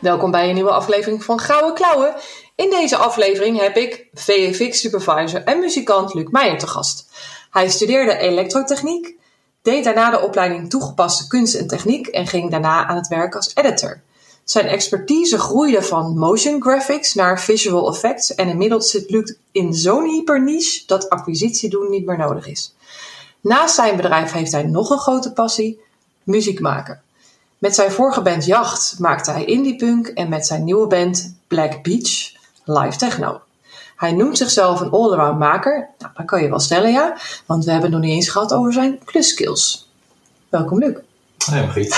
Welkom 0.00 0.30
bij 0.30 0.48
een 0.48 0.54
nieuwe 0.54 0.70
aflevering 0.70 1.24
van 1.24 1.38
Gouden 1.38 1.74
Klauwen. 1.74 2.14
In 2.54 2.70
deze 2.70 2.96
aflevering 2.96 3.60
heb 3.60 3.76
ik 3.76 4.06
VFX-supervisor 4.14 5.44
en 5.44 5.58
muzikant 5.58 6.14
Luc 6.14 6.26
Meijer 6.30 6.58
te 6.58 6.66
gast. 6.66 7.08
Hij 7.50 7.68
studeerde 7.68 8.16
elektrotechniek, 8.16 9.14
deed 9.62 9.84
daarna 9.84 10.10
de 10.10 10.20
opleiding 10.20 10.70
toegepaste 10.70 11.26
kunst 11.26 11.54
en 11.54 11.66
techniek 11.66 12.06
en 12.06 12.26
ging 12.26 12.50
daarna 12.50 12.86
aan 12.86 12.96
het 12.96 13.08
werk 13.08 13.34
als 13.34 13.54
editor. 13.54 14.00
Zijn 14.44 14.66
expertise 14.66 15.38
groeide 15.38 15.82
van 15.82 16.18
motion 16.18 16.62
graphics 16.62 17.14
naar 17.14 17.40
visual 17.40 17.88
effects 17.88 18.34
en 18.34 18.48
inmiddels 18.48 18.90
zit 18.90 19.10
Luc 19.10 19.34
in 19.52 19.74
zo'n 19.74 20.08
hyperniche 20.08 20.82
dat 20.86 21.08
acquisitie 21.08 21.70
doen 21.70 21.90
niet 21.90 22.06
meer 22.06 22.18
nodig 22.18 22.46
is. 22.46 22.74
Naast 23.40 23.74
zijn 23.74 23.96
bedrijf 23.96 24.32
heeft 24.32 24.52
hij 24.52 24.62
nog 24.62 24.90
een 24.90 24.98
grote 24.98 25.32
passie, 25.32 25.80
muziek 26.22 26.60
maken. 26.60 27.02
Met 27.60 27.74
zijn 27.74 27.90
vorige 27.90 28.22
band 28.22 28.44
Jacht 28.44 28.94
maakte 28.98 29.30
hij 29.30 29.44
indie 29.44 29.76
punk 29.76 30.06
en 30.06 30.28
met 30.28 30.46
zijn 30.46 30.64
nieuwe 30.64 30.86
band 30.86 31.34
Black 31.46 31.82
Beach 31.82 32.32
live 32.64 32.96
techno. 32.96 33.40
Hij 33.96 34.12
noemt 34.12 34.38
zichzelf 34.38 34.80
een 34.80 34.90
all-around 34.90 35.38
maker. 35.38 35.88
Nou, 35.98 36.12
dat 36.14 36.26
kan 36.26 36.42
je 36.42 36.48
wel 36.48 36.60
stellen, 36.60 36.92
ja, 36.92 37.16
want 37.46 37.64
we 37.64 37.70
hebben 37.70 37.90
het 37.90 38.00
nog 38.00 38.08
niet 38.08 38.16
eens 38.16 38.28
gehad 38.28 38.52
over 38.52 38.72
zijn 38.72 38.98
kluskills. 39.04 39.90
Welkom, 40.48 40.78
Luc. 40.78 40.94
Hey 41.50 41.60
Margriet. 41.60 41.86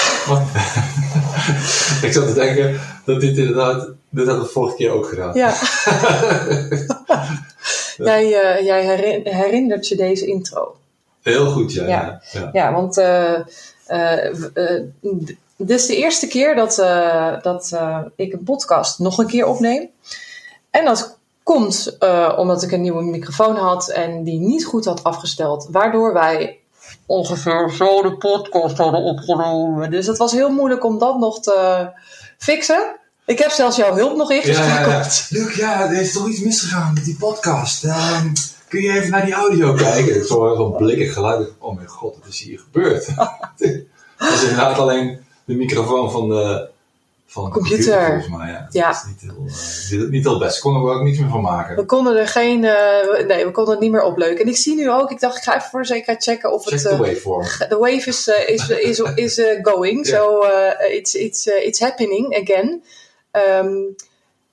ik 2.07 2.13
zat 2.13 2.27
te 2.27 2.35
denken 2.35 2.81
dat 3.05 3.21
dit 3.21 3.37
inderdaad, 3.37 3.89
dit 4.09 4.27
hadden 4.27 4.45
we 4.45 4.51
vorige 4.51 4.77
keer 4.77 4.91
ook 4.91 5.09
gedaan. 5.09 5.35
Ja. 5.35 5.47
jij, 8.11 8.25
uh, 8.25 8.67
jij 8.67 8.85
herinnert 9.25 9.89
je 9.89 9.97
deze 9.97 10.27
intro. 10.27 10.77
Heel 11.21 11.51
goed, 11.51 11.73
ja. 11.73 11.87
Ja, 11.87 12.23
ja. 12.33 12.51
ja 12.53 12.73
want 12.73 12.99
uh, 12.99 13.39
uh, 13.89 14.17
dit 15.01 15.37
is 15.71 15.87
de 15.87 15.97
eerste 15.97 16.27
keer 16.27 16.55
dat, 16.55 16.79
uh, 16.79 17.43
dat 17.43 17.71
uh, 17.75 17.99
ik 18.17 18.33
een 18.33 18.43
podcast 18.43 18.99
nog 18.99 19.19
een 19.19 19.27
keer 19.27 19.47
opneem. 19.47 19.89
En 20.71 20.85
dat 20.85 21.19
komt 21.43 21.97
uh, 22.01 22.33
omdat 22.37 22.63
ik 22.63 22.73
een 22.73 22.81
nieuwe 22.81 23.03
microfoon 23.03 23.57
had 23.57 23.89
en 23.89 24.25
die 24.25 24.39
niet 24.39 24.65
goed 24.65 24.85
had 24.85 25.05
afgesteld. 25.05 25.69
Waardoor 25.71 26.13
wij 26.13 26.61
ongeveer 27.07 27.71
zo 27.71 28.03
de 28.03 28.17
podcast 28.17 28.77
hadden 28.77 29.01
opgenomen. 29.01 29.91
Dus 29.91 30.07
het 30.07 30.19
was 30.19 30.33
heel 30.33 30.51
moeilijk 30.51 30.85
om 30.85 30.99
dat 30.99 31.19
nog 31.19 31.41
te 31.41 31.89
fixen. 32.39 32.97
Ik 33.27 33.39
heb 33.39 33.51
zelfs 33.51 33.77
jouw 33.77 33.95
hulp 33.95 34.17
nog 34.17 34.31
ingeschakeld. 34.31 35.27
Ja. 35.29 35.39
Luc, 35.39 35.57
ja, 35.57 35.85
er 35.85 36.01
is 36.01 36.13
toch 36.13 36.29
iets 36.29 36.41
misgegaan 36.41 36.95
met 36.95 37.05
die 37.05 37.17
podcast. 37.17 37.85
Um, 37.85 38.33
kun 38.69 38.83
je 38.83 38.93
even 38.93 39.11
naar 39.11 39.25
die 39.25 39.35
audio 39.35 39.75
kijken? 39.75 40.17
Ik 40.17 40.25
zag 40.25 40.57
zo'n 40.57 40.77
blikkig 40.77 41.13
geluid. 41.13 41.53
Oh 41.59 41.77
mijn 41.77 41.89
god, 41.89 42.17
wat 42.19 42.29
is 42.29 42.41
hier 42.41 42.59
gebeurd? 42.59 43.07
Het 43.57 44.31
was 44.31 44.43
inderdaad 44.43 44.79
alleen 44.79 45.22
de 45.45 45.55
microfoon 45.55 46.11
van 46.11 46.29
de, 46.29 46.69
van 47.27 47.51
computer. 47.51 47.77
computer. 47.77 48.07
volgens 48.07 48.37
mij. 48.37 48.51
Ja. 48.51 48.69
ja. 48.71 48.87
Dat 48.87 48.97
is 48.97 49.09
niet 49.09 49.21
heel, 49.91 50.01
uh, 50.01 50.11
niet 50.11 50.25
heel 50.25 50.39
best. 50.39 50.61
Konden 50.61 50.83
we 50.83 50.91
ook 50.91 51.03
niets 51.03 51.19
meer 51.19 51.31
van 51.31 51.43
maken. 51.43 51.77
We 51.77 51.85
konden 51.85 52.17
er 52.17 52.29
geen, 52.29 52.63
uh, 52.63 53.27
nee, 53.27 53.45
we 53.45 53.51
konden 53.51 53.73
het 53.73 53.83
niet 53.83 53.93
meer 53.93 54.03
opleuken. 54.03 54.45
En 54.45 54.51
ik 54.51 54.57
zie 54.57 54.75
nu 54.75 54.91
ook, 54.91 55.11
ik 55.11 55.21
dacht, 55.21 55.37
ik 55.37 55.43
ga 55.43 55.57
even 55.57 55.71
voor 55.71 55.87
zekerheid 55.87 56.23
checken 56.23 56.53
of 56.53 56.63
Check 56.63 56.73
het. 56.73 56.83
de 56.83 56.97
waveform. 56.97 57.47
De 57.69 57.77
wave 57.79 58.09
is, 58.09 58.29
is, 58.47 58.69
is, 58.69 58.99
is 58.99 59.41
going, 59.63 60.07
yeah. 60.07 60.21
so 60.21 60.45
it's, 60.91 61.15
it's, 61.15 61.47
it's 61.47 61.81
happening 61.81 62.41
again. 62.41 62.83
Um, 63.33 63.95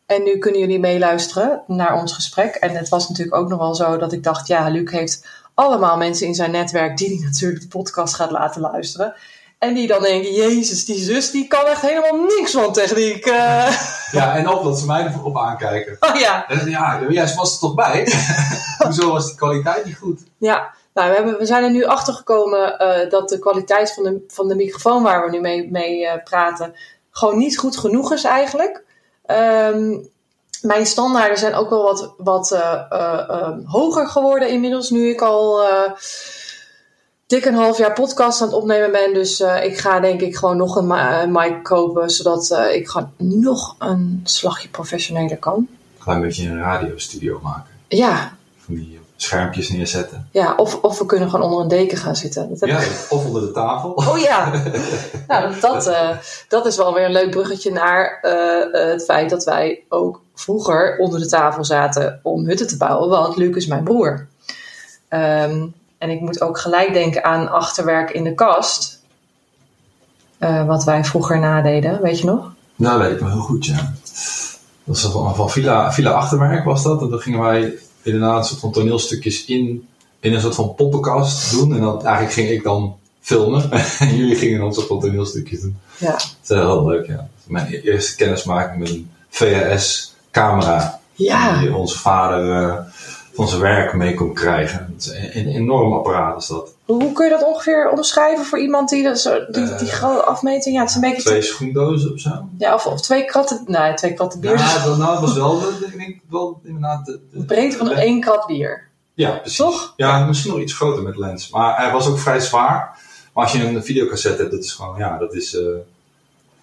en 0.10 0.24
nu 0.24 0.38
kunnen 0.38 0.60
jullie 0.60 0.80
meeluisteren 0.80 1.64
naar 1.68 2.02
ons 2.02 2.14
gesprek. 2.14 2.56
En 2.56 2.76
het 2.76 2.90
was 2.90 3.10
natuurlijk 3.10 3.38
ook 3.38 3.50
nog 3.50 3.60
wel 3.60 3.76
zo 3.76 3.98
dat 3.98 4.14
ik 4.14 4.24
dacht, 4.24 4.48
ja, 4.48 4.70
Luc 4.70 4.92
heeft 4.92 5.28
allemaal 5.54 5.98
mensen 5.98 6.28
in 6.28 6.36
zijn 6.36 6.52
netwerk 6.52 6.98
die 6.98 7.08
hij 7.08 7.26
natuurlijk 7.26 7.62
de 7.62 7.68
podcast 7.68 8.14
gaat 8.14 8.32
laten 8.32 8.62
luisteren. 8.62 9.14
En 9.60 9.74
die 9.74 9.88
dan 9.88 10.02
denken, 10.02 10.34
jezus, 10.34 10.86
die 10.86 11.00
zus 11.00 11.32
die 11.32 11.48
kan 11.48 11.66
echt 11.66 11.82
helemaal 11.82 12.24
niks 12.24 12.52
van 12.52 12.74
techniek. 12.74 13.26
Uh. 13.26 13.72
Ja, 14.12 14.36
en 14.36 14.48
ook 14.48 14.64
dat 14.64 14.80
ze 14.80 14.86
mij 14.86 15.06
erop 15.06 15.38
aankijken. 15.38 15.98
Oh 16.00 16.16
ja. 16.16 16.48
En, 16.48 16.70
ja, 16.70 17.02
jij 17.10 17.34
was 17.36 17.54
er 17.54 17.60
toch 17.60 17.76
bij? 17.76 18.08
Hoezo 18.84 19.12
was 19.12 19.30
de 19.30 19.36
kwaliteit 19.36 19.86
niet 19.86 19.98
goed? 19.98 20.22
Ja, 20.38 20.74
nou, 20.94 21.10
we, 21.10 21.16
hebben, 21.16 21.38
we 21.38 21.46
zijn 21.46 21.64
er 21.64 21.72
nu 21.72 21.86
achter 21.86 22.14
gekomen 22.14 22.82
uh, 22.82 23.10
dat 23.10 23.30
de 23.30 23.40
kwaliteit 23.40 23.94
van 23.94 24.04
de, 24.04 24.26
van 24.28 24.48
de 24.48 24.56
microfoon 24.56 25.04
waar 25.04 25.26
we 25.26 25.32
nu 25.32 25.40
mee, 25.40 25.72
mee 25.72 26.02
uh, 26.02 26.12
praten 26.24 26.76
gewoon 27.12 27.38
niet 27.38 27.58
goed 27.58 27.78
genoeg 27.78 28.14
is 28.14 28.24
eigenlijk. 28.24 28.84
Um, 29.26 30.10
mijn 30.62 30.86
standaarden 30.86 31.38
zijn 31.38 31.54
ook 31.54 31.70
wel 31.70 31.84
wat, 31.84 32.14
wat 32.18 32.60
hoger 33.66 34.08
geworden 34.08 34.50
inmiddels, 34.50 34.90
nu 34.90 35.10
ik 35.10 35.22
al 35.22 35.62
dik 37.30 37.46
een 37.46 37.54
half 37.54 37.78
jaar 37.78 37.94
podcast 37.94 38.42
aan 38.42 38.48
het 38.48 38.56
opnemen 38.56 38.92
ben. 38.92 39.14
Dus 39.14 39.40
uh, 39.40 39.64
ik 39.64 39.78
ga 39.78 40.00
denk 40.00 40.22
ik 40.22 40.36
gewoon 40.36 40.58
nog 40.58 40.76
een, 40.76 40.90
een 40.90 41.32
mic 41.32 41.64
kopen. 41.64 42.10
Zodat 42.10 42.50
uh, 42.52 42.76
ik 42.76 42.90
gewoon 42.90 43.12
nog 43.18 43.76
een 43.80 44.22
slagje 44.24 44.70
professioneler 44.70 45.38
kan. 45.38 45.56
Een 45.56 46.04
klein 46.04 46.22
beetje 46.22 46.50
een 46.50 46.60
radiostudio 46.60 47.40
maken. 47.44 47.72
Ja. 47.88 48.34
Van 48.58 48.74
die 48.74 49.00
schermpjes 49.16 49.70
neerzetten. 49.70 50.28
Ja, 50.32 50.56
of, 50.56 50.82
of 50.82 51.00
we 51.00 51.06
kunnen 51.06 51.30
gewoon 51.30 51.46
onder 51.46 51.62
een 51.62 51.68
deken 51.68 51.98
gaan 51.98 52.16
zitten. 52.16 52.50
Dat 52.50 52.70
ja, 52.70 52.80
ik... 52.80 53.06
of 53.10 53.26
onder 53.26 53.42
de 53.42 53.52
tafel. 53.52 53.92
Oh 53.92 54.18
ja. 54.18 54.52
nou, 55.28 55.60
dat, 55.60 55.88
uh, 55.88 56.10
dat 56.48 56.66
is 56.66 56.78
wel 56.78 56.94
weer 56.94 57.06
een 57.06 57.12
leuk 57.12 57.30
bruggetje 57.30 57.72
naar 57.72 58.20
het 58.72 59.04
feit 59.04 59.30
dat 59.30 59.44
wij 59.44 59.84
ook 59.90 60.22
vroeger 60.36 60.98
onder 60.98 61.20
de 61.20 61.28
tafel 61.28 61.66
zaten 61.66 62.20
om 62.24 62.46
hutten 62.46 62.68
te 62.68 62.78
bouwen. 62.78 63.10
Want 63.10 63.36
Luc 63.36 63.56
is 63.56 63.68
mijn 63.68 63.84
broer. 63.84 64.28
Um, 65.10 65.74
en 66.00 66.10
ik 66.10 66.20
moet 66.20 66.42
ook 66.42 66.60
gelijk 66.60 66.94
denken 66.94 67.24
aan 67.24 67.52
achterwerk 67.52 68.12
in 68.12 68.24
de 68.24 68.34
kast. 68.34 69.00
Uh, 70.40 70.66
wat 70.66 70.84
wij 70.84 71.06
vroeger 71.06 71.40
nadeden, 71.40 72.02
weet 72.02 72.20
je 72.20 72.26
nog? 72.26 72.54
Nou, 72.76 73.00
weet 73.00 73.12
ik 73.12 73.22
me 73.22 73.30
heel 73.30 73.40
goed, 73.40 73.66
ja. 73.66 73.94
Dat 74.84 75.02
was 75.02 75.12
van, 75.12 75.36
van 75.36 75.50
villa, 75.50 75.94
villa 75.94 76.12
achterwerk 76.12 76.64
was 76.64 76.84
dat. 76.84 77.02
En 77.02 77.10
dan 77.10 77.20
gingen 77.20 77.40
wij 77.40 77.78
inderdaad 78.02 78.38
een 78.38 78.44
soort 78.44 78.60
van 78.60 78.72
toneelstukjes 78.72 79.46
in, 79.46 79.88
in 80.20 80.34
een 80.34 80.42
soort 80.42 80.56
van 80.56 80.76
poppenkast 80.76 81.52
doen. 81.52 81.74
En 81.74 81.82
dan, 81.82 82.06
eigenlijk 82.06 82.34
ging 82.34 82.50
ik 82.50 82.64
dan 82.64 82.98
filmen. 83.22 83.72
en 84.00 84.16
jullie 84.16 84.36
gingen 84.36 84.58
dan 84.58 84.68
een 84.68 84.74
soort 84.74 84.88
van 84.88 85.00
toneelstukjes 85.00 85.62
doen. 85.62 85.78
Ja. 85.98 86.12
Dat 86.12 86.38
is 86.42 86.48
heel 86.48 86.86
leuk, 86.86 87.08
ja. 87.08 87.28
Mijn 87.44 87.68
eerste 87.68 88.16
kennismaking 88.16 88.80
met 88.80 88.90
een 88.90 89.12
VHS 89.30 90.16
camera. 90.32 91.00
Ja. 91.14 91.60
Die 91.60 91.76
onze 91.76 92.00
vader... 92.00 92.86
Van 93.34 93.48
zijn 93.48 93.62
werk 93.62 93.94
mee 93.94 94.14
kon 94.14 94.34
krijgen. 94.34 94.94
Het 94.94 95.06
is 95.06 95.36
een, 95.36 95.48
enorm 95.48 95.94
apparaat 95.94 96.42
is 96.42 96.48
dat. 96.48 96.74
Hoe 96.86 97.12
kun 97.12 97.26
je 97.26 97.32
dat 97.32 97.46
ongeveer 97.46 97.90
omschrijven 97.90 98.46
voor 98.46 98.60
iemand 98.60 98.90
die 98.90 99.04
dat 99.04 99.20
zo, 99.20 99.46
die, 99.50 99.76
die 99.76 99.88
grote 99.88 100.24
afmeting? 100.24 100.76
Ja, 100.76 100.82
het 100.82 100.90
is 100.90 100.96
een 100.96 101.02
beetje 101.02 101.22
twee 101.22 101.42
schoendozen 101.42 102.14
of 102.14 102.20
zo. 102.20 102.50
Ja, 102.58 102.74
of, 102.74 102.86
of 102.86 103.02
twee 103.02 103.26
kratten. 103.26 103.64
Nee, 103.66 103.94
twee 103.94 104.14
kratten 104.14 104.40
bier. 104.40 104.58
Ja, 104.58 104.84
dat, 104.84 104.98
nou, 104.98 105.20
was 105.20 105.34
wel, 105.34 105.62
ik 105.70 105.98
denk 105.98 106.20
wel 106.30 106.62
inderdaad. 106.64 107.06
De, 107.06 107.20
de, 107.32 107.40
de 107.40 107.46
breedte 107.46 107.78
van 107.78 107.92
één 107.92 108.20
krat 108.20 108.48
bier. 108.48 108.88
Ja, 109.14 109.32
precies. 109.32 109.58
Toch? 109.58 109.94
Ja, 109.96 110.26
misschien 110.26 110.52
nog 110.52 110.62
iets 110.62 110.74
groter 110.74 111.04
met 111.04 111.18
lens. 111.18 111.50
Maar 111.50 111.78
hij 111.78 111.92
was 111.92 112.08
ook 112.08 112.20
vrij 112.20 112.40
zwaar. 112.40 112.98
Maar 113.34 113.44
als 113.44 113.54
je 113.54 113.64
een 113.64 113.84
videocassette 113.84 114.42
hebt, 114.42 114.54
dat 114.54 114.64
is 114.64 114.72
gewoon, 114.72 114.98
ja, 114.98 115.18
dat 115.18 115.34
is. 115.34 115.54
Uh, 115.54 115.62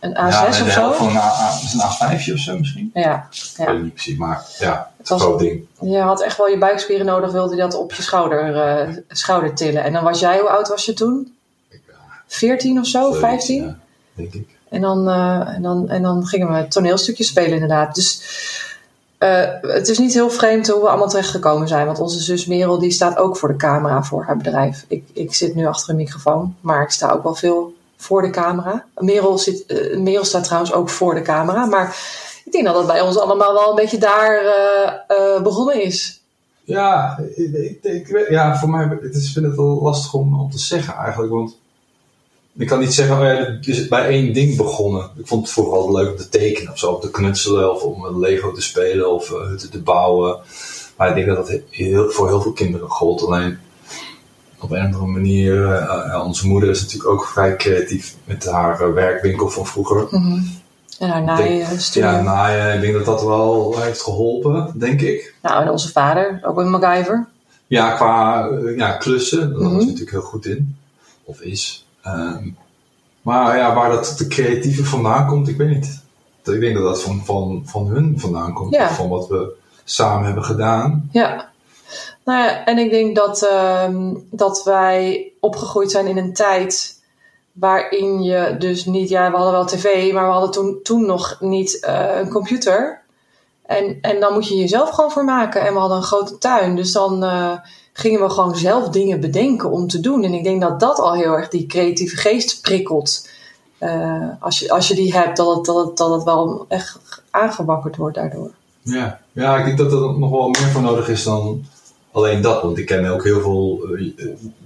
een 0.01 0.11
A6 0.11 0.17
ja, 0.17 0.47
of 0.49 0.71
zo? 0.71 0.93
Van 0.93 1.09
een, 1.09 1.17
A, 1.17 1.51
een 1.73 2.19
A5 2.19 2.33
of 2.33 2.39
zo 2.39 2.59
misschien? 2.59 2.91
Ja. 2.95 3.29
ja. 3.57 3.73
Niet 3.73 3.93
precies, 3.93 4.17
maar 4.17 4.47
ja, 4.59 4.91
het 4.97 5.11
een 5.11 5.21
groot 5.21 5.39
ding. 5.39 5.67
Je 5.81 5.99
had 5.99 6.23
echt 6.23 6.37
wel 6.37 6.49
je 6.49 6.59
buikspieren 6.59 7.07
nodig, 7.07 7.33
wilde 7.33 7.55
je 7.55 7.61
dat 7.61 7.75
op 7.75 7.93
je 7.93 8.03
schouder, 8.03 8.55
uh, 8.89 8.97
schouder 9.09 9.55
tillen. 9.55 9.85
En 9.85 9.93
dan 9.93 10.05
was 10.05 10.21
jij, 10.21 10.39
hoe 10.39 10.49
oud 10.49 10.69
was 10.69 10.85
je 10.85 10.93
toen? 10.93 11.37
Ik, 11.69 11.83
uh, 11.89 11.95
14 12.27 12.79
of 12.79 12.87
zo, 12.87 13.13
15? 13.13 13.65
Ja, 13.65 13.77
denk 14.15 14.33
ik. 14.35 14.57
En 14.69 14.81
dan, 14.81 15.09
uh, 15.09 15.55
en, 15.55 15.63
dan, 15.63 15.89
en 15.89 16.03
dan 16.03 16.27
gingen 16.27 16.53
we 16.53 16.69
toneelstukjes 16.69 17.29
spelen 17.29 17.53
inderdaad. 17.53 17.95
Dus 17.95 18.23
uh, 19.19 19.45
het 19.61 19.89
is 19.89 19.99
niet 19.99 20.13
heel 20.13 20.31
vreemd 20.31 20.69
hoe 20.69 20.81
we 20.81 20.89
allemaal 20.89 21.09
terechtgekomen 21.09 21.69
zijn. 21.69 21.87
Want 21.87 22.01
onze 22.01 22.19
zus 22.19 22.47
Merel 22.47 22.79
die 22.79 22.91
staat 22.91 23.17
ook 23.17 23.37
voor 23.37 23.49
de 23.49 23.57
camera 23.57 24.03
voor 24.03 24.25
haar 24.25 24.37
bedrijf. 24.37 24.85
Ik, 24.89 25.05
ik 25.13 25.35
zit 25.35 25.55
nu 25.55 25.67
achter 25.67 25.91
een 25.91 25.97
microfoon, 25.97 26.57
maar 26.61 26.83
ik 26.83 26.91
sta 26.91 27.11
ook 27.11 27.23
wel 27.23 27.35
veel 27.35 27.75
voor 27.97 28.23
de 28.23 28.31
camera. 28.31 28.85
Merel, 28.95 29.39
zit, 29.39 29.65
uh, 29.67 29.99
Merel 29.99 30.25
staat 30.25 30.45
trouwens 30.45 30.73
ook 30.73 30.91
voor 30.91 31.15
de 31.15 31.23
camera. 31.23 31.65
Maar 31.65 31.97
ik 32.45 32.53
denk 32.53 32.65
dat 32.65 32.77
het 32.77 32.87
bij 32.87 33.01
ons 33.01 33.19
allemaal 33.19 33.53
wel 33.53 33.69
een 33.69 33.75
beetje 33.75 33.99
daar 33.99 34.43
uh, 34.45 35.19
uh, 35.19 35.43
begonnen 35.43 35.83
is. 35.83 36.21
Ja, 36.65 37.19
ik, 37.35 37.79
ik, 37.83 38.27
ja, 38.29 38.59
voor 38.59 38.71
mij 38.71 38.99
het 39.03 39.15
is, 39.15 39.33
vind 39.33 39.47
het 39.47 39.57
wel 39.57 39.83
lastig 39.83 40.15
om, 40.15 40.41
om 40.41 40.51
te 40.51 40.59
zeggen 40.59 40.95
eigenlijk. 40.95 41.33
Want 41.33 41.57
ik 42.57 42.67
kan 42.67 42.79
niet 42.79 42.95
zeggen, 42.95 43.17
oh 43.17 43.23
ja, 43.23 43.59
het 43.75 43.89
bij 43.89 44.09
één 44.09 44.33
ding 44.33 44.57
begonnen. 44.57 45.11
Ik 45.17 45.27
vond 45.27 45.55
het 45.55 45.67
altijd 45.67 45.95
leuk 45.95 46.11
om 46.11 46.17
te 46.17 46.29
tekenen 46.29 46.73
of 46.73 46.79
zo, 46.79 46.93
om 46.93 47.01
te 47.01 47.11
knutselen 47.11 47.75
of 47.75 47.83
om 47.83 48.21
Lego 48.21 48.53
te 48.53 48.63
spelen 48.63 49.13
of 49.13 49.29
hutten 49.29 49.71
te 49.71 49.83
bouwen. 49.83 50.39
Maar 50.97 51.09
ik 51.09 51.15
denk 51.15 51.27
dat 51.27 51.37
dat 51.37 51.61
heel, 51.71 52.11
voor 52.11 52.29
heel 52.29 52.41
veel 52.41 52.53
kinderen 52.53 52.89
gold. 52.89 53.23
Alleen 53.23 53.59
op 54.61 54.71
een 54.71 54.79
of 54.79 54.85
andere 54.85 55.07
manier, 55.07 55.55
uh, 55.55 56.23
onze 56.27 56.47
moeder 56.47 56.71
is 56.71 56.81
natuurlijk 56.81 57.11
ook 57.11 57.27
vrij 57.27 57.57
creatief 57.57 58.15
met 58.25 58.47
haar 58.47 58.95
werkwinkel 58.95 59.49
van 59.49 59.67
vroeger. 59.67 60.07
Mm 60.11 60.55
En 60.99 61.09
haar 61.09 61.23
naaien 61.23 61.81
studie. 61.81 62.11
Ja, 62.11 62.23
naaien. 62.23 62.75
Ik 62.75 62.81
denk 62.81 62.93
dat 62.93 63.05
dat 63.05 63.23
wel 63.23 63.81
heeft 63.81 64.03
geholpen, 64.03 64.73
denk 64.79 65.01
ik. 65.01 65.35
Nou, 65.43 65.63
en 65.63 65.71
onze 65.71 65.93
vader, 65.93 66.41
ook 66.43 66.59
een 66.59 66.71
MacGyver. 66.71 67.27
Ja, 67.67 67.95
qua 67.95 68.49
ja, 68.77 68.97
klussen, 68.97 69.53
daar 69.53 69.63
was 69.63 69.73
hij 69.73 69.81
natuurlijk 69.81 70.11
heel 70.11 70.21
goed 70.21 70.47
in. 70.47 70.77
Of 71.25 71.41
is. 71.41 71.87
Um, 72.07 72.57
maar 73.23 73.57
ja, 73.57 73.75
waar 73.75 73.91
dat 73.91 74.15
de 74.19 74.27
creatieve 74.27 74.85
vandaan 74.85 75.27
komt, 75.27 75.49
ik 75.49 75.57
weet 75.57 75.69
niet. 75.69 76.03
Ik 76.45 76.61
denk 76.61 76.75
dat 76.75 76.85
dat 76.85 77.03
van, 77.03 77.25
van, 77.25 77.63
van 77.65 77.87
hun 77.87 78.15
vandaan 78.21 78.53
komt. 78.53 78.75
Ja. 78.75 78.91
Van 78.91 79.09
wat 79.09 79.29
we 79.29 79.53
samen 79.85 80.27
hebben 80.27 80.45
gedaan. 80.45 81.09
Ja. 81.13 81.51
Nou 82.27 82.39
ja, 82.39 82.65
en 82.65 82.79
ik 82.79 82.91
denk 82.91 83.17
dat, 83.17 83.51
um, 83.53 84.27
dat 84.31 84.65
wij 84.65 85.33
opgegroeid 85.41 85.91
zijn 85.91 86.07
in 86.07 86.17
een 86.17 86.33
tijd 86.33 87.01
waarin 87.53 88.23
je 88.23 88.57
dus 88.59 88.85
niet, 88.85 89.09
ja, 89.09 89.31
we 89.31 89.37
hadden 89.37 89.55
wel 89.55 89.65
tv, 89.65 90.13
maar 90.13 90.27
we 90.27 90.33
hadden 90.33 90.51
toen, 90.51 90.81
toen 90.83 91.07
nog 91.07 91.37
niet 91.41 91.85
uh, 91.89 92.19
een 92.19 92.29
computer. 92.29 93.03
En, 93.67 93.99
en 94.01 94.21
dan 94.21 94.33
moet 94.33 94.49
je 94.49 94.57
jezelf 94.57 94.91
gewoon 94.91 95.11
voor 95.11 95.25
maken. 95.25 95.61
En 95.61 95.73
we 95.73 95.79
hadden 95.79 95.97
een 95.97 96.03
grote 96.03 96.39
tuin, 96.39 96.77
dus 96.77 96.93
dan 96.93 97.25
uh, 97.25 97.53
gingen 97.93 98.21
we 98.21 98.31
gewoon 98.31 98.57
zelf 98.57 98.89
dingen 98.89 99.21
bedenken 99.21 99.71
om 99.71 99.89
te 99.89 100.01
doen. 100.01 100.25
En 100.25 100.33
ik 100.33 100.45
denk 100.45 100.61
dat 100.61 100.81
dat 100.81 100.99
al 100.99 101.15
heel 101.15 101.33
erg 101.33 101.49
die 101.49 101.67
creatieve 101.67 102.17
geest 102.17 102.63
prikkelt. 102.63 103.29
Uh, 103.81 104.29
als, 104.41 104.59
je, 104.59 104.71
als 104.71 104.89
je 104.89 104.95
die 104.95 105.17
hebt, 105.17 105.37
dat 105.37 105.57
het, 105.57 105.65
dat, 105.65 105.87
het, 105.87 105.97
dat 105.97 106.11
het 106.11 106.23
wel 106.23 106.65
echt 106.69 106.99
aangewakkerd 107.31 107.97
wordt 107.97 108.17
daardoor. 108.17 108.51
Ja. 108.83 109.21
ja, 109.33 109.57
ik 109.57 109.65
denk 109.65 109.79
dat 109.79 109.93
er 109.93 110.19
nog 110.19 110.31
wel 110.31 110.49
meer 110.49 110.71
voor 110.73 110.83
nodig 110.83 111.09
is 111.09 111.25
dan 111.25 111.65
alleen 112.17 112.41
dat. 112.41 112.63
Want 112.63 112.79
ik 112.79 112.87
ken 112.87 113.07
ook 113.07 113.25
heel 113.25 113.41
veel 113.41 113.89
uh, 113.91 114.13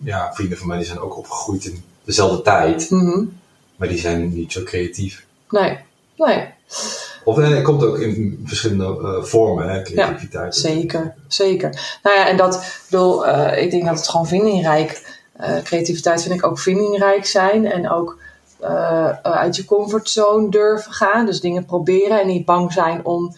ja, 0.02 0.34
vrienden 0.34 0.58
van 0.58 0.66
mij 0.66 0.76
die 0.76 0.86
zijn 0.86 1.00
ook 1.00 1.16
opgegroeid 1.16 1.64
in 1.64 1.82
dezelfde 2.04 2.42
tijd. 2.42 2.90
Mm 2.90 3.00
-hmm. 3.00 3.38
Maar 3.76 3.88
die 3.88 3.98
zijn 3.98 4.34
niet 4.34 4.52
zo 4.52 4.62
creatief. 4.62 5.26
Nee, 5.48 5.78
nee. 6.16 6.48
Of 7.24 7.36
nee, 7.36 7.54
het 7.54 7.62
komt 7.62 7.84
ook 7.84 7.98
in 7.98 8.42
verschillende 8.44 8.98
uh, 9.02 9.22
vormen, 9.22 9.68
hè, 9.68 9.82
creativiteit. 9.82 10.54
Ja, 10.54 10.60
zeker, 10.60 11.14
zeker. 11.28 11.98
Nou 12.02 12.16
ja, 12.16 12.28
en 12.28 12.36
dat, 12.36 12.64
bedoel, 12.90 13.26
uh, 13.26 13.62
ik 13.62 13.70
denk 13.70 13.84
dat 13.84 13.96
het 13.96 14.08
gewoon 14.08 14.26
vindingrijk, 14.26 15.20
uh, 15.40 15.62
creativiteit 15.62 16.22
vind 16.22 16.34
ik 16.34 16.46
ook 16.46 16.58
vindingrijk 16.58 17.26
zijn 17.26 17.66
en 17.66 17.90
ook 17.90 18.18
uit 19.22 19.56
je 19.56 19.64
comfortzone 19.64 20.50
durven 20.50 20.92
gaan. 20.92 21.26
Dus 21.26 21.40
dingen 21.40 21.64
proberen 21.64 22.20
en 22.20 22.26
niet 22.26 22.44
bang 22.44 22.72
zijn 22.72 23.04
om, 23.04 23.36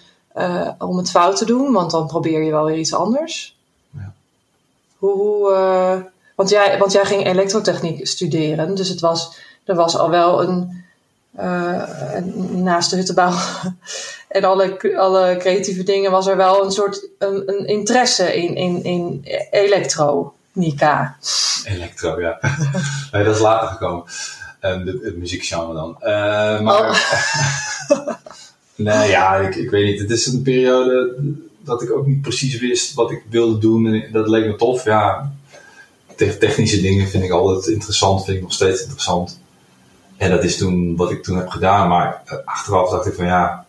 om 0.78 0.96
het 0.96 1.10
fout 1.10 1.36
te 1.36 1.44
doen, 1.44 1.72
want 1.72 1.90
dan 1.90 2.06
probeer 2.06 2.42
je 2.42 2.50
wel 2.50 2.64
weer 2.64 2.78
iets 2.78 2.94
anders. 2.94 3.56
Hoe, 5.02 5.12
hoe 5.12 6.10
want, 6.36 6.50
jij, 6.50 6.78
want 6.78 6.92
jij 6.92 7.04
ging 7.04 7.26
elektrotechniek 7.26 8.06
studeren, 8.06 8.74
dus 8.74 8.88
het 8.88 9.00
was, 9.00 9.36
er 9.64 9.74
was 9.74 9.96
al 9.96 10.10
wel 10.10 10.42
een 10.42 10.84
uh, 11.38 12.18
naast 12.50 12.90
de 12.90 12.96
huttenbouw 12.96 13.34
en 14.28 14.44
alle, 14.44 14.96
alle 14.96 15.36
creatieve 15.38 15.82
dingen 15.82 16.10
was 16.10 16.26
er 16.26 16.36
wel 16.36 16.64
een 16.64 16.70
soort 16.70 17.08
een, 17.18 17.42
een 17.46 17.66
interesse 17.66 18.36
in, 18.36 18.54
in, 18.56 18.84
in 18.84 19.24
elektronica. 19.50 21.16
Elektro, 21.64 22.20
ja. 22.20 22.38
nee, 23.12 23.24
dat 23.24 23.34
is 23.34 23.40
later 23.40 23.68
gekomen. 23.68 24.04
Um, 24.60 24.84
de, 24.84 25.00
het 25.02 25.16
muziekgenre 25.16 25.74
dan. 25.74 25.96
Uh, 26.00 26.60
maar, 26.60 26.88
oh. 26.88 26.96
nee, 28.74 29.08
ja, 29.08 29.36
ik, 29.36 29.54
ik 29.54 29.70
weet 29.70 29.84
niet. 29.84 30.00
Het 30.00 30.10
is 30.10 30.26
een 30.26 30.42
periode 30.42 31.14
dat 31.64 31.82
ik 31.82 31.92
ook 31.92 32.06
niet 32.06 32.22
precies 32.22 32.58
wist 32.58 32.94
wat 32.94 33.10
ik 33.10 33.22
wilde 33.30 33.58
doen. 33.58 33.86
En 33.86 34.12
dat 34.12 34.28
leek 34.28 34.46
me 34.46 34.56
tof. 34.56 34.84
Ja, 34.84 35.32
technische 36.16 36.80
dingen 36.80 37.08
vind 37.08 37.24
ik 37.24 37.30
altijd 37.30 37.66
interessant. 37.66 38.24
Vind 38.24 38.36
ik 38.36 38.42
nog 38.42 38.52
steeds 38.52 38.80
interessant. 38.80 39.40
En 40.16 40.30
dat 40.30 40.44
is 40.44 40.56
toen 40.56 40.96
wat 40.96 41.10
ik 41.10 41.22
toen 41.22 41.36
heb 41.36 41.48
gedaan. 41.48 41.88
Maar 41.88 42.22
achteraf 42.44 42.90
dacht 42.90 43.06
ik 43.06 43.14
van 43.14 43.26
ja. 43.26 43.64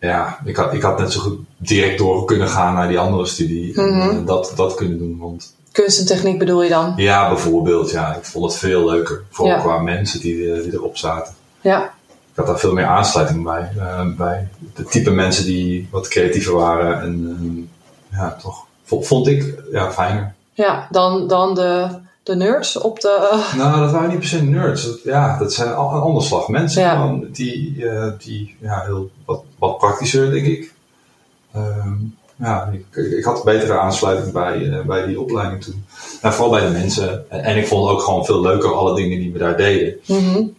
Ja, 0.00 0.40
ik 0.44 0.56
had, 0.56 0.74
ik 0.74 0.82
had 0.82 0.98
net 0.98 1.12
zo 1.12 1.20
goed 1.20 1.38
direct 1.56 1.98
door 1.98 2.24
kunnen 2.24 2.48
gaan 2.48 2.74
naar 2.74 2.88
die 2.88 2.98
andere 2.98 3.26
studie. 3.26 3.72
Mhm. 3.80 4.00
En 4.00 4.20
uh, 4.20 4.26
dat, 4.26 4.52
dat 4.56 4.74
kunnen 4.74 4.98
doen. 4.98 5.18
Want, 5.18 5.54
Kunst 5.72 5.98
en 5.98 6.06
techniek 6.06 6.38
bedoel 6.38 6.62
je 6.62 6.68
dan? 6.68 6.92
ja, 6.96 7.28
bijvoorbeeld. 7.28 7.90
Ja, 7.90 8.14
ik 8.16 8.24
vond 8.24 8.44
het 8.44 8.60
veel 8.60 8.84
leuker. 8.84 9.22
Vooral 9.30 9.54
Ja. 9.56 9.60
qua 9.62 9.78
mensen 9.78 10.20
die, 10.20 10.52
eh, 10.52 10.62
die 10.62 10.72
erop 10.72 10.96
zaten. 10.96 11.34
Ja, 11.60 11.94
Ik 12.32 12.38
had 12.38 12.46
daar 12.46 12.58
veel 12.58 12.72
meer 12.72 12.86
aansluiting 12.86 13.44
bij. 13.44 13.70
eh, 13.78 14.06
bij 14.16 14.48
de 14.74 14.84
type 14.84 15.10
mensen 15.10 15.44
die 15.44 15.88
wat 15.90 16.08
creatiever 16.08 16.54
waren. 16.54 17.00
En 17.00 17.36
eh, 18.10 18.18
ja, 18.18 18.36
toch 18.42 18.64
vo- 18.84 19.02
vond 19.02 19.26
ik 19.26 19.54
ja, 19.72 19.92
fijner. 19.92 20.34
ja. 20.52 20.86
Dan, 20.90 21.28
dan 21.28 21.54
de, 21.54 21.88
de 22.22 22.34
nerds 22.36 22.76
op 22.78 23.00
de. 23.00 23.42
Nou, 23.56 23.80
dat 23.80 23.90
waren 23.90 24.08
niet 24.10 24.18
per 24.18 24.28
se 24.28 24.42
nerds. 24.42 24.84
Dat, 24.86 25.02
ja, 25.04 25.38
dat 25.38 25.52
zijn 25.52 25.74
al- 25.74 25.94
een 25.94 26.00
ander 26.00 26.22
slag 26.22 26.48
mensen. 26.48 26.82
Ja. 26.82 27.18
die, 27.32 27.88
eh, 27.88 28.06
die 28.18 28.56
ja, 28.60 28.82
heel, 28.84 29.10
wat, 29.24 29.42
wat 29.58 29.78
praktischer, 29.78 30.30
denk 30.30 30.46
ik. 30.46 30.72
Ehm, 31.52 31.92
ja, 32.36 32.70
ik, 32.72 32.96
ik 33.12 33.24
had 33.24 33.44
betere 33.44 33.78
aansluiting 33.78 34.32
bij, 34.32 34.70
eh, 34.70 34.80
bij 34.86 35.06
die 35.06 35.20
opleiding 35.20 35.64
toen. 35.64 35.84
Nou, 36.22 36.34
vooral 36.34 36.52
bij 36.52 36.66
de 36.66 36.72
mensen. 36.72 37.30
En, 37.30 37.42
en 37.44 37.56
ik 37.56 37.66
vond 37.66 37.90
ook 37.90 38.00
gewoon 38.02 38.24
veel 38.24 38.40
leuker, 38.40 38.74
alle 38.74 38.94
dingen 38.94 39.18
die 39.18 39.32
we 39.32 39.38
daar 39.38 39.56
deden. 39.56 39.94
We 40.06 40.52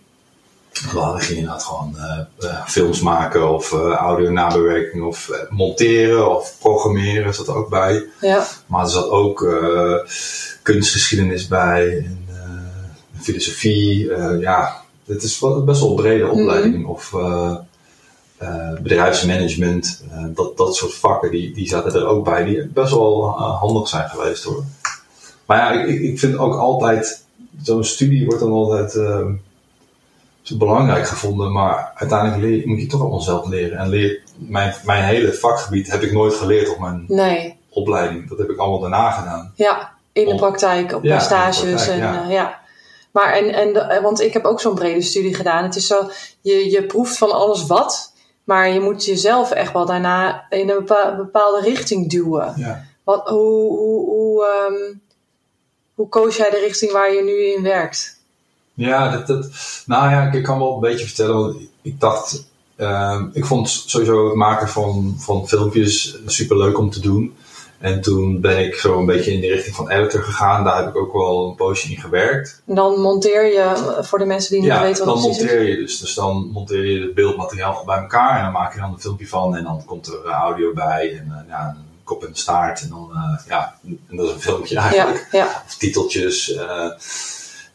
hadden 0.73 1.21
gingen 1.21 1.39
inderdaad 1.41 1.63
gewoon 1.63 1.97
eh, 1.97 2.19
eh, 2.49 2.65
films 2.65 3.01
maken 3.01 3.49
of 3.49 3.71
eh, 3.73 3.79
audio 3.91 4.31
nabewerking 4.31 5.03
of 5.03 5.29
monteren 5.49 6.35
of 6.37 6.55
programmeren 6.59 7.33
zat 7.33 7.47
er 7.47 7.55
ook 7.55 7.69
bij. 7.69 8.05
Ja, 8.21 8.45
Maar 8.65 8.83
er 8.83 8.89
zat 8.89 9.09
ook 9.09 9.47
kunstgeschiedenis 10.61 11.47
bij 11.47 11.97
en 11.97 13.21
filosofie. 13.21 14.07
ja, 14.39 14.81
het 15.05 15.23
is 15.23 15.39
best 15.65 15.79
wel 15.79 15.89
een 15.89 15.95
brede 15.95 16.27
opleiding. 16.27 16.85
Of 16.87 17.13
bedrijfsmanagement, 18.81 20.03
dat, 20.35 20.57
dat 20.57 20.75
soort 20.75 20.93
vakken, 20.93 21.31
die, 21.31 21.53
die 21.53 21.67
zaten 21.67 21.93
er 21.93 22.05
ook 22.07 22.25
bij. 22.25 22.43
Die 22.43 22.67
best 22.67 22.91
wel 22.91 23.27
handig 23.39 23.87
zijn 23.87 24.09
geweest 24.09 24.43
hoor. 24.43 24.63
Maar 25.45 25.57
ja, 25.57 25.81
ik, 25.81 25.87
ik- 25.87 26.01
ik 26.01 26.19
vind 26.19 26.37
ook 26.37 26.55
altijd, 26.55 27.23
zo'n 27.63 27.83
studie 27.83 28.25
wordt 28.25 28.39
dan 28.41 28.51
altijd 28.51 28.93
eh, 30.43 30.49
zo 30.49 30.57
belangrijk 30.57 31.07
gevonden. 31.07 31.51
Maar 31.51 31.91
uiteindelijk 31.95 32.41
leer, 32.41 32.67
moet 32.67 32.81
je 32.81 32.87
toch 32.87 33.01
allemaal 33.01 33.21
zelf 33.21 33.47
leren. 33.47 33.77
En 33.77 33.89
leer, 33.89 34.21
mijn, 34.37 34.73
mijn 34.85 35.03
hele 35.03 35.33
vakgebied 35.33 35.91
heb 35.91 36.01
ik 36.01 36.11
nooit 36.11 36.33
geleerd 36.33 36.69
op 36.69 36.79
mijn 36.79 37.05
nee. 37.07 37.57
opleiding. 37.69 38.29
Dat 38.29 38.37
heb 38.37 38.49
ik 38.49 38.57
allemaal 38.57 38.79
daarna 38.79 39.11
gedaan. 39.11 39.51
Ja, 39.55 39.91
in 40.13 40.25
de 40.25 40.31
Om- 40.31 40.37
praktijk, 40.37 40.93
op 40.93 41.03
Ja, 41.03 41.19
stages. 41.19 41.59
praktijk, 41.59 41.89
en, 41.89 41.97
ja. 41.97 42.13
ja. 42.13 42.29
ja. 42.29 42.61
Maar 43.11 43.33
en, 43.33 43.53
en 43.53 43.73
de- 43.73 43.99
want 44.01 44.21
ik 44.21 44.33
heb 44.33 44.45
ook 44.45 44.61
zo'n 44.61 44.75
brede 44.75 45.01
studie 45.01 45.33
gedaan. 45.35 45.63
Het 45.63 45.75
is 45.75 45.87
zo, 45.87 46.09
je, 46.41 46.71
je 46.71 46.83
proeft 46.85 47.17
van 47.17 47.31
alles 47.31 47.65
wat, 47.67 48.13
maar 48.43 48.69
je 48.69 48.79
moet 48.79 49.05
jezelf 49.05 49.51
echt 49.51 49.73
wel 49.73 49.85
daarna 49.85 50.45
in 50.49 50.69
een 50.69 50.77
bepa- 50.77 51.15
bepaalde 51.15 51.61
richting 51.61 52.09
duwen. 52.09 52.53
Ja. 52.57 52.83
Wat, 53.03 53.27
hoe, 53.29 53.69
hoe, 53.77 54.05
hoe, 54.05 54.45
ehm, 54.45 54.95
hoe 55.93 56.09
koos 56.09 56.37
jij 56.37 56.49
de 56.49 56.57
richting 56.59 56.91
waar 56.91 57.13
je 57.13 57.23
nu 57.23 57.53
in 57.55 57.63
werkt? 57.63 58.12
Ja, 58.73 59.11
dat, 59.11 59.27
dat, 59.27 59.49
nou 59.85 60.09
ja, 60.09 60.31
ik, 60.31 60.43
kan 60.43 60.59
wel 60.59 60.73
een 60.73 60.79
beetje 60.79 61.05
vertellen. 61.05 61.69
Ik 61.81 61.99
dacht, 61.99 62.47
ehm, 62.75 63.27
ik 63.33 63.45
vond 63.45 63.69
sowieso 63.69 64.25
het 64.25 64.35
maken 64.35 64.69
van, 64.69 65.15
van 65.17 65.47
filmpjes 65.47 66.17
super 66.25 66.57
leuk 66.57 66.77
om 66.77 66.89
te 66.89 66.99
doen. 66.99 67.35
En 67.83 68.01
toen 68.01 68.41
ben 68.41 68.65
ik 68.65 68.75
zo 68.75 68.99
een 68.99 69.05
beetje 69.05 69.31
in 69.31 69.41
de 69.41 69.47
richting 69.47 69.75
van 69.75 69.89
editor 69.89 70.23
gegaan. 70.23 70.63
Daar 70.63 70.77
heb 70.77 70.87
ik 70.87 70.95
ook 70.97 71.13
wel 71.13 71.47
een 71.49 71.55
poosje 71.55 71.89
in 71.91 71.97
gewerkt. 71.97 72.61
En 72.67 72.75
dan 72.75 72.99
monteer 73.01 73.45
je, 73.45 73.97
voor 74.01 74.19
de 74.19 74.25
mensen 74.25 74.51
die 74.51 74.61
niet 74.61 74.69
Ja, 74.69 74.81
weten 74.81 75.05
wat 75.05 75.15
dan 75.15 75.23
het 75.23 75.33
is. 75.33 75.37
monteer 75.37 75.61
je 75.67 75.75
dus. 75.75 75.99
Dus 75.99 76.13
dan 76.13 76.49
monteer 76.53 76.85
je 76.85 77.01
het 77.01 77.13
beeldmateriaal 77.13 77.83
bij 77.85 77.97
elkaar 77.97 78.37
en 78.37 78.43
dan 78.43 78.51
maak 78.51 78.73
je 78.73 78.79
dan 78.79 78.93
een 78.93 78.99
filmpje 78.99 79.27
van. 79.27 79.55
En 79.55 79.63
dan 79.63 79.85
komt 79.85 80.07
er 80.07 80.25
eh, 80.25 80.31
audio 80.31 80.73
bij 80.73 81.17
en 81.17 81.31
eh, 81.31 81.49
ja, 81.49 81.67
een 81.77 81.85
kop 82.03 82.23
en 82.23 82.35
staart. 82.35 82.81
En 82.81 82.89
dan, 82.89 83.11
eh, 83.13 83.47
ja, 83.47 83.75
en 84.09 84.15
dat 84.15 84.27
is 84.27 84.33
een 84.33 84.41
filmpje 84.41 84.77
eigenlijk. 84.77 85.27
Ja, 85.31 85.39
ja, 85.39 85.63
of 85.65 85.75
titeltjes. 85.75 86.57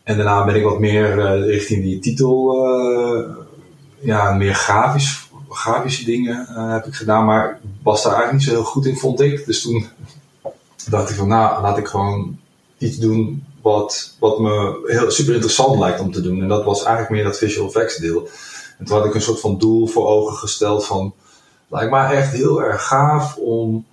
En 0.08 0.16
daarna 0.16 0.44
ben 0.44 0.54
ik 0.54 0.62
wat 0.62 0.78
meer 0.78 1.18
eh, 1.18 1.44
richting 1.44 1.82
die 1.82 1.98
titel, 1.98 2.64
eh, 2.66 3.36
ja, 3.98 4.32
meer 4.32 4.54
grafisch, 4.54 5.28
grafische 5.48 6.04
dingen 6.04 6.46
eh, 6.46 6.72
heb 6.72 6.86
ik 6.86 6.94
gedaan. 6.94 7.24
Maar 7.24 7.60
was 7.82 8.02
daar 8.02 8.12
eigenlijk 8.12 8.40
niet 8.42 8.48
zo 8.48 8.60
heel 8.62 8.70
goed 8.70 8.86
in, 8.86 8.96
vond 8.96 9.20
ik. 9.20 9.46
Dus 9.46 9.62
toen 9.62 9.86
dacht 10.90 11.10
ik 11.10 11.16
van, 11.16 11.28
nou, 11.28 11.62
laat 11.62 11.78
ik 11.78 11.86
gewoon 11.86 12.38
iets 12.78 12.96
doen 12.96 13.44
wat, 13.62 14.16
wat 14.18 14.38
me 14.38 14.84
heel 14.86 15.10
super 15.10 15.34
interessant 15.34 15.78
lijkt 15.78 16.00
om 16.00 16.12
te 16.12 16.20
doen. 16.20 16.42
En 16.42 16.48
dat 16.48 16.64
was 16.64 16.78
eigenlijk 16.78 17.10
meer 17.10 17.24
dat 17.24 17.38
visual 17.38 17.66
effects 17.66 17.96
deel. 17.96 18.28
En 18.78 18.84
toen 18.84 18.96
had 18.96 19.06
ik 19.06 19.14
een 19.14 19.22
soort 19.22 19.40
van 19.40 19.58
doel 19.58 19.86
voor 19.86 20.06
ogen 20.06 20.36
gesteld 20.36 20.86
van, 20.86 21.14
lijkt 21.68 21.90
mij 21.90 22.16
echt 22.16 22.32
heel 22.32 22.62
erg 22.62 22.86
gaaf 22.86 23.36
om 23.36 23.86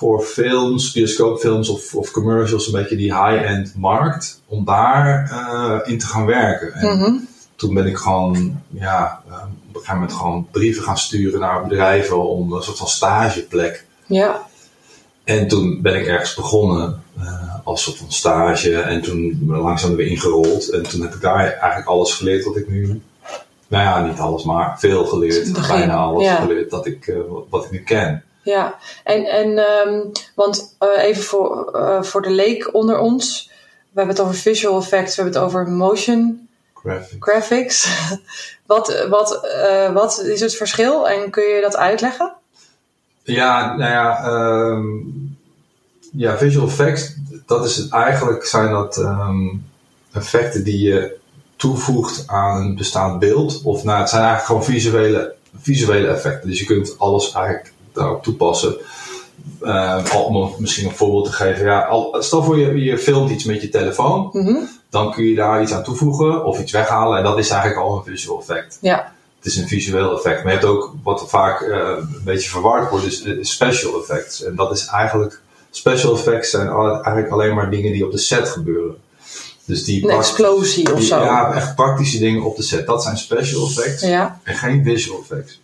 voor 0.00 0.22
films, 0.22 0.92
bioscoopfilms 0.92 1.68
of, 1.68 1.94
of 1.94 2.10
commercials, 2.10 2.66
een 2.66 2.72
beetje 2.72 2.96
die 2.96 3.14
high-end 3.14 3.72
markt, 3.76 4.40
om 4.46 4.64
daar 4.64 5.30
eh, 5.30 5.92
in 5.92 5.98
te 5.98 6.06
gaan 6.06 6.26
werken. 6.26 6.72
En 6.72 6.96
Mhm. 6.98 7.12
toen 7.56 7.74
ben 7.74 7.86
ik 7.86 7.96
gewoon, 7.96 8.60
ja, 8.68 9.22
eh, 9.28 9.34
op 9.34 9.40
een 9.42 9.72
gegeven 9.72 9.94
moment 9.94 10.12
gewoon 10.12 10.46
brieven 10.50 10.82
gaan 10.82 10.98
sturen 10.98 11.40
naar 11.40 11.66
bedrijven 11.66 12.28
om 12.28 12.52
een 12.52 12.62
soort 12.62 12.78
van 12.78 12.86
stageplek. 12.88 13.84
Ja, 14.06 14.46
En 15.24 15.48
toen 15.48 15.82
ben 15.82 15.94
ik 15.94 16.06
ergens 16.06 16.34
begonnen 16.34 17.02
eh, 17.20 17.54
als 17.64 17.82
soort 17.82 17.96
van 17.96 18.12
stage 18.12 18.76
en 18.80 19.02
toen 19.02 19.44
langzaam 19.46 19.94
weer 19.96 20.06
ingerold. 20.06 20.68
En 20.68 20.82
toen 20.82 21.00
heb 21.00 21.14
ik 21.14 21.20
daar 21.20 21.44
eigenlijk 21.46 21.86
alles 21.86 22.12
geleerd 22.12 22.44
wat 22.44 22.56
ik 22.56 22.68
nu, 22.68 23.00
nou 23.68 23.84
ja, 23.84 24.06
niet 24.06 24.18
alles, 24.18 24.44
maar 24.44 24.78
veel 24.78 25.04
geleerd. 25.04 25.52
Begin, 25.52 25.76
bijna 25.78 25.94
alles 25.96 26.24
ja. 26.24 26.36
geleerd 26.40 26.70
dat 26.70 26.86
ik, 26.86 27.14
wat 27.50 27.64
ik 27.64 27.70
nu 27.70 27.78
ken. 27.82 28.22
Ja. 28.42 28.78
En, 29.04 29.24
en 29.24 29.58
ehm, 29.58 30.00
want 30.34 30.76
eh, 30.78 31.02
even 31.02 31.22
voor, 31.22 31.74
eh, 31.74 32.02
voor 32.02 32.22
de 32.22 32.30
leek 32.30 32.74
onder 32.74 32.98
ons. 32.98 33.50
We 33.92 33.98
hebben 33.98 34.14
het 34.16 34.24
over 34.24 34.40
visual 34.40 34.80
effects, 34.80 35.16
we 35.16 35.22
hebben 35.22 35.40
het 35.40 35.50
over 35.50 35.68
motion 35.68 36.48
Graphic. 36.74 37.24
graphics. 37.24 37.88
wat, 38.66 39.06
wat, 39.08 39.44
eh, 39.44 39.92
wat 39.92 40.20
is 40.20 40.40
het 40.40 40.56
verschil 40.56 41.08
en 41.08 41.30
kun 41.30 41.44
je 41.44 41.60
dat 41.60 41.76
uitleggen? 41.76 42.34
Ja, 43.22 43.76
nou 43.76 43.90
ja, 43.90 44.24
ehm, 44.24 44.86
ja, 46.12 46.36
visual 46.36 46.66
effects, 46.66 47.14
dat 47.46 47.64
is 47.64 47.76
het 47.76 47.92
eigenlijk, 47.92 48.44
zijn 48.44 48.70
dat 48.70 48.96
ehm, 48.96 49.48
effecten 50.12 50.64
die 50.64 50.78
je 50.78 51.18
toevoegt 51.56 52.22
aan 52.26 52.60
een 52.60 52.74
bestaand 52.74 53.18
beeld. 53.18 53.62
Of 53.62 53.84
nou, 53.84 53.98
het 53.98 54.08
zijn 54.08 54.24
eigenlijk 54.24 54.46
gewoon 54.46 54.76
visuele, 54.76 55.34
visuele 55.60 56.08
effecten. 56.08 56.48
Dus 56.48 56.58
je 56.58 56.66
kunt 56.66 56.98
alles 56.98 57.32
eigenlijk 57.32 57.72
daarop 58.00 58.22
toepassen. 58.22 58.74
Al- 60.12 60.24
om 60.24 60.54
misschien 60.58 60.86
een 60.88 60.94
voorbeeld 60.94 61.24
te 61.24 61.32
geven. 61.32 61.64
Ja, 61.64 61.80
al, 61.80 62.16
stel 62.18 62.42
voor 62.42 62.58
je, 62.58 62.74
je 62.84 62.98
filmt 62.98 63.30
iets 63.30 63.44
met 63.44 63.62
je 63.62 63.68
telefoon. 63.68 64.28
Mhm. 64.32 64.56
Dan 64.90 65.12
kun 65.12 65.24
je 65.24 65.34
daar 65.34 65.62
iets 65.62 65.72
aan 65.72 65.82
toevoegen 65.82 66.44
of 66.44 66.60
iets 66.60 66.72
weghalen. 66.72 67.18
En 67.18 67.24
dat 67.24 67.38
is 67.38 67.48
eigenlijk 67.50 67.80
al 67.82 67.96
een 67.96 68.04
visual 68.04 68.38
effect. 68.40 68.78
Ja, 68.80 69.12
Het 69.36 69.46
is 69.46 69.56
een 69.56 69.68
visueel 69.68 70.12
effect. 70.16 70.42
Maar 70.44 70.52
je 70.52 70.58
hebt 70.58 70.70
ook 70.70 70.92
wat 71.02 71.24
vaak 71.28 71.60
eh, 71.60 71.78
een 71.98 72.20
beetje 72.24 72.50
verward 72.50 72.90
wordt, 72.90 73.06
is, 73.06 73.22
is 73.22 73.50
special 73.50 74.00
effects. 74.00 74.44
En 74.44 74.56
dat 74.56 74.72
is 74.72 74.86
eigenlijk, 74.86 75.40
special 75.70 76.14
effects 76.14 76.50
zijn 76.50 76.68
eigenlijk 76.68 77.30
alleen 77.30 77.54
maar 77.54 77.70
dingen 77.70 77.92
die 77.92 78.04
op 78.04 78.12
de 78.12 78.18
set 78.18 78.48
gebeuren. 78.48 78.96
Dus 79.64 79.84
die 79.84 80.04
een 80.04 80.10
explosie 80.16 80.92
of 80.92 80.98
die- 80.98 81.06
zo. 81.08 81.20
Ja, 81.22 81.52
echt 81.54 81.74
praktische 81.74 82.18
dingen 82.18 82.42
op 82.42 82.56
de 82.56 82.62
set. 82.62 82.86
Dat 82.86 83.02
zijn 83.02 83.16
special 83.18 83.66
effects 83.66 84.02
Ja. 84.02 84.40
en 84.42 84.54
geen 84.54 84.84
visual 84.84 85.20
effects. 85.20 85.60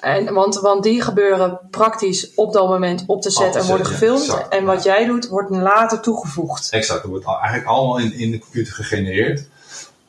En, 0.00 0.34
want, 0.34 0.60
want 0.60 0.82
die 0.82 1.02
gebeuren 1.02 1.58
praktisch 1.70 2.34
op 2.34 2.52
dat 2.52 2.68
moment 2.68 3.04
op 3.06 3.22
de 3.22 3.30
set 3.30 3.46
Op 3.46 3.52
de 3.52 3.58
en 3.58 3.66
worden 3.66 3.86
ja, 3.86 3.92
gefilmd. 3.92 4.22
exact, 4.22 4.48
en 4.48 4.64
wat 4.64 4.82
ja. 4.82 4.94
jij 4.94 5.06
doet, 5.06 5.28
wordt 5.28 5.50
later 5.50 6.00
toegevoegd. 6.00 6.70
Exact, 6.70 7.02
dat 7.02 7.10
wordt 7.10 7.26
eigenlijk 7.26 7.66
allemaal 7.66 7.98
in, 7.98 8.12
in 8.12 8.30
de 8.30 8.38
computer 8.38 8.74
gegenereerd. 8.74 9.46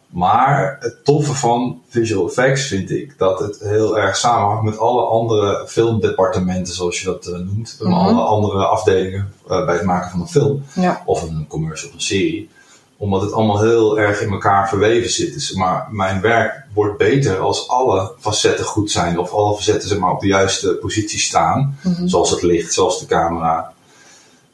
Maar 0.07 0.77
het 0.79 1.05
toffe 1.05 1.33
van 1.33 1.81
visual 1.87 2.27
effects 2.27 2.61
vind 2.67 2.91
ik 2.91 3.17
dat 3.17 3.39
het 3.39 3.59
heel 3.59 3.97
erg 3.99 4.17
samenhangt 4.17 4.63
met 4.63 4.77
alle 4.77 5.01
andere 5.01 5.63
filmdepartementen, 5.67 6.73
zoals 6.73 6.99
je 6.99 7.05
dat 7.05 7.25
eh, 7.25 7.33
noemt. 7.33 7.77
Mhm. 7.79 7.93
alle 7.93 8.21
andere 8.21 8.65
afdelingen 8.65 9.33
eh, 9.47 9.65
bij 9.65 9.75
het 9.75 9.83
maken 9.83 10.09
van 10.11 10.19
een 10.19 10.27
film. 10.27 10.63
Ja. 10.73 11.01
of 11.05 11.21
een 11.21 11.45
commercial 11.47 11.89
of 11.89 11.95
een 11.95 12.01
serie. 12.01 12.49
Omdat 12.97 13.21
het 13.21 13.31
allemaal 13.31 13.61
heel 13.61 13.99
erg 13.99 14.21
in 14.21 14.31
elkaar 14.31 14.69
verweven 14.69 15.09
zit. 15.09 15.33
Dus, 15.33 15.51
maar 15.53 15.87
mijn 15.91 16.21
werk 16.21 16.63
wordt 16.73 16.97
beter 16.97 17.39
als 17.39 17.67
alle 17.69 18.11
facetten 18.19 18.65
goed 18.65 18.91
zijn. 18.91 19.19
Of 19.19 19.31
alle 19.31 19.55
facetten 19.55 19.89
zeg 19.89 19.97
maar, 19.99 20.11
op 20.11 20.19
de 20.19 20.27
juiste 20.27 20.73
positie 20.73 21.19
staan. 21.19 21.77
Mhm. 21.83 22.07
Zoals 22.07 22.29
het 22.29 22.41
licht, 22.41 22.73
zoals 22.73 22.99
de 22.99 23.05
camera. 23.05 23.73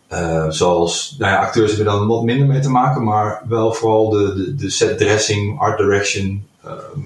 Eh, 0.08 0.46
zoals, 0.50 1.16
nou 1.20 1.32
ja, 1.32 1.40
acteurs 1.40 1.76
hebben 1.76 1.94
daar 1.94 2.06
wat 2.06 2.24
minder 2.24 2.48
mee 2.48 2.60
te 2.62 2.70
maken. 2.70 3.04
Maar 3.04 3.42
wel 3.48 3.74
vooral 3.74 4.10
de, 4.10 4.34
de, 4.36 4.56
de 4.56 4.70
set 4.70 4.98
dressing, 4.98 5.60
art 5.60 5.78
direction. 5.78 6.48
ehm, 6.64 7.00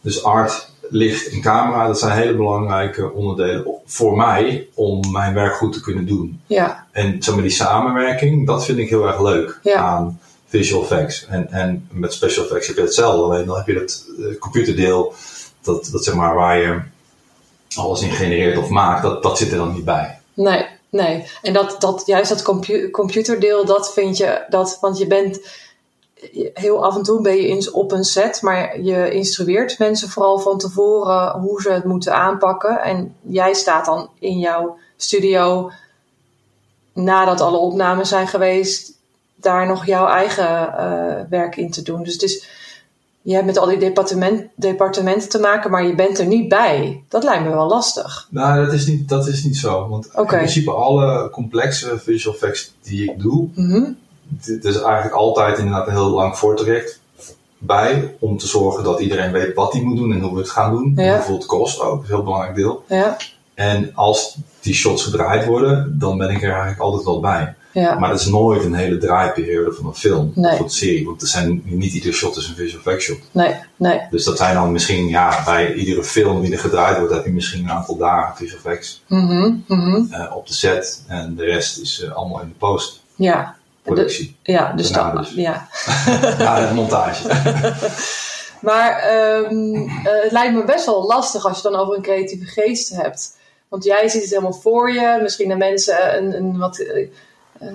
dus 0.00 0.24
art, 0.24 0.70
licht 0.90 1.28
en 1.28 1.40
camera. 1.40 1.86
Dat 1.86 1.98
zijn 1.98 2.18
hele 2.18 2.34
belangrijke 2.36 3.12
onderdelen 3.12 3.64
voor 3.86 4.16
mij. 4.16 4.66
Om 4.74 5.12
mijn 5.12 5.34
werk 5.34 5.54
goed 5.54 5.72
te 5.72 5.80
kunnen 5.80 6.06
doen. 6.06 6.40
Ja, 6.46 6.86
En 6.92 7.22
zeg 7.22 7.34
maar, 7.34 7.42
die 7.42 7.52
samenwerking, 7.52 8.46
dat 8.46 8.64
vind 8.64 8.78
ik 8.78 8.88
heel 8.88 9.06
erg 9.06 9.20
leuk 9.20 9.58
Ja. 9.62 9.76
aan 9.76 10.20
visual 10.46 10.82
effects. 10.82 11.26
En, 11.26 11.50
en 11.50 11.88
met 11.90 12.12
special 12.12 12.44
effects 12.44 12.66
heb 12.66 12.76
je 12.76 12.82
hetzelfde, 12.82 13.22
alleen 13.22 13.46
dan 13.46 13.56
heb 13.56 13.66
je 13.66 13.74
dat 13.74 14.04
eh, 14.18 14.38
computerdeel, 14.38 15.14
dat, 15.62 15.88
dat 15.92 16.04
zeg 16.04 16.14
maar 16.14 16.34
waar 16.34 16.58
je 16.58 16.80
alles 17.76 18.02
in 18.02 18.10
genereert 18.10 18.58
of 18.58 18.68
maakt, 18.68 19.02
dat, 19.02 19.22
dat 19.22 19.38
zit 19.38 19.50
er 19.50 19.56
dan 19.56 19.72
niet 19.72 19.84
bij. 19.84 20.20
nee, 20.34 20.66
nee. 20.88 21.26
En 21.42 21.52
dat, 21.52 21.76
dat, 21.78 22.02
juist 22.06 22.28
dat 22.28 22.42
compu 22.42 22.90
computerdeel, 22.90 23.64
dat 23.64 23.92
vind 23.92 24.16
je, 24.16 24.44
dat, 24.48 24.78
want 24.80 24.98
je 24.98 25.06
bent, 25.06 25.40
heel 26.54 26.84
af 26.84 26.96
en 26.96 27.02
toe 27.02 27.20
ben 27.20 27.36
je 27.36 27.46
eens 27.46 27.70
op 27.70 27.92
een 27.92 28.04
set, 28.04 28.42
maar 28.42 28.80
je 28.80 29.10
instrueert 29.10 29.78
mensen 29.78 30.08
vooral 30.08 30.38
van 30.38 30.58
tevoren 30.58 31.40
hoe 31.40 31.60
ze 31.60 31.70
het 31.70 31.84
moeten 31.84 32.14
aanpakken. 32.14 32.82
En 32.82 33.16
jij 33.20 33.54
staat 33.54 33.84
dan 33.84 34.10
in 34.18 34.38
jouw 34.38 34.78
studio, 34.96 35.70
nadat 36.92 37.40
alle 37.40 37.58
opnames 37.58 38.08
zijn 38.08 38.26
geweest, 38.26 38.95
daar 39.46 39.66
nog 39.66 39.86
jouw 39.86 40.06
eigen 40.06 40.78
eh, 40.78 41.20
werk 41.30 41.56
in 41.56 41.70
te 41.70 41.82
doen. 41.82 42.02
Dus 42.02 42.12
het 42.12 42.22
is, 42.22 42.46
je 43.22 43.34
hebt 43.34 43.46
met 43.46 43.58
al 43.58 43.66
die 43.66 43.78
departement, 43.78 44.42
departementen 44.54 45.28
te 45.28 45.38
maken, 45.38 45.70
maar 45.70 45.86
je 45.86 45.94
bent 45.94 46.18
er 46.18 46.26
niet 46.26 46.48
bij. 46.48 47.02
Dat 47.08 47.24
lijkt 47.24 47.44
me 47.44 47.50
wel 47.50 47.68
lastig. 47.68 48.28
Nou, 48.30 48.64
dat 48.64 48.72
is 48.72 48.86
niet, 48.86 49.08
dat 49.08 49.26
is 49.26 49.44
niet 49.44 49.56
zo. 49.56 49.88
Want 49.88 50.08
in 50.16 50.26
principe 50.26 50.70
alle 50.70 51.30
complexe 51.30 51.98
visual 51.98 52.34
effects 52.34 52.74
die 52.82 53.10
ik 53.10 53.20
doe, 53.20 53.48
dit 54.28 54.64
is 54.64 54.80
eigenlijk 54.80 55.14
altijd 55.14 55.58
inderdaad 55.58 55.86
een 55.86 55.92
heel 55.92 56.10
lang 56.10 56.36
voortraject 56.38 57.00
bij, 57.58 58.16
om 58.18 58.38
te 58.38 58.46
zorgen 58.46 58.84
dat 58.84 59.00
iedereen 59.00 59.32
weet 59.32 59.54
wat 59.54 59.72
hij 59.72 59.82
moet 59.82 59.96
doen 59.96 60.12
en 60.12 60.20
hoe 60.20 60.32
we 60.34 60.38
het 60.38 60.50
gaan 60.50 60.70
doen. 60.70 60.92
Ja. 60.96 61.02
En 61.02 61.14
hoeveel 61.14 61.34
het 61.34 61.46
kost 61.46 61.80
ook, 61.80 61.94
dat 61.94 62.02
is 62.02 62.08
een 62.08 62.14
heel 62.14 62.24
belangrijk 62.24 62.54
deel. 62.56 62.84
Ja, 62.88 63.16
En 63.54 63.90
als 63.94 64.36
die 64.60 64.74
shots 64.74 65.04
gedraaid 65.04 65.46
worden, 65.46 65.98
dan 65.98 66.18
ben 66.18 66.30
ik 66.30 66.42
er 66.42 66.50
eigenlijk 66.50 66.80
altijd 66.80 67.04
wel 67.04 67.20
bij. 67.20 67.54
Ja. 67.80 67.98
Maar 67.98 68.10
dat 68.10 68.20
is 68.20 68.26
nooit 68.26 68.64
een 68.64 68.74
hele 68.74 68.98
draaiperiode 68.98 69.72
van 69.72 69.86
een 69.86 69.94
film 69.94 70.32
Nee. 70.34 70.52
of 70.52 70.60
een 70.60 70.70
serie. 70.70 71.04
Want 71.04 71.22
er 71.22 71.28
zijn, 71.28 71.62
niet 71.64 71.92
ieder 71.92 72.12
shot 72.12 72.36
is 72.36 72.48
een 72.48 72.54
visual 72.54 72.78
effect 72.84 73.02
shot. 73.02 73.18
Nee, 73.30 73.54
nee. 73.76 74.00
Dus 74.10 74.24
dat 74.24 74.36
zijn 74.36 74.54
dan 74.54 74.72
misschien, 74.72 75.08
ja, 75.08 75.42
bij 75.44 75.72
iedere 75.74 76.04
film 76.04 76.40
die 76.40 76.52
er 76.52 76.58
gedraaid 76.58 76.98
wordt, 76.98 77.12
heb 77.14 77.24
je 77.24 77.30
misschien 77.32 77.64
een 77.64 77.70
aantal 77.70 77.96
dagen 77.96 78.36
visual 78.36 78.58
effects 78.64 79.02
Mhm, 79.08 79.54
mhm. 79.66 80.12
eh, 80.12 80.36
op 80.36 80.46
de 80.46 80.54
set. 80.54 81.04
En 81.08 81.34
de 81.34 81.44
rest 81.44 81.78
is 81.78 82.00
eh, 82.02 82.12
allemaal 82.12 82.40
in 82.40 82.54
de 82.58 82.66
Ja, 83.16 83.56
postproductie. 83.82 84.36
ja, 84.42 84.72
dus 84.72 84.90
Daarna 84.90 85.12
dan, 85.12 85.22
dus. 85.22 85.32
ja. 85.34 85.68
Ja, 86.38 86.68
de 86.68 86.74
montage. 86.74 87.28
Maar 88.60 88.98
ehm, 88.98 89.74
eh, 89.74 90.22
het 90.22 90.32
lijkt 90.32 90.54
me 90.54 90.64
best 90.64 90.86
wel 90.86 91.06
lastig 91.06 91.44
als 91.46 91.56
je 91.62 91.70
dan 91.70 91.80
over 91.80 91.96
een 91.96 92.02
creatieve 92.02 92.44
geest 92.44 92.88
hebt. 92.96 93.36
Want 93.68 93.84
jij 93.84 94.08
ziet 94.08 94.20
het 94.20 94.30
helemaal 94.30 94.52
voor 94.52 94.92
je. 94.92 95.18
Misschien 95.22 95.48
de 95.48 95.56
mensen 95.56 96.16
een, 96.16 96.36
een 96.36 96.58
wat. 96.58 96.84
Eh, 97.58 97.68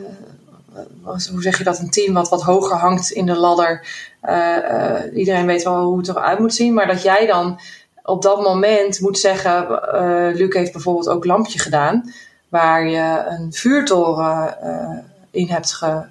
eh, 0.74 1.28
hoe 1.32 1.42
zeg 1.42 1.58
je 1.58 1.64
dat? 1.64 1.80
Een 1.80 1.90
team 1.90 2.14
wat 2.14 2.30
wat 2.30 2.42
hoger 2.42 2.78
hangt 2.78 3.12
in 3.12 3.26
de 3.26 3.36
ladder. 3.36 3.88
Eh, 4.22 4.96
iedereen 5.14 5.46
weet 5.46 5.64
wel 5.64 5.84
hoe 5.84 5.98
het 5.98 6.08
eruit 6.08 6.40
moet 6.40 6.54
zien. 6.54 6.74
Maar 6.74 6.88
dat 6.88 7.02
jij 7.02 7.26
dan 7.26 7.60
op 8.04 8.22
dat 8.22 8.42
moment 8.42 9.00
moet 9.00 9.20
zeggen. 9.20 9.68
Luc 10.36 10.54
heeft 10.54 10.72
bijvoorbeeld 10.72 11.10
ook 11.10 11.26
Lampje 11.26 11.60
gedaan. 11.60 12.14
Waar 12.50 12.88
je 12.88 13.24
een 13.28 13.54
vuurtoren 13.54 14.58
in 15.32 15.48
hebt 15.48 15.74
ge 15.74 16.02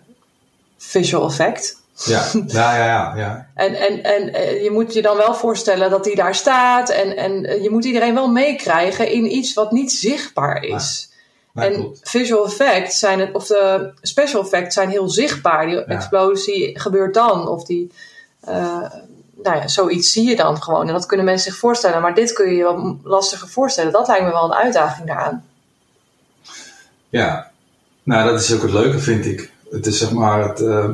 visual 0.79 1.27
effect. 1.27 1.79
Ja, 2.05 2.27
ja, 2.47 2.77
ja, 2.77 2.85
ja. 2.85 3.12
ja. 3.17 3.47
En, 3.55 3.75
en, 3.75 4.03
en 4.03 4.62
je 4.62 4.71
moet 4.71 4.95
je 4.95 5.03
dan 5.03 5.17
wel 5.17 5.35
voorstellen 5.35 5.91
dat 5.91 6.05
die 6.05 6.17
daar 6.17 6.35
staat. 6.35 6.91
En, 6.91 7.17
en 7.17 7.62
je 7.62 7.71
moet 7.71 7.85
iedereen 7.85 8.15
wel 8.15 8.31
meekrijgen 8.31 9.11
in 9.11 9.35
iets 9.37 9.55
wat 9.55 9.73
niet 9.73 9.93
zichtbaar 9.93 10.62
is. 10.62 11.10
En 11.54 11.99
visual 12.02 12.47
effects 12.47 12.99
zijn 12.99 13.21
het, 13.21 13.35
of 13.35 13.47
de 13.47 13.92
special 14.00 14.42
effects 14.42 14.75
zijn 14.75 14.88
heel 14.88 15.09
zichtbaar. 15.09 15.66
Die 15.66 15.85
explosie 15.85 16.78
gebeurt 16.78 17.14
dan. 17.14 17.49
Of 17.49 17.64
die, 17.64 17.92
eh, 18.40 18.85
nou 19.42 19.57
ja, 19.57 19.69
zoiets 19.69 20.12
zie 20.12 20.28
je 20.28 20.37
dan 20.37 20.62
gewoon. 20.62 20.87
En 20.87 20.92
dat 20.92 21.07
kunnen 21.07 21.26
mensen 21.26 21.50
zich 21.50 21.61
voorstellen. 21.61 22.02
Maar 22.02 22.14
dit 22.14 22.33
kun 22.33 22.49
je 22.50 22.57
je 22.57 22.64
wat 22.64 22.95
lastiger 23.02 23.49
voorstellen. 23.49 23.92
Dat 23.92 24.07
lijkt 24.07 24.25
me 24.25 24.30
wel 24.30 24.45
een 24.45 24.54
uitdaging 24.54 25.07
daaraan. 25.07 25.45
Ja, 27.09 27.50
nou 28.02 28.30
dat 28.30 28.40
is 28.40 28.54
ook 28.54 28.62
het 28.62 28.73
leuke 28.73 28.99
vind 28.99 29.26
ik. 29.26 29.52
Het 29.71 29.87
is 29.87 29.99
zeg 29.99 30.11
maar 30.11 30.49
het, 30.49 30.61
eh, 30.61 30.88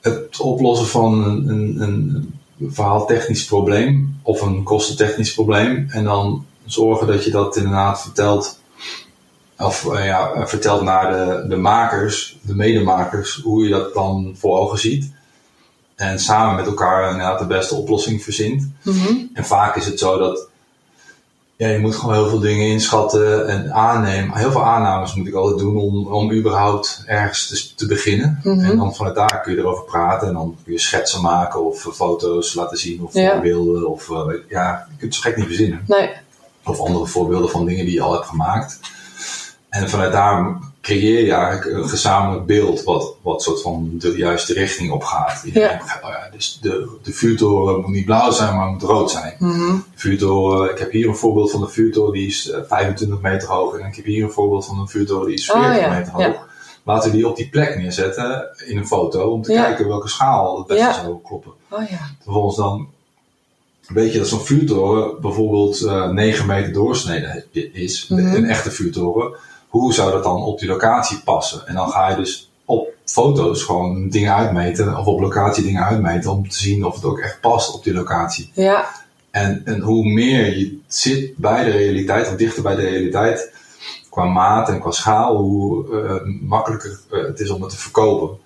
het 0.00 0.40
oplossen 0.40 0.86
van 0.86 1.24
een, 1.24 1.48
een, 1.48 1.80
een 1.80 2.40
verhaaltechnisch 2.72 3.44
probleem 3.44 4.18
of 4.22 4.40
een 4.40 4.62
kostentechnisch 4.62 5.34
probleem. 5.34 5.86
En 5.90 6.04
dan 6.04 6.46
zorgen 6.64 7.06
dat 7.06 7.24
je 7.24 7.30
dat 7.30 7.56
inderdaad 7.56 8.02
vertelt. 8.02 8.60
Of 9.58 9.86
eh, 9.94 10.04
ja, 10.04 10.30
eh, 10.32 10.46
vertelt 10.46 10.82
naar 10.82 11.10
de, 11.10 11.44
de 11.48 11.56
makers, 11.56 12.38
de 12.42 12.54
medemakers, 12.54 13.40
hoe 13.42 13.64
je 13.64 13.70
dat 13.70 13.94
dan 13.94 14.34
voor 14.38 14.58
ogen 14.58 14.78
ziet. 14.78 15.12
En 15.94 16.18
samen 16.20 16.56
met 16.56 16.66
elkaar 16.66 17.10
inderdaad 17.10 17.38
de 17.38 17.46
beste 17.46 17.74
oplossing 17.74 18.22
verzint. 18.22 18.70
Mhm. 18.82 19.14
En 19.34 19.44
vaak 19.44 19.76
is 19.76 19.86
het 19.86 19.98
zo 19.98 20.18
dat 20.18 20.48
ja, 21.56 21.68
je 21.68 21.78
moet 21.78 21.94
gewoon 21.96 22.14
heel 22.14 22.28
veel 22.28 22.38
dingen 22.40 22.66
inschatten 22.66 23.48
en 23.48 23.72
aannemen. 23.72 24.36
Heel 24.36 24.50
veel 24.50 24.64
aannames 24.64 25.14
moet 25.14 25.26
ik 25.26 25.34
altijd 25.34 25.58
doen 25.58 25.76
om, 25.76 26.06
om 26.06 26.32
überhaupt 26.32 27.02
ergens 27.06 27.46
te, 27.46 27.74
te 27.74 27.86
beginnen. 27.86 28.40
Mhm. 28.42 28.60
En 28.64 28.76
dan 28.76 28.94
vanuit 28.94 29.14
daar 29.14 29.40
kun 29.42 29.52
je 29.52 29.58
erover 29.58 29.84
praten 29.84 30.28
en 30.28 30.34
dan 30.34 30.56
kun 30.64 30.72
je 30.72 30.78
schetsen 30.78 31.22
maken 31.22 31.64
of 31.64 31.86
eh, 31.86 31.92
foto's 31.92 32.54
laten 32.54 32.78
zien 32.78 33.02
of 33.02 33.14
Ja. 33.14 33.30
voorbeelden. 33.32 33.88
Of, 33.90 34.10
eh, 34.10 34.24
ja, 34.48 34.86
je 34.90 34.96
kunt 34.98 35.14
het 35.14 35.14
zo 35.14 35.20
gek 35.20 35.36
niet 35.36 35.46
verzinnen. 35.46 35.84
Nee. 35.86 36.10
Of 36.64 36.80
andere 36.80 37.06
voorbeelden 37.06 37.50
van 37.50 37.64
dingen 37.66 37.84
die 37.84 37.94
je 37.94 38.00
al 38.02 38.12
hebt 38.12 38.26
gemaakt. 38.26 38.80
En 39.82 39.88
vanuit 39.90 40.12
daar 40.12 40.58
creëer 40.80 41.24
je 41.24 41.32
eigenlijk 41.32 41.76
een 41.76 41.88
gezamenlijk 41.88 42.46
beeld 42.46 42.82
wat, 42.82 43.14
wat 43.22 43.42
soort 43.42 43.62
van 43.62 43.90
de 43.98 44.16
juiste 44.16 44.52
richting 44.52 44.90
op 44.90 45.02
gaat. 45.04 45.42
Ja. 45.52 45.80
oh 46.02 46.10
ja, 46.10 46.28
dus 46.32 46.58
de, 46.62 46.88
de 47.02 47.12
vuurtoren 47.12 47.80
moet 47.80 47.90
niet 47.90 48.04
blauw 48.04 48.30
zijn, 48.30 48.56
maar 48.56 48.66
moet 48.68 48.82
rood 48.82 49.10
zijn. 49.10 49.34
Mhm. 49.38 49.74
De 49.74 49.80
vuurtoren, 49.94 50.70
ik 50.70 50.78
heb 50.78 50.90
hier 50.92 51.08
een 51.08 51.16
voorbeeld 51.16 51.50
van 51.50 51.62
een 51.62 51.68
vuurtoren 51.68 52.12
die 52.12 52.26
is 52.26 52.50
eh, 52.50 52.60
25 52.68 53.20
meter 53.20 53.48
hoog. 53.48 53.78
En 53.78 53.86
ik 53.86 53.96
heb 53.96 54.04
hier 54.04 54.24
een 54.24 54.30
voorbeeld 54.30 54.66
van 54.66 54.78
een 54.80 54.88
vuurtoren 54.88 55.26
die 55.26 55.34
is 55.36 55.50
Oh, 55.50 55.62
40 55.62 55.80
ja, 55.80 55.90
meter 55.90 56.12
hoog. 56.12 56.44
Laten 56.84 57.10
we 57.10 57.16
die 57.16 57.28
op 57.28 57.36
die 57.36 57.48
plek 57.48 57.76
neerzetten 57.76 58.48
in 58.66 58.76
een 58.76 58.86
foto 58.86 59.30
om 59.30 59.42
te 59.42 59.52
kijken 59.52 59.88
welke 59.88 60.08
schaal 60.08 60.58
het 60.58 60.66
beste 60.66 60.92
zou 61.02 61.16
kloppen. 61.24 61.52
Oh 61.68 61.88
ja. 61.90 61.98
Vervolgens 62.22 62.56
dan 62.56 62.88
weet 63.86 64.12
je 64.12 64.18
dat 64.18 64.28
zo'n 64.28 64.40
vuurtoren 64.40 65.20
bijvoorbeeld 65.20 65.82
eh 65.82 66.08
9 66.10 66.46
meter 66.46 66.72
doorsnede 66.72 67.44
is, 67.72 68.08
Mhm. 68.08 68.34
een 68.34 68.44
echte 68.44 68.70
vuurtoren. 68.70 69.34
Hoe 69.80 69.94
zou 69.94 70.10
dat 70.10 70.22
dan 70.22 70.42
op 70.42 70.58
die 70.58 70.68
locatie 70.68 71.20
passen? 71.24 71.66
En 71.66 71.74
dan 71.74 71.88
ga 71.88 72.08
je 72.08 72.16
dus 72.16 72.50
op 72.64 72.88
foto's 73.04 73.62
gewoon 73.62 74.08
dingen 74.08 74.34
uitmeten, 74.34 74.98
of 74.98 75.06
op 75.06 75.20
locatie 75.20 75.64
dingen 75.64 75.84
uitmeten, 75.84 76.30
om 76.30 76.48
te 76.48 76.58
zien 76.58 76.84
of 76.84 76.94
het 76.94 77.04
ook 77.04 77.18
echt 77.18 77.40
past 77.40 77.74
op 77.74 77.84
die 77.84 77.92
locatie. 77.92 78.50
Ja. 78.54 78.88
En, 79.30 79.62
en 79.64 79.80
hoe 79.80 80.04
meer 80.04 80.58
je 80.58 80.78
zit 80.86 81.36
bij 81.36 81.64
de 81.64 81.70
realiteit, 81.70 82.28
of 82.28 82.34
dichter 82.34 82.62
bij 82.62 82.74
de 82.74 82.82
realiteit, 82.82 83.52
qua 84.10 84.24
maat 84.24 84.68
en 84.68 84.80
qua 84.80 84.90
schaal, 84.90 85.36
hoe 85.36 86.00
eh, 86.02 86.32
makkelijker 86.40 87.00
eh, 87.10 87.22
het 87.22 87.40
is 87.40 87.50
om 87.50 87.62
het 87.62 87.70
te 87.70 87.76
verkopen. 87.76 88.36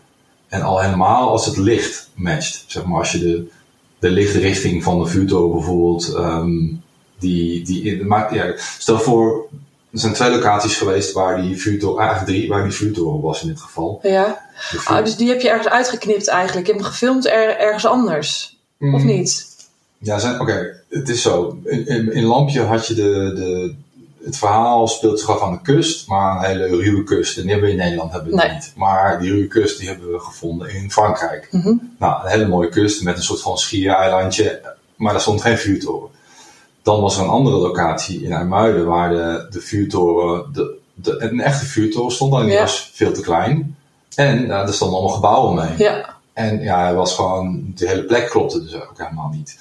En 0.49 0.63
al 0.63 0.81
helemaal 0.81 1.29
als 1.29 1.47
het 1.47 1.57
licht 1.57 2.11
matcht. 2.15 2.65
Zeg 2.67 2.85
maar 2.85 2.99
als 2.99 3.13
je 3.13 3.19
de, 3.19 3.51
de 3.99 4.11
lichtrichting 4.11 4.83
van 4.83 4.99
de 4.99 5.07
vuurtoren 5.07 5.57
bijvoorbeeld, 5.57 6.15
ehm, 6.15 6.51
die, 7.19 7.65
die 7.65 7.83
in, 7.83 8.07
maakt, 8.07 8.35
ja, 8.35 8.53
stel 8.57 8.99
voor, 8.99 9.47
er 9.93 9.99
zijn 9.99 10.13
twee 10.13 10.31
locaties 10.31 10.77
geweest 10.77 11.13
waar 11.13 11.43
die 11.43 11.57
vuurtoren, 11.61 12.03
eigenlijk 12.05 12.31
drie, 12.37 12.49
waar 12.49 12.63
die 12.63 12.73
vuurtoren 12.73 13.21
was 13.21 13.43
in 13.43 13.49
dit 13.49 13.61
geval. 13.61 14.01
Ja. 14.03 14.49
Ah, 14.85 15.05
dus 15.05 15.17
die 15.17 15.29
heb 15.29 15.41
je 15.41 15.49
ergens 15.49 15.69
uitgeknipt 15.69 16.29
eigenlijk. 16.29 16.67
Je 16.67 16.73
hebt 16.73 16.85
hem 16.85 16.93
gefilmd 16.93 17.27
er, 17.27 17.57
ergens 17.59 17.87
anders. 17.87 18.59
Of 18.81 18.87
Mm. 19.01 19.07
niet? 19.07 19.47
Ja, 19.99 20.37
oké, 20.41 20.81
het 20.89 21.09
is 21.09 21.23
zo. 21.23 21.59
In, 21.65 21.87
in, 21.87 22.13
in 22.13 22.25
Lampje 22.25 22.61
had 22.63 22.87
je 22.87 22.95
de, 22.95 23.03
de, 23.35 23.75
het 24.25 24.37
verhaal 24.37 24.89
speelt 24.89 25.21
zich 25.21 25.31
af 25.31 25.43
aan 25.43 25.53
de 25.53 25.61
kust, 25.63 26.09
maar 26.09 26.37
een 26.37 26.45
hele 26.45 26.67
ruwe 26.67 27.05
kust. 27.05 27.37
En 27.37 27.43
die 27.43 27.51
hebben 27.51 27.69
we 27.69 27.75
in 27.77 27.81
Nederland 27.83 28.13
hebben 28.13 28.31
we 28.31 28.37
Nee. 28.37 28.53
niet. 28.53 28.73
Maar 28.77 29.21
die 29.21 29.31
ruwe 29.31 29.47
kust 29.47 29.79
die 29.79 29.89
hebben 29.89 30.13
we 30.13 30.19
gevonden 30.19 30.75
in 30.75 30.91
Frankrijk. 30.91 31.49
Mhm. 31.51 31.75
Nou, 31.99 32.25
een 32.25 32.31
hele 32.31 32.49
mooie 32.49 32.69
kust 32.69 33.03
met 33.03 33.17
een 33.17 33.23
soort 33.23 33.41
van 33.41 33.59
schiereilandje, 33.59 34.75
maar 34.97 35.13
daar 35.13 35.21
stond 35.21 35.41
geen 35.43 35.59
vuurtoren. 35.59 36.09
Dan 36.83 37.01
was 37.01 37.17
er 37.17 37.23
een 37.25 37.29
andere 37.29 37.57
locatie 37.57 38.23
in 38.23 38.33
IJmuiden 38.33 38.87
waar 38.87 39.11
de, 39.11 39.47
de 39.51 39.61
vuurtoren, 39.61 40.53
de, 40.53 40.77
de, 40.95 41.17
een 41.23 41.41
echte 41.41 41.65
vuurtoren 41.67 42.13
stond, 42.13 42.33
alleen 42.33 42.47
die 42.47 42.55
Ja. 42.55 42.61
was 42.61 42.91
veel 42.95 43.13
te 43.13 43.21
klein. 43.21 43.77
En 44.15 44.47
ja, 44.47 44.63
er 44.67 44.73
stonden 44.75 44.97
allemaal 44.99 45.15
gebouwen 45.17 45.55
mee. 45.55 45.75
Ja. 45.79 46.17
En 46.33 46.61
ja, 46.63 46.81
hij 46.83 46.95
was 46.95 47.15
gewoon, 47.15 47.73
de 47.75 47.87
hele 47.89 48.05
plek 48.05 48.29
klopte 48.31 48.63
dus 48.63 48.75
ook 48.75 48.91
helemaal 48.99 49.29
niet. 49.33 49.59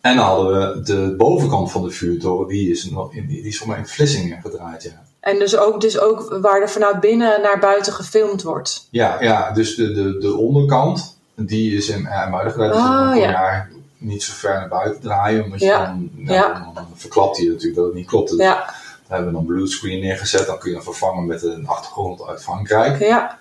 En 0.00 0.16
dan 0.16 0.24
hadden 0.24 0.52
we 0.74 0.82
de 0.82 1.14
bovenkant 1.16 1.70
van 1.72 1.82
de 1.82 1.90
vuurtoren, 1.90 2.48
die 2.48 2.70
is, 2.70 2.90
nog 2.90 3.12
in, 3.14 3.26
die 3.26 3.42
is 3.42 3.58
voor 3.58 3.68
mij 3.68 3.78
in 3.78 3.86
Vlissingen 3.86 4.40
gedraaid, 4.42 4.82
ja. 4.82 5.02
En 5.20 5.38
dus 5.38 5.56
ook, 5.56 5.80
dus 5.80 5.98
ook 5.98 6.38
waar 6.40 6.60
er 6.60 6.70
vanuit 6.70 7.00
binnen 7.00 7.40
naar 7.42 7.58
buiten 7.58 7.92
gefilmd 7.92 8.42
wordt. 8.42 8.88
Ja, 8.90 9.16
ja 9.22 9.50
dus 9.52 9.74
de, 9.74 9.92
de, 9.92 10.18
de 10.18 10.34
onderkant, 10.36 11.16
die 11.34 11.76
is 11.76 11.88
in 11.88 12.06
IJmuiden 12.06 12.52
gedraaid. 12.52 12.72
Dus 12.72 12.82
Ah, 12.82 13.16
ja. 13.16 13.34
eigenlijk 13.44 13.82
niet 14.04 14.22
zo 14.22 14.32
ver 14.36 14.54
naar 14.54 14.68
buiten 14.68 15.00
draaien, 15.00 15.44
omdat 15.44 15.60
je 15.60 15.66
Ja, 15.66 15.96
dan, 16.16 16.74
dan 16.74 16.86
verklapt 16.94 17.36
hij 17.36 17.46
natuurlijk 17.46 17.76
dat 17.76 17.84
het 17.84 17.94
niet 17.94 18.06
klopt. 18.06 18.28
Dus. 18.28 18.38
Daar 18.38 18.74
hebben 19.08 19.26
we 19.28 19.34
dan 19.34 19.46
bluescreen 19.46 20.00
neergezet, 20.00 20.46
dan 20.46 20.58
kun 20.58 20.68
je 20.68 20.74
dan 20.74 20.84
vervangen 20.84 21.26
met 21.26 21.42
een 21.42 21.66
achtergrond 21.66 22.26
uit 22.26 22.42
Frankrijk. 22.42 22.98
Ja. 22.98 23.38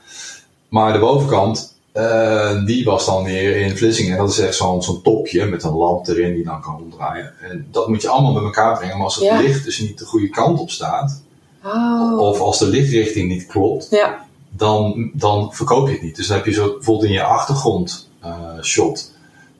Maar 0.70 0.94
de 0.94 1.00
bovenkant, 1.00 1.76
eh, 1.92 2.66
die 2.66 2.86
was 2.86 3.06
dan 3.06 3.24
weer 3.24 3.56
in 3.56 3.78
Vlissingen. 3.78 4.12
En 4.12 4.18
dat 4.18 4.30
is 4.30 4.40
echt 4.40 4.56
zo'n 4.56 4.84
zo'n 4.84 5.02
topje 5.02 5.46
met 5.46 5.64
een 5.64 5.74
lamp 5.74 6.08
erin 6.08 6.34
die 6.34 6.44
dan 6.44 6.62
kan 6.62 6.78
ronddraaien. 6.80 7.34
En 7.42 7.68
dat 7.72 7.88
moet 7.88 8.02
je 8.02 8.10
allemaal 8.10 8.34
bij 8.34 8.44
elkaar 8.44 8.78
brengen. 8.78 8.96
Maar 8.96 9.06
als 9.06 9.16
het 9.16 9.24
Ja. 9.24 9.40
licht 9.40 9.64
dus 9.64 9.80
niet 9.80 9.98
de 9.98 10.06
goede 10.06 10.30
kant 10.30 10.60
op 10.60 10.70
staat, 10.70 11.22
Oh. 11.66 12.20
of 12.20 12.40
als 12.40 12.60
de 12.60 12.68
lichtrichting 12.68 13.30
niet 13.30 13.46
klopt, 13.46 13.88
Ja. 13.90 14.26
dan, 14.50 15.12
dan 15.14 15.54
verkoop 15.54 15.88
je 15.88 15.94
het 15.94 16.02
niet. 16.02 16.16
Dus 16.16 16.28
dan 16.28 16.38
heb 16.38 16.46
je 16.46 16.52
zo 16.54 16.74
bijvoorbeeld 16.74 17.08
in 17.08 17.14
je 17.14 17.24
achtergrond 17.24 18.10
eh, 18.22 18.62
shot. 18.62 19.13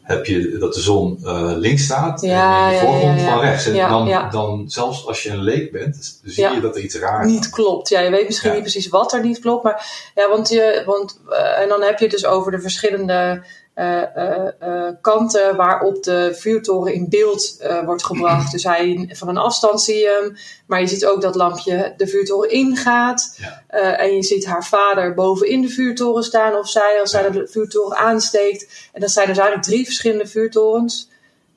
Heb 0.04 0.26
je 0.26 0.58
dat 0.58 0.74
de 0.74 0.80
zon 0.80 1.20
eh, 1.24 1.52
links 1.56 1.84
staat 1.84 2.22
Ja, 2.22 2.68
en 2.68 2.74
je 2.74 2.80
voorgrond 2.80 3.20
ja, 3.20 3.26
ja. 3.26 3.32
van 3.32 3.40
rechts. 3.40 3.66
En 3.66 3.90
dan, 3.90 4.30
dan, 4.32 4.64
zelfs 4.68 5.08
als 5.08 5.24
je 5.24 5.30
een 5.30 5.44
leek 5.44 5.72
bent, 5.72 6.20
zie 6.24 6.50
je 6.50 6.62
dat 6.62 6.76
er 6.76 6.82
iets 6.82 6.96
raar 6.96 7.26
is. 7.26 7.32
niet 7.32 7.50
klopt. 7.50 7.90
Ja, 7.90 8.00
je 8.00 8.10
weet 8.10 8.26
misschien 8.26 8.52
niet 8.52 8.62
precies 8.62 8.88
wat 8.88 9.14
er 9.14 9.24
niet 9.24 9.40
klopt. 9.40 9.64
Maar 9.64 10.12
ja, 10.16 10.30
want 10.30 10.50
je, 10.50 10.84
want, 10.86 11.20
eh, 11.30 11.60
en 11.60 11.70
dan 11.70 11.82
heb 11.82 11.98
je 11.98 12.06
het 12.06 12.14
dus 12.14 12.26
over 12.26 12.52
de 12.52 12.60
verschillende 12.60 13.44
eh, 13.74 14.16
eh, 14.16 14.48
eh, 14.60 14.94
kanten 15.02 15.56
waarop 15.56 16.04
de 16.04 16.36
vuurtoren 16.36 16.94
in 16.94 17.10
beeld 17.10 17.58
wordt 17.86 18.06
gebracht. 18.06 18.52
Dus 18.52 18.64
hij, 18.64 19.10
van 19.14 19.28
een 19.28 19.38
afstand 19.38 19.82
zie 19.82 19.96
je 19.96 20.20
hem, 20.22 20.38
maar 20.66 20.80
je 20.80 20.88
ziet 20.88 21.06
ook 21.06 21.22
dat 21.22 21.36
lampje 21.36 21.94
de 21.98 22.08
vuurtoren 22.08 22.52
ingaat. 22.52 23.38
Ja. 23.38 23.98
En 23.98 24.16
je 24.16 24.24
ziet 24.24 24.46
haar 24.46 24.66
vader 24.66 25.14
bovenin 25.14 25.62
de 25.62 25.70
vuurtoren 25.70 26.24
staan, 26.24 26.56
of 26.56 26.70
zij 26.70 27.00
als 27.00 27.10
zij 27.10 27.32
de 27.32 27.48
vuurtoren 27.48 27.98
aansteekt. 27.98 28.90
En 28.94 29.02
dat 29.02 29.12
zijn 29.12 29.28
dus 29.28 29.38
eigenlijk 29.38 29.68
drie 29.68 29.86
verschillende 29.86 30.28
vuurtorens. 30.28 31.10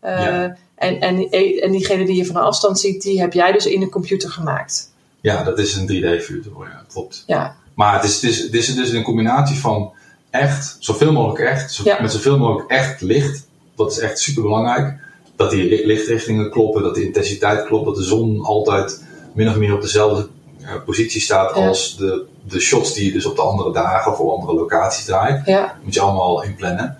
Ja. 0.02 0.56
en, 0.74 1.00
en, 1.00 1.30
en 1.60 1.70
diegene 1.72 2.04
die 2.04 2.16
je 2.16 2.26
van 2.26 2.36
een 2.36 2.42
afstand 2.42 2.80
ziet, 2.80 3.02
die 3.02 3.20
heb 3.20 3.32
jij 3.32 3.52
dus 3.52 3.66
in 3.66 3.80
de 3.80 3.88
computer 3.88 4.30
gemaakt. 4.30 4.92
Ja, 5.20 5.42
dat 5.42 5.58
is 5.58 5.74
een 5.74 5.88
3D-vuurtoren, 5.88 6.70
ja, 6.70 6.84
klopt. 6.88 7.24
Ja, 7.26 7.56
Maar 7.74 7.94
het 7.94 8.04
is, 8.04 8.14
het, 8.14 8.30
is, 8.30 8.38
het 8.38 8.54
is 8.54 8.74
dus 8.74 8.90
een 8.90 9.02
combinatie 9.02 9.58
van 9.58 9.92
echt, 10.40 10.76
zoveel 10.78 11.12
mogelijk 11.12 11.38
echt, 11.50 11.72
zo- 11.72 11.82
Ja. 11.84 11.98
met 12.02 12.12
zoveel 12.12 12.38
mogelijk 12.38 12.70
echt 12.70 13.00
licht. 13.00 13.46
Dat 13.76 13.90
is 13.92 13.98
echt 13.98 14.18
super 14.18 14.42
belangrijk. 14.42 14.94
Dat 15.36 15.50
die 15.50 15.68
ri- 15.68 15.86
lichtrichtingen 15.86 16.50
kloppen, 16.50 16.82
dat 16.82 16.94
de 16.94 17.04
intensiteit 17.04 17.64
klopt, 17.64 17.84
dat 17.84 17.96
de 17.96 18.02
zon 18.02 18.40
altijd 18.44 19.02
min 19.34 19.48
of 19.48 19.56
meer 19.56 19.74
op 19.74 19.80
dezelfde 19.82 20.28
eh, 20.62 20.72
positie 20.84 21.20
staat 21.20 21.56
Ja. 21.56 21.66
als 21.66 21.96
de, 21.96 22.24
de 22.48 22.60
shots 22.60 22.94
die 22.94 23.04
je 23.06 23.12
dus 23.12 23.26
op 23.26 23.36
de 23.36 23.42
andere 23.42 23.72
dagen 23.72 24.12
of 24.12 24.18
op 24.18 24.38
andere 24.38 24.54
locaties 24.54 25.04
draait. 25.04 25.46
ja, 25.46 25.78
moet 25.82 25.94
je 25.94 26.00
allemaal 26.00 26.42
inplannen. 26.42 26.96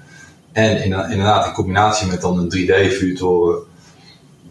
En 0.52 0.70
in- 0.84 1.10
inderdaad, 1.10 1.46
in 1.46 1.52
combinatie 1.52 2.06
met 2.06 2.20
dan 2.20 2.38
een 2.38 2.48
3D-vuurtoren. 2.48 3.58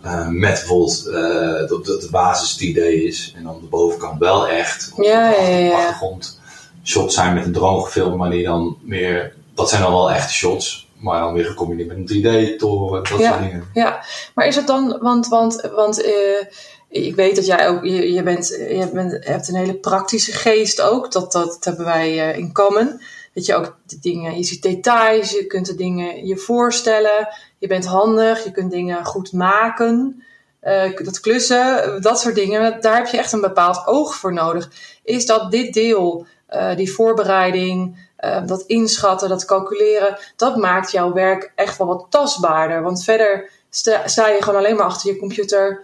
eh, 0.01 0.27
met 0.27 0.51
bijvoorbeeld 0.53 1.05
eh, 1.07 1.67
dat, 1.69 1.85
dat 1.85 2.01
de 2.01 2.07
basis 2.11 2.53
3D 2.57 2.77
is. 2.77 3.33
En 3.37 3.43
dan 3.43 3.57
de 3.61 3.67
bovenkant 3.67 4.19
wel 4.19 4.47
echt. 4.47 4.91
Of 4.95 5.05
Ja, 5.05 5.29
de 5.29 5.35
ja, 5.41 5.47
ja, 5.47 5.57
ja. 5.57 5.75
achtergrond 5.75 6.39
shots 6.85 7.15
zijn 7.15 7.33
met 7.33 7.45
een 7.45 7.51
drone 7.53 7.83
gefilmd. 7.83 8.17
Maar 8.17 8.29
die 8.29 8.43
dan 8.43 8.77
meer... 8.81 9.33
Dat 9.55 9.69
zijn 9.69 9.81
dan 9.81 9.91
wel 9.91 10.11
echte 10.11 10.33
shots. 10.33 10.87
Maar 10.99 11.19
dan 11.19 11.33
weer 11.33 11.45
gecombineerd 11.45 11.87
met 11.87 11.97
een 11.97 12.23
3D-toren. 12.55 13.03
Dat 13.03 13.19
Ja. 13.19 13.29
soort 13.31 13.43
dingen. 13.43 13.69
ja. 13.73 14.03
Maar 14.35 14.47
is 14.47 14.55
het 14.55 14.67
dan, 14.67 14.97
want, 15.01 15.27
want, 15.27 15.69
want 15.75 16.01
eh, 16.03 16.45
ik 16.89 17.15
weet 17.15 17.35
dat 17.35 17.45
jij 17.45 17.69
ook, 17.69 17.83
je, 17.83 18.13
je, 18.13 18.23
bent, 18.23 18.47
je 18.47 18.89
bent, 18.93 19.25
hebt 19.25 19.47
een 19.47 19.55
hele 19.55 19.73
praktische 19.73 20.31
geest 20.31 20.81
ook. 20.81 21.11
Dat, 21.11 21.31
dat 21.31 21.57
hebben 21.59 21.85
wij 21.85 22.29
eh, 22.29 22.37
in 22.37 22.53
common. 22.53 23.01
Dat 23.33 23.45
je 23.45 23.55
ook 23.55 23.77
de 23.85 23.99
dingen, 23.99 24.37
je 24.37 24.43
ziet 24.43 24.61
details, 24.61 25.31
je 25.31 25.45
kunt 25.45 25.65
de 25.65 25.75
dingen 25.75 26.25
je 26.25 26.37
voorstellen. 26.37 27.27
Je 27.57 27.67
bent 27.67 27.85
handig, 27.85 28.43
je 28.43 28.51
kunt 28.51 28.71
dingen 28.71 29.05
goed 29.05 29.31
maken. 29.31 30.23
Eh, 30.59 30.95
dat 31.03 31.19
klussen, 31.19 31.97
dat 32.01 32.19
soort 32.19 32.35
dingen, 32.35 32.81
daar 32.81 32.95
heb 32.95 33.07
je 33.07 33.17
echt 33.17 33.31
een 33.31 33.41
bepaald 33.41 33.87
oog 33.87 34.15
voor 34.15 34.33
nodig. 34.33 34.71
Is 35.03 35.25
dat 35.25 35.51
dit 35.51 35.73
deel, 35.73 36.25
eh, 36.47 36.75
die 36.75 36.93
voorbereiding, 36.93 38.07
eh, 38.15 38.41
dat 38.45 38.61
inschatten, 38.61 39.29
dat 39.29 39.45
calculeren, 39.45 40.17
dat 40.35 40.55
maakt 40.55 40.91
jouw 40.91 41.13
werk 41.13 41.51
echt 41.55 41.77
wel 41.77 41.87
wat 41.87 42.05
tastbaarder. 42.09 42.81
Want 42.81 43.03
verder 43.03 43.49
sta, 43.69 44.07
sta 44.07 44.27
je 44.27 44.41
gewoon 44.43 44.59
alleen 44.59 44.75
maar 44.75 44.85
achter 44.85 45.11
je 45.13 45.19
computer 45.19 45.83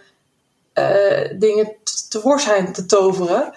eh, 0.73 1.29
dingen 1.39 1.71
tevoorschijn 2.09 2.73
te 2.73 2.85
toveren. 2.85 3.53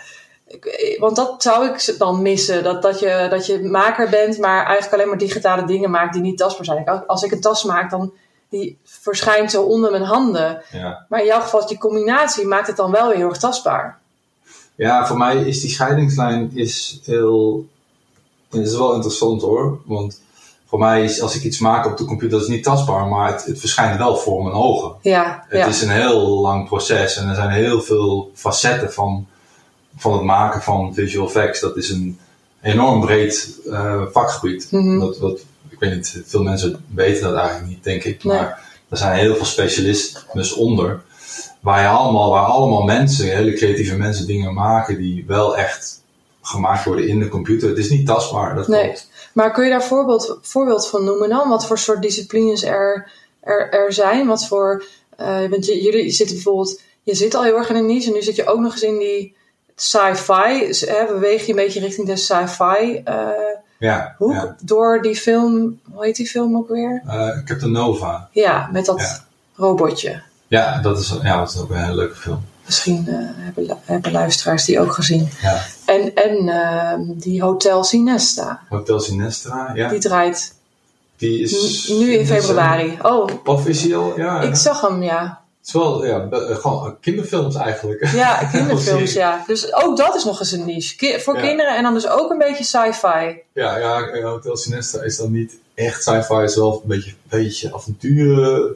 Ik- 0.47 0.97
Want 1.01 1.17
dat 1.17 1.43
zou 1.43 1.69
ik 1.69 1.95
dan 1.99 2.23
missen. 2.23 2.65
Dat, 2.65 2.83
dat, 2.83 2.99
je, 2.99 3.27
dat 3.31 3.47
je 3.47 3.63
maker 3.63 4.09
bent, 4.09 4.39
maar 4.39 4.65
eigenlijk 4.65 4.95
alleen 4.95 5.09
maar 5.09 5.19
digitale 5.19 5.65
dingen 5.67 5.91
maakt 5.91 6.13
die 6.13 6.23
niet 6.23 6.39
tastbaar 6.39 6.65
zijn. 6.65 6.85
Als- 6.89 7.07
Als 7.07 7.23
ik 7.23 7.33
een 7.33 7.41
tas 7.41 7.65
maak, 7.65 7.91
dan 7.91 8.13
die 8.49 8.79
verschijnt 8.85 9.51
zo 9.51 9.63
onder 9.63 9.91
mijn 9.91 10.03
handen. 10.03 10.63
Ja. 10.73 11.07
Maar 11.09 11.21
in 11.21 11.27
jouw 11.27 11.41
geval, 11.41 11.67
die 11.67 11.79
combinatie 11.79 12.47
maakt 12.47 12.67
het 12.67 12.77
dan 12.77 12.91
wel 12.91 13.09
weer 13.09 13.17
heel 13.17 13.29
erg 13.29 13.39
tastbaar. 13.39 13.99
Ja, 14.75 15.07
voor 15.07 15.19
mij 15.19 15.37
is 15.37 15.61
die 15.61 15.71
scheidingslijn 15.71 16.51
is 16.55 17.01
heel. 17.05 17.67
is 18.51 18.77
wel 18.77 18.95
interessant 18.95 19.43
hoor. 19.43 19.81
Want 19.85 20.21
voor 20.67 20.79
mij 20.79 21.05
is 21.05 21.21
als 21.21 21.37
ik 21.37 21.43
iets 21.43 21.59
maak 21.59 21.87
op 21.87 21.97
de 21.97 22.05
computer, 22.05 22.39
dat 22.39 22.49
is 22.49 22.55
niet 22.55 22.65
tastbaar, 22.65 23.07
maar 23.07 23.33
het, 23.33 23.45
het 23.45 23.61
verschijnt 23.61 23.99
wel 23.99 24.17
voor 24.17 24.43
mijn 24.43 24.55
ogen. 24.55 24.93
Ja, 25.03 25.45
Het 25.49 25.59
ja. 25.59 25.67
is 25.67 25.83
een 25.83 25.91
heel 25.91 26.41
lang 26.41 26.69
proces 26.69 27.17
en 27.17 27.29
er 27.29 27.35
zijn 27.35 27.51
heel 27.51 27.83
veel 27.83 28.31
facetten 28.35 28.93
van, 28.93 29.27
van 29.97 30.13
het 30.13 30.23
maken 30.23 30.63
van 30.63 30.95
visual 30.95 31.27
effects. 31.27 31.61
Dat 31.61 31.77
is 31.77 31.91
een 31.91 32.19
enorm 32.63 33.01
breed 33.01 33.61
eh, 33.71 34.03
vakgebied. 34.13 34.69
Mhm. 34.71 34.99
dat, 34.99 35.19
dat, 35.19 35.41
ik 35.69 35.79
weet 35.79 35.95
niet, 35.95 36.23
veel 36.27 36.43
mensen 36.43 36.85
weten 36.95 37.23
dat 37.23 37.37
eigenlijk 37.37 37.69
niet, 37.69 37.85
denk 37.85 38.05
ik. 38.05 38.25
Nee. 38.25 38.37
Maar 38.37 38.63
er 38.89 38.97
zijn 38.97 39.19
heel 39.19 39.37
veel 39.37 39.45
specialisten 39.45 40.57
onder. 40.57 41.03
Waar, 41.65 41.81
je 41.83 41.89
allemaal, 41.89 42.31
waar 42.31 42.45
allemaal 42.45 42.83
mensen, 42.83 43.37
hele 43.37 43.53
creatieve 43.53 43.97
mensen, 43.97 44.27
dingen 44.27 44.55
maken 44.55 44.97
die 44.99 45.25
wel 45.27 45.57
echt 45.57 46.03
gemaakt 46.43 46.85
worden 46.85 47.09
in 47.09 47.19
de 47.19 47.29
computer. 47.29 47.69
Het 47.69 47.79
is 47.79 47.91
niet 47.91 48.07
tastbaar, 48.07 48.55
dat 48.55 48.69
Nee. 48.69 48.83
klopt. 48.85 49.09
Maar 49.33 49.53
kun 49.53 49.65
je 49.65 49.71
daar 49.71 49.83
voorbeeld, 49.85 50.39
voorbeeld 50.43 50.89
van 50.89 51.05
noemen 51.05 51.29
dan? 51.29 51.49
Wat 51.49 51.67
voor 51.67 51.79
soort 51.79 52.03
disciplines 52.03 52.63
er, 52.65 53.11
er, 53.41 53.71
er 53.73 53.93
zijn? 53.93 54.27
Wat 54.27 54.47
voor, 54.47 54.85
eh, 55.17 55.47
want 55.51 55.67
j- 55.67 55.83
jullie 55.83 56.11
zitten 56.11 56.35
bijvoorbeeld, 56.37 56.81
je 57.03 57.15
zit 57.15 57.35
al 57.35 57.43
heel 57.43 57.57
erg 57.57 57.69
in 57.71 57.77
een 57.77 57.87
niche 57.87 58.07
en 58.09 58.15
nu 58.15 58.23
zit 58.23 58.37
je 58.37 58.47
ook 58.47 58.61
nog 58.61 58.73
eens 58.73 58.83
in 58.83 58.99
die 58.99 59.37
sci-fi. 59.77 60.67
Dus, 60.67 60.81
hè, 60.81 61.07
beweeg 61.07 61.43
je 61.47 61.51
een 61.51 61.57
beetje 61.57 61.81
richting 61.81 62.07
de 62.07 62.17
sci-fi 62.17 63.01
eh, 63.05 63.29
Ja, 63.79 64.15
hoek. 64.19 64.33
ja. 64.33 64.57
Door 64.63 65.03
die 65.03 65.17
film, 65.17 65.81
hoe 65.93 66.05
heet 66.05 66.17
die 66.17 66.29
film 66.29 66.57
ook 66.57 66.69
weer? 66.69 67.03
Eh, 67.07 67.39
ik 67.43 67.49
heb 67.49 67.61
de 67.61 67.67
Nova. 67.69 68.29
Ja, 68.33 68.69
met 68.73 68.85
dat 68.87 69.01
Ja. 69.01 69.25
robotje. 69.57 70.23
Ja, 70.55 70.81
dat 70.81 70.99
is, 70.99 71.15
ja, 71.23 71.39
dat 71.39 71.51
is 71.51 71.59
ook 71.61 71.71
een 71.71 71.77
hele 71.83 71.95
leuke 71.95 72.15
film. 72.17 72.45
Misschien 72.67 73.05
eh, 73.09 73.15
hebben, 73.45 73.79
hebben 73.85 74.13
luisteraars 74.13 74.65
die 74.65 74.81
ook 74.81 74.93
gezien. 74.93 75.29
Ja. 75.43 75.63
En, 75.87 76.15
en 76.15 76.49
ehm, 76.49 77.01
die 77.07 77.43
Hotel 77.43 77.85
Sinesta, 77.85 78.61
Hotel 78.69 79.01
Sinestra, 79.01 79.71
ja. 79.75 79.89
die 79.89 79.99
draait 79.99 80.55
Die 81.17 81.41
is... 81.43 81.89
n- 81.89 81.99
nu 81.99 82.13
in 82.13 82.21
eh, 82.21 82.27
februari. 82.27 82.99
Oh, 83.03 83.29
Of 83.45 83.67
is 83.67 83.83
die 83.83 83.97
al? 83.97 84.17
Ja. 84.19 84.41
ik 84.41 84.55
zag 84.57 84.81
hem, 84.81 85.03
ja. 85.03 85.43
Het 85.59 85.67
is 85.75 85.81
wel, 85.81 86.07
ja, 86.07 86.29
eh, 86.31 86.57
gewoon 86.57 86.97
kinderfilms 87.01 87.55
eigenlijk. 87.55 88.07
Ja, 88.13 88.45
kinderfilms, 88.53 89.13
ja. 89.13 89.45
Dus 89.47 89.75
ook 89.75 89.97
dat 89.97 90.15
is 90.15 90.25
nog 90.25 90.41
eens 90.41 90.53
een 90.53 90.65
niche. 90.65 90.97
Ki- 90.97 91.21
voor 91.21 91.35
Ja. 91.37 91.41
kinderen 91.41 91.77
en 91.77 91.83
dan 91.83 91.95
dus 91.95 92.09
ook 92.09 92.31
een 92.31 92.39
beetje 92.39 92.65
sci-fi. 92.65 93.39
Ja, 93.55 93.77
ja, 93.77 94.21
Hotel 94.23 94.57
Sinestra 94.57 95.03
is 95.03 95.17
dan 95.17 95.31
niet 95.33 95.53
echt 95.75 96.03
sci-fi, 96.03 96.35
is 96.43 96.57
wel 96.57 96.73
een 96.83 96.89
beetje, 96.89 97.13
beetje 97.29 97.75
avonturen, 97.75 98.55
een 98.61 98.75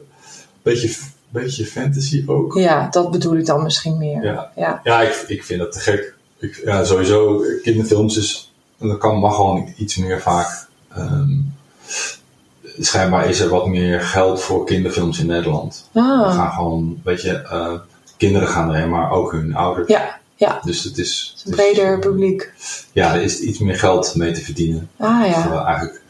beetje, 0.61 0.95
beetje 1.29 1.65
fantasy 1.65 2.23
ook. 2.27 2.53
Ja, 2.53 2.87
dat 2.91 3.11
bedoel 3.11 3.35
ik 3.35 3.45
dan 3.45 3.63
misschien 3.63 3.97
meer. 3.97 4.23
Ja, 4.23 4.51
Ja. 4.55 4.81
ja 4.83 5.01
ik, 5.01 5.23
ik 5.27 5.43
vind 5.43 5.59
dat 5.59 5.71
te 5.71 5.79
gek. 5.79 6.13
Ik, 6.39 6.61
ja, 6.65 6.83
sowieso, 6.83 7.41
kinderfilms 7.63 8.17
is, 8.17 8.53
dat 8.77 8.97
kan, 8.97 9.17
mag 9.17 9.35
gewoon 9.35 9.73
iets 9.77 9.95
meer 9.97 10.21
vaak. 10.21 10.67
Ehm, 10.95 11.29
schijnbaar 12.79 13.29
is 13.29 13.39
er 13.39 13.49
wat 13.49 13.67
meer 13.67 14.01
geld 14.01 14.41
voor 14.41 14.65
kinderfilms 14.65 15.19
in 15.19 15.25
Nederland. 15.25 15.89
We 15.91 15.99
Ah, 15.99 16.35
gaan 16.35 16.51
gewoon, 16.51 17.01
weet 17.03 17.21
je, 17.21 17.31
eh, 17.41 17.73
kinderen 18.17 18.47
gaan 18.47 18.69
erheen, 18.73 18.89
maar 18.89 19.11
ook 19.11 19.31
hun 19.31 19.55
ouders. 19.55 19.87
ja, 19.87 20.17
ja. 20.35 20.59
Dus 20.63 20.83
het 20.83 20.97
is, 20.97 21.33
Het 21.37 21.45
is 21.45 21.45
een 21.45 21.51
is, 21.51 21.73
breder 21.73 21.99
publiek. 21.99 22.53
Ja, 22.91 23.15
er 23.15 23.21
is 23.21 23.39
iets 23.39 23.59
meer 23.59 23.77
geld 23.79 24.15
mee 24.15 24.31
te 24.31 24.41
verdienen. 24.41 24.89
Ah 24.97 25.21
Of 25.25 25.43
ja. 25.43 25.49
wel 25.49 25.65
eigenlijk 25.65 26.01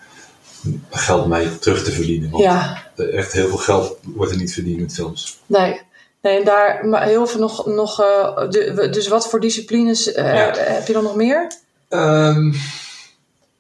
geld 0.90 1.28
mee 1.28 1.60
terug 1.60 1.84
te 1.84 1.92
verdienen. 1.92 2.30
Want 2.30 2.44
Ja, 2.44 2.84
echt 3.00 3.32
heel 3.32 3.48
veel 3.48 3.58
geld 3.58 3.98
wordt 4.02 4.32
er 4.32 4.38
niet 4.38 4.54
verdiend 4.54 4.80
met 4.82 4.94
films. 4.94 5.40
nee. 5.46 5.82
Nee, 6.22 6.38
en 6.40 6.46
daar 6.46 6.86
maar 6.88 7.04
heel 7.04 7.28
veel 7.28 7.40
nog. 7.40 7.66
nog 7.66 8.02
eh, 8.02 8.50
de- 8.50 8.88
dus 8.92 9.08
wat 9.08 9.28
voor 9.30 9.40
disciplines 9.40 10.12
eh, 10.14 10.34
Ja. 10.36 10.52
heb 10.58 10.88
je 10.88 10.94
dan 10.94 11.04
nog 11.04 11.16
meer? 11.16 11.52
Ehm, 11.90 12.54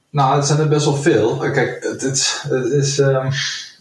nou, 0.10 0.36
het 0.36 0.46
zijn 0.48 0.60
er 0.60 0.68
best 0.68 0.86
wel 0.86 0.96
veel. 0.96 1.44
Eh, 1.44 1.52
Kijk, 1.52 1.84
het, 1.84 2.04
is, 2.04 2.44
het 2.50 2.66
is 2.72 3.00
ehm, 3.00 3.30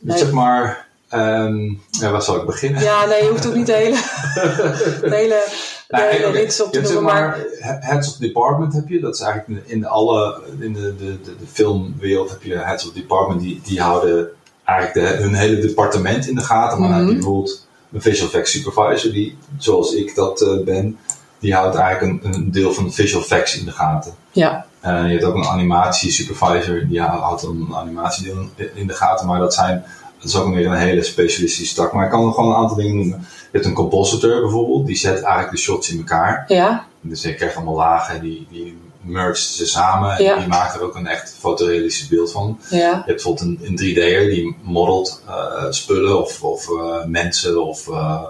Nee. 0.00 0.18
zeg 0.18 0.30
maar. 0.30 0.86
ehm, 1.08 1.64
ja, 1.90 2.10
waar 2.10 2.22
zal 2.22 2.36
ik 2.36 2.46
beginnen? 2.46 2.82
Ja, 2.82 3.04
nee, 3.06 3.22
je 3.22 3.28
hoeft 3.28 3.46
ook 3.46 3.54
niet 3.54 3.66
de 3.66 3.72
hele, 3.72 3.96
de 5.10 5.14
hele, 5.16 5.44
de 5.88 6.06
hele 6.10 6.26
oké, 6.26 6.36
rits 6.38 6.60
op 6.62 6.72
te 6.72 6.80
noemen. 6.80 7.00
zeg 7.00 7.12
Maar, 7.12 7.28
maar, 7.28 7.38
he- 7.58 7.86
Heads 7.86 8.08
of 8.08 8.16
Department 8.16 8.72
heb 8.72 8.88
je. 8.88 9.00
Dat 9.00 9.14
is 9.14 9.20
eigenlijk 9.20 9.66
in, 9.66 9.86
alle, 9.86 10.40
in 10.60 10.72
de, 10.72 10.80
de, 10.96 11.20
de, 11.22 11.36
de 11.38 11.46
filmwereld 11.52 12.30
heb 12.30 12.42
je 12.42 12.54
Heads 12.58 12.86
of 12.86 12.92
Department. 12.92 13.40
Die, 13.40 13.60
die 13.64 13.80
houden 13.80 14.28
eigenlijk 14.68 14.94
de, 15.16 15.22
hun 15.22 15.34
hele 15.34 15.58
departement 15.60 16.28
in 16.28 16.34
de 16.34 16.40
gaten. 16.44 16.80
Maar 16.80 16.88
heb 16.88 16.98
je 16.98 17.04
Mhm. 17.04 17.14
bijvoorbeeld 17.14 17.66
een 17.92 18.00
visual 18.02 18.26
effects 18.28 18.50
supervisor, 18.50 19.12
die, 19.12 19.36
zoals 19.58 19.92
ik 19.94 20.14
dat 20.14 20.40
eh, 20.40 20.64
ben, 20.64 20.98
die 21.38 21.54
houdt 21.54 21.76
eigenlijk 21.76 22.24
een, 22.24 22.34
een 22.34 22.50
deel 22.50 22.72
van 22.72 22.84
de 22.84 22.90
visual 22.92 23.22
effects 23.22 23.58
in 23.58 23.64
de 23.64 23.72
gaten. 23.72 24.14
ja, 24.32 24.66
Eh, 24.80 25.04
je 25.06 25.10
hebt 25.12 25.24
ook 25.24 25.34
een 25.34 25.44
animatie 25.46 26.10
supervisor, 26.10 26.86
die 26.88 27.00
houdt 27.02 27.42
een 27.42 27.68
animatiedeel 27.74 28.36
in- 28.56 28.70
in 28.74 28.86
de 28.86 28.92
gaten. 28.94 29.26
Maar 29.26 29.38
dat 29.38 29.54
zijn, 29.54 29.84
dat 30.18 30.28
is 30.28 30.36
ook 30.36 30.54
weer 30.54 30.66
een 30.66 30.72
hele 30.72 31.02
specialistische 31.02 31.74
tak. 31.74 31.92
Maar 31.92 32.04
ik 32.04 32.10
kan 32.10 32.24
nog 32.24 32.34
gewoon 32.34 32.50
een 32.50 32.56
aantal 32.56 32.76
dingen 32.76 32.96
noemen. 32.96 33.18
Je 33.20 33.48
hebt 33.52 33.64
een 33.64 33.72
compositor 33.72 34.40
bijvoorbeeld, 34.40 34.86
die 34.86 34.96
zet 34.96 35.22
eigenlijk 35.22 35.50
de 35.50 35.58
shots 35.58 35.90
in 35.90 35.98
elkaar. 35.98 36.44
ja, 36.48 36.84
Dus 37.00 37.22
je 37.22 37.34
krijgt 37.34 37.56
allemaal 37.56 37.74
lagen, 37.74 38.20
die, 38.20 38.46
die 38.50 38.78
mergt 39.00 39.40
ze 39.40 39.66
samen. 39.66 40.16
En 40.16 40.38
die 40.38 40.48
maakt 40.48 40.74
er 40.74 40.82
ook 40.82 40.96
een 40.96 41.06
echt 41.06 41.36
fotorealistisch 41.38 42.08
beeld 42.08 42.32
van. 42.32 42.58
ja. 42.70 42.76
Je 42.76 42.86
hebt 42.86 43.06
bijvoorbeeld 43.06 43.46
een, 43.46 43.58
een 43.62 43.78
3D'er 43.78 44.30
die 44.34 44.56
modelt 44.62 45.22
eh, 45.26 45.70
spullen 45.70 46.20
of, 46.20 46.42
of 46.42 46.70
eh, 46.70 47.04
mensen 47.04 47.66
of 47.66 47.88
eh, 47.88 48.22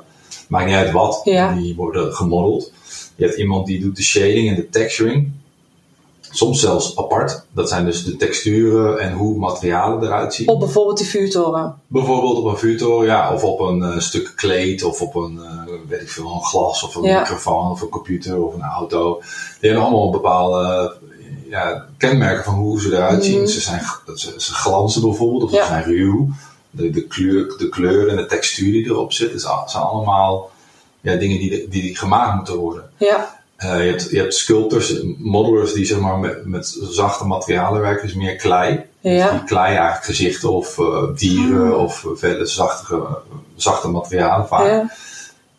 maakt 0.49 0.67
niet 0.67 0.75
uit 0.75 0.91
wat. 0.91 1.21
Ja. 1.25 1.53
Die 1.55 1.75
worden 1.75 2.15
gemodeld. 2.15 2.73
Je 3.17 3.25
hebt 3.25 3.39
iemand 3.39 3.67
die 3.67 3.81
doet 3.81 3.97
de 3.97 4.03
shading 4.03 4.49
en 4.49 4.55
de 4.55 4.69
texturing. 4.69 5.33
Soms 6.31 6.61
zelfs 6.61 6.97
apart. 6.97 7.43
Dat 7.53 7.69
zijn 7.69 7.85
dus 7.85 8.05
de 8.05 8.17
texturen 8.17 8.99
en 8.99 9.12
hoe 9.12 9.38
materialen 9.38 10.03
eruit 10.03 10.35
zien. 10.35 10.49
Op 10.49 10.59
bijvoorbeeld 10.61 10.99
die 10.99 11.07
vuurtoren. 11.07 11.81
Bijvoorbeeld 11.87 12.38
op 12.38 12.45
een 12.45 12.59
vuurtoren, 12.59 13.07
ja, 13.07 13.33
of 13.35 13.45
op 13.45 13.61
een 13.61 13.83
eh, 13.83 13.99
stuk 13.99 14.33
kleed, 14.37 14.85
of 14.85 15.01
op 15.03 15.14
een, 15.14 15.38
eh, 15.43 15.73
weet 15.88 16.01
ik 16.01 16.11
veel, 16.11 16.35
een 16.35 16.45
glas, 16.45 16.83
of 16.83 16.95
een 16.95 17.03
Ja. 17.03 17.19
microfoon, 17.21 17.71
of 17.71 17.81
een 17.81 17.88
computer, 17.88 18.43
of 18.43 18.55
een 18.55 18.62
auto. 18.62 19.21
Die 19.61 19.71
hebben 19.71 19.88
allemaal 19.88 20.11
bepaalde 20.11 20.95
ja, 21.49 21.87
kenmerken 21.97 22.45
van 22.45 22.55
hoe 22.55 22.81
ze 22.81 22.95
eruit 22.97 23.25
zien. 23.25 23.38
Mhm. 23.41 23.47
Ze, 23.47 23.61
zijn, 23.61 23.83
ze, 24.14 24.35
ze 24.37 24.55
glanzen 24.55 25.03
bijvoorbeeld, 25.03 25.43
of 25.43 25.53
Ja. 25.53 25.62
ze 25.62 25.69
zijn 25.69 25.85
ruw. 25.85 26.29
De, 26.71 26.91
de, 26.91 27.03
kleur, 27.07 27.55
de 27.59 27.69
kleur 27.69 28.09
en 28.09 28.17
de 28.17 28.27
textuur 28.27 28.73
die 28.73 28.85
erop 28.85 29.12
zit, 29.12 29.33
is 29.33 29.47
al- 29.47 29.69
zijn 29.69 29.83
allemaal 29.83 30.51
ja, 31.01 31.14
dingen 31.17 31.38
die, 31.38 31.69
die 31.69 31.97
gemaakt 31.97 32.37
moeten 32.37 32.57
worden. 32.57 32.91
Ja, 32.97 33.38
Eh, 33.59 33.85
je, 33.85 33.90
hebt, 33.90 34.11
je 34.11 34.18
hebt 34.18 34.35
sculptors, 34.35 35.03
modelers 35.18 35.73
die 35.73 35.85
zeg 35.85 35.99
maar 36.01 36.18
met, 36.18 36.47
met 36.47 36.79
zachte 36.90 37.27
materialen 37.27 37.81
werken, 37.81 38.07
dus 38.07 38.16
meer 38.16 38.37
klei. 38.37 38.85
Dus 39.03 39.12
ja, 39.12 39.31
die 39.31 39.44
klei 39.44 39.75
eigenlijk 39.75 40.05
gezichten 40.05 40.53
of 40.53 40.79
eh, 40.79 41.03
dieren 41.16 41.73
Ah. 41.73 41.83
of 41.83 42.05
uh, 42.05 42.11
vele 42.16 42.47
zachte, 42.47 43.18
zachte 43.57 43.88
materialen 43.88 44.47
vaak. 44.49 44.66
ja. 44.66 44.90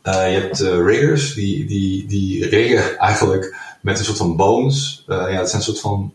Eh, 0.01 0.33
je 0.33 0.39
hebt 0.39 0.61
eh, 0.61 0.85
riggers, 0.85 1.33
die, 1.33 1.65
die, 1.65 2.05
die 2.07 2.45
riggen 2.49 2.97
eigenlijk 2.97 3.55
met 3.81 3.99
een 3.99 4.05
soort 4.05 4.17
van 4.17 4.35
bones. 4.35 5.03
Eh, 5.07 5.15
ja, 5.17 5.23
het 5.37 5.49
zijn 5.49 5.61
een 5.61 5.67
soort 5.67 5.79
van 5.79 6.11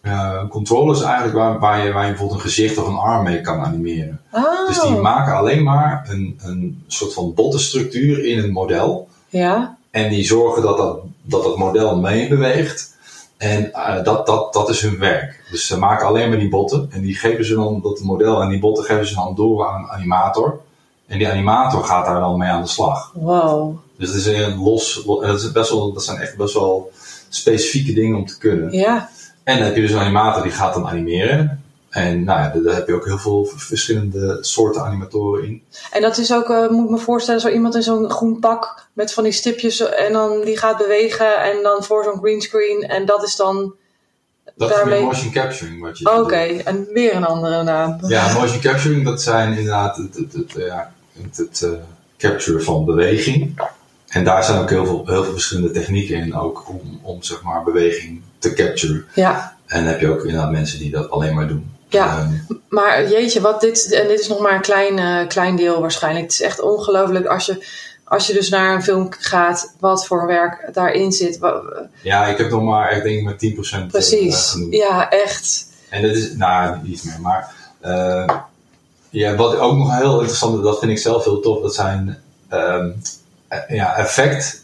eh, 0.00 0.48
controllers 0.48 1.02
eigenlijk 1.02 1.34
waar, 1.34 1.58
waar, 1.58 1.86
je, 1.86 1.92
waar 1.92 2.02
je 2.04 2.08
bijvoorbeeld 2.10 2.40
een 2.40 2.46
gezicht 2.46 2.78
of 2.78 2.86
een 2.88 2.96
arm 2.96 3.24
mee 3.24 3.40
kan 3.40 3.60
animeren. 3.60 4.20
Ah, 4.30 4.66
Dus 4.68 4.80
die 4.80 4.96
maken 4.96 5.34
alleen 5.34 5.62
maar 5.62 6.06
een, 6.10 6.38
een 6.42 6.82
soort 6.86 7.14
van 7.14 7.34
bottenstructuur 7.34 8.24
in 8.24 8.38
een 8.38 8.52
model. 8.52 9.08
ja, 9.28 9.76
En 9.94 10.08
die 10.08 10.24
zorgen 10.24 10.62
dat 10.62 10.76
dat, 10.76 11.00
dat, 11.22 11.42
dat 11.42 11.56
model 11.56 11.96
meebeweegt. 11.96 12.96
En 13.36 13.72
eh, 13.72 14.04
dat, 14.04 14.26
dat, 14.26 14.52
dat 14.52 14.68
is 14.68 14.80
hun 14.80 14.98
werk. 14.98 15.44
Dus 15.50 15.66
ze 15.66 15.78
maken 15.78 16.06
alleen 16.06 16.28
maar 16.28 16.38
die 16.38 16.48
botten. 16.48 16.88
En 16.90 17.00
die 17.00 17.14
geven 17.14 17.44
ze 17.44 17.54
dan, 17.54 17.80
dat 17.82 18.00
model 18.00 18.42
en 18.42 18.48
die 18.48 18.58
botten 18.58 18.84
geven 18.84 19.06
ze 19.06 19.14
dan 19.14 19.34
door 19.34 19.66
aan 19.66 19.82
een 19.82 19.90
animator. 19.90 20.60
En 21.06 21.18
die 21.18 21.28
animator 21.28 21.84
gaat 21.84 22.06
daar 22.06 22.20
dan 22.20 22.38
mee 22.38 22.48
aan 22.48 22.62
de 22.62 22.68
slag. 22.68 23.12
wow. 23.14 23.76
Dus 23.96 24.08
het 24.08 24.16
is 24.16 24.26
een 24.26 24.56
los, 24.56 25.02
dat, 25.06 25.40
is 25.40 25.52
best 25.52 25.70
wel, 25.70 25.92
dat 25.92 26.04
zijn 26.04 26.18
echt 26.18 26.36
best 26.36 26.54
wel 26.54 26.90
specifieke 27.28 27.92
dingen 27.92 28.16
om 28.16 28.26
te 28.26 28.38
kunnen. 28.38 28.72
Ja, 28.72 29.10
En 29.44 29.56
dan 29.56 29.66
heb 29.66 29.74
je 29.74 29.80
dus 29.80 29.90
een 29.90 29.98
animator 29.98 30.42
die 30.42 30.52
gaat 30.52 30.74
dan 30.74 30.88
animeren. 30.88 31.63
En 31.94 32.24
nou 32.24 32.40
ja, 32.40 32.62
daar 32.62 32.74
heb 32.74 32.86
je 32.86 32.94
ook 32.94 33.04
heel 33.04 33.18
veel 33.18 33.44
verschillende 33.56 34.38
soorten 34.40 34.82
animatoren 34.82 35.44
in. 35.44 35.62
en 35.90 36.02
dat 36.02 36.18
is 36.18 36.32
ook, 36.32 36.50
eh, 36.50 36.68
moet 36.68 36.84
ik 36.84 36.90
me 36.90 36.98
voorstellen, 36.98 37.40
zo 37.40 37.48
iemand 37.48 37.74
in 37.74 37.82
zo'n 37.82 38.10
groen 38.10 38.38
pak 38.38 38.86
met 38.92 39.12
van 39.12 39.24
die 39.24 39.32
stipjes 39.32 39.80
en 39.80 40.12
dan 40.12 40.40
die 40.44 40.58
gaat 40.58 40.78
bewegen 40.78 41.42
en 41.42 41.62
dan 41.62 41.84
voor 41.84 42.04
zo'n 42.04 42.18
greenscreen 42.18 42.82
en 42.82 43.06
dat 43.06 43.22
is 43.22 43.36
dan, 43.36 43.74
Dat 44.56 44.70
is 44.70 44.84
meer 44.84 45.02
motion 45.02 45.32
capturing 45.32 45.80
wat 45.80 45.98
je 45.98 46.18
oké, 46.18 46.46
bedoelt. 46.46 46.62
en 46.62 46.86
weer 46.92 47.14
een 47.14 47.24
andere 47.24 47.62
naam. 47.62 47.98
Ja, 48.06 48.32
motion 48.32 48.60
capturing, 48.60 49.04
dat 49.04 49.22
zijn 49.22 49.48
inderdaad 49.48 49.96
het, 49.96 50.14
het, 50.14 50.32
het, 50.32 50.52
ja, 50.56 50.92
het, 51.22 51.36
het 51.36 51.62
eh, 51.62 51.70
capture 52.18 52.60
van 52.60 52.84
beweging. 52.84 53.60
En 54.08 54.24
daar 54.24 54.44
zijn 54.44 54.60
ook 54.60 54.70
heel 54.70 54.86
veel, 54.86 55.02
heel 55.06 55.24
veel 55.24 55.32
verschillende 55.32 55.70
technieken 55.70 56.16
in, 56.16 56.34
ook 56.34 56.68
om, 56.68 57.00
om 57.02 57.22
zeg 57.22 57.42
maar 57.42 57.62
beweging 57.62 58.22
te 58.38 58.52
capturen. 58.52 59.06
Ja, 59.14 59.56
En 59.66 59.82
dan 59.82 59.92
heb 59.92 60.00
je 60.00 60.08
ook 60.08 60.24
inderdaad 60.24 60.50
mensen 60.50 60.78
die 60.78 60.90
dat 60.90 61.10
alleen 61.10 61.34
maar 61.34 61.48
doen. 61.48 61.72
Ja. 61.94 62.30
Maar 62.68 63.08
jeetje, 63.08 63.40
wat 63.40 63.60
dit, 63.60 63.92
en 63.92 64.08
dit 64.08 64.20
is 64.20 64.28
nog 64.28 64.40
maar 64.40 64.54
een 64.54 64.60
klein, 64.60 64.98
eh, 64.98 65.28
klein 65.28 65.56
deel 65.56 65.80
waarschijnlijk. 65.80 66.24
Het 66.24 66.32
is 66.32 66.40
echt 66.40 66.60
ongelooflijk 66.60 67.26
als 67.26 67.46
je, 67.46 67.66
als 68.04 68.26
je 68.26 68.32
dus 68.32 68.48
naar 68.48 68.74
een 68.74 68.82
film 68.82 69.08
gaat, 69.18 69.74
wat 69.80 70.06
voor 70.06 70.26
werk 70.26 70.68
daarin 70.72 71.12
zit. 71.12 71.38
Ja, 72.02 72.26
ik 72.26 72.38
heb 72.38 72.50
nog 72.50 72.62
maar, 72.62 72.96
ik 72.96 73.02
denk 73.02 73.22
met 73.22 73.38
10% 73.38 73.84
eh, 73.84 73.86
Precies, 73.86 74.56
ja, 74.70 75.10
echt. 75.10 75.66
En 75.88 76.02
dat 76.02 76.10
is, 76.10 76.32
nou, 76.32 76.78
niet 76.82 77.04
meer, 77.04 77.20
maar 77.20 77.54
eh, 77.80 78.28
ja, 79.10 79.34
wat 79.34 79.56
ook 79.56 79.76
nog 79.76 79.98
heel 79.98 80.18
interessant 80.18 80.56
is, 80.56 80.62
dat 80.62 80.78
vind 80.78 80.90
ik 80.90 80.98
zelf 80.98 81.24
heel 81.24 81.40
tof, 81.40 81.62
dat 81.62 81.74
zijn 81.74 82.18
eh, 82.48 82.84
ja, 83.68 83.96
effect, 83.96 84.63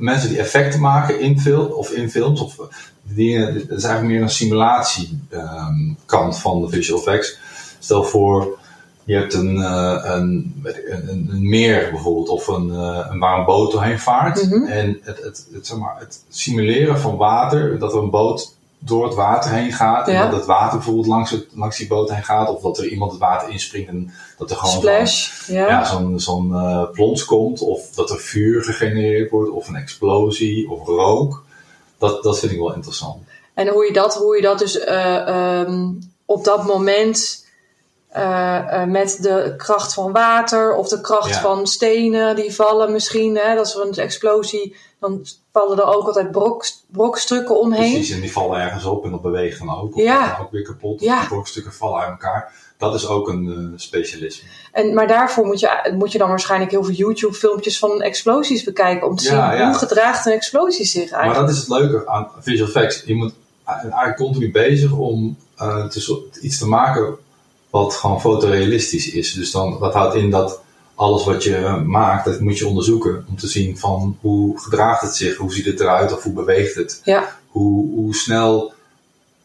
mensen 0.00 0.28
die 0.28 0.38
effecten 0.38 0.80
maken 0.80 1.20
in 1.20 1.40
film 1.40 1.72
of 1.72 1.90
in 1.90 2.10
films, 2.10 2.40
of 2.40 2.56
dingen, 3.02 3.54
dat 3.54 3.78
is 3.78 3.84
eigenlijk 3.84 4.14
meer 4.14 4.22
een 4.22 4.30
simulatie 4.30 5.20
ehm, 5.30 5.92
kant 6.06 6.38
van 6.38 6.60
de 6.60 6.68
visual 6.68 6.98
effects. 6.98 7.38
Stel 7.78 8.04
voor, 8.04 8.58
je 9.04 9.14
hebt 9.14 9.34
een, 9.34 9.62
eh, 9.62 10.00
een, 10.02 10.62
een, 10.64 11.28
een, 11.30 11.48
meer 11.48 11.90
bijvoorbeeld, 11.90 12.28
of 12.28 12.46
een, 12.46 12.70
eh, 12.70 13.06
een 13.10 13.18
waar 13.18 13.38
een 13.38 13.44
boot 13.44 13.72
doorheen 13.72 13.98
vaart. 13.98 14.50
Mhm. 14.50 14.66
En 14.66 14.98
het, 15.02 15.22
het, 15.22 15.46
het, 15.52 15.66
zeg 15.66 15.78
maar, 15.78 15.96
het 15.98 16.24
simuleren 16.28 16.98
van 16.98 17.16
water, 17.16 17.78
dat 17.78 17.94
een 17.94 18.10
boot 18.10 18.56
door 18.82 19.04
het 19.04 19.14
water 19.14 19.50
heen 19.50 19.72
gaat. 19.72 20.06
Ja. 20.06 20.12
En 20.24 20.30
dat 20.30 20.38
het 20.38 20.46
water 20.48 20.76
bijvoorbeeld 20.76 21.06
langs, 21.06 21.30
het, 21.30 21.46
langs 21.54 21.76
die 21.78 21.86
boot 21.86 22.10
heen 22.10 22.24
gaat. 22.24 22.48
Of 22.48 22.62
dat 22.62 22.78
er 22.78 22.86
iemand 22.86 23.10
het 23.10 23.20
water 23.20 23.48
inspringt 23.50 23.88
en 23.88 24.12
dat 24.38 24.50
er 24.50 24.56
gewoon 24.56 24.72
zo'n- 24.72 24.80
Splash. 24.82 25.46
Ja. 25.46 25.66
ja, 25.68 25.84
zo'n 25.84 26.20
zo'n 26.20 26.54
eh, 26.54 26.90
plons 26.92 27.24
komt. 27.24 27.60
Of 27.60 27.90
dat 27.90 28.10
er 28.10 28.18
vuur 28.18 28.62
gegenereerd 28.64 29.30
wordt. 29.30 29.50
Of 29.50 29.68
een 29.68 29.76
explosie. 29.76 30.70
Of 30.70 30.86
rook. 30.86 31.42
Dat, 31.98 32.22
dat 32.22 32.38
vind 32.38 32.52
ik 32.52 32.58
wel 32.58 32.74
interessant. 32.74 33.22
En 33.54 33.68
hoe 33.68 33.84
je 33.86 33.92
dat, 33.92 34.14
hoe 34.14 34.36
je 34.36 34.42
dat 34.42 34.58
dus 34.58 34.78
eh, 34.78 35.28
ehm, 35.60 35.88
op 36.24 36.44
dat 36.44 36.64
moment 36.66 37.46
eh, 38.08 38.84
met 38.84 39.18
de 39.20 39.54
kracht 39.56 39.94
van 39.94 40.12
water 40.12 40.74
of 40.74 40.88
de 40.88 41.00
kracht 41.00 41.28
Ja. 41.28 41.40
van 41.40 41.66
stenen 41.66 42.36
die 42.36 42.54
vallen 42.54 42.92
misschien. 42.92 43.36
Hè, 43.36 43.54
dat 43.54 43.66
is 43.66 43.74
een 43.74 43.94
explosie. 43.94 44.76
Dan 45.00 45.26
vallen 45.52 45.78
er 45.78 45.84
ook 45.84 46.06
altijd 46.06 46.30
brok, 46.30 46.64
brokstukken 46.86 47.60
omheen. 47.60 47.92
Precies, 47.92 48.14
en 48.14 48.20
die 48.20 48.32
vallen 48.32 48.60
ergens 48.60 48.84
op 48.84 49.04
en 49.04 49.10
dat 49.10 49.22
beweegt 49.22 49.58
dan 49.58 49.70
ook. 49.80 49.94
Of 49.96 50.02
Ja. 50.02 50.36
dan 50.36 50.46
ook 50.46 50.52
weer 50.52 50.62
kapot. 50.62 51.00
Ja. 51.00 51.18
die 51.18 51.28
brokstukken 51.28 51.72
vallen 51.72 52.00
uit 52.00 52.10
elkaar. 52.10 52.52
Dat 52.78 52.94
is 52.94 53.06
ook 53.06 53.28
een 53.28 53.72
eh, 53.72 53.78
specialisme. 53.78 54.48
En, 54.72 54.94
maar 54.94 55.06
daarvoor 55.08 55.46
moet 55.46 55.60
je, 55.60 55.92
moet 55.98 56.12
je 56.12 56.18
dan 56.18 56.28
waarschijnlijk 56.28 56.70
heel 56.70 56.84
veel 56.84 56.94
YouTube-filmpjes 56.94 57.78
van 57.78 58.02
explosies 58.02 58.64
bekijken. 58.64 59.08
Om 59.08 59.16
te 59.16 59.24
Ja, 59.24 59.50
zien 59.50 59.58
ja. 59.60 59.66
hoe 59.70 59.78
gedraagt 59.78 60.26
een 60.26 60.32
explosie 60.32 60.86
zich 60.86 61.10
Maar 61.10 61.20
eigenlijk. 61.20 61.48
dat 61.48 61.56
is 61.56 61.68
het 61.68 61.78
leuke 61.80 62.08
aan 62.08 62.28
visual 62.40 62.68
effects. 62.68 63.02
Je 63.06 63.14
moet 63.14 63.32
eigenlijk 63.64 64.16
continu 64.16 64.50
bezig 64.50 64.92
om 64.92 65.36
eh, 65.56 65.86
te 65.86 66.28
iets 66.40 66.58
te 66.58 66.68
maken 66.68 67.16
wat 67.70 67.94
gewoon 67.94 68.20
fotorealistisch 68.20 69.10
is. 69.10 69.32
Dus 69.32 69.50
dan, 69.50 69.76
dat 69.80 69.94
houdt 69.94 70.14
in 70.14 70.30
dat 70.30 70.60
alles 71.00 71.24
wat 71.24 71.42
je 71.44 71.82
maakt, 71.86 72.24
dat 72.24 72.40
moet 72.40 72.58
je 72.58 72.66
onderzoeken. 72.66 73.24
Om 73.28 73.36
te 73.38 73.46
zien 73.46 73.78
van 73.78 74.16
hoe 74.20 74.60
gedraagt 74.60 75.02
het 75.02 75.14
zich, 75.14 75.36
hoe 75.36 75.52
ziet 75.52 75.64
het 75.64 75.80
eruit 75.80 76.12
of 76.12 76.22
hoe 76.22 76.32
beweegt 76.32 76.74
het. 76.74 77.00
Ja, 77.04 77.36
Hoe, 77.48 77.94
hoe 77.94 78.14
snel 78.14 78.72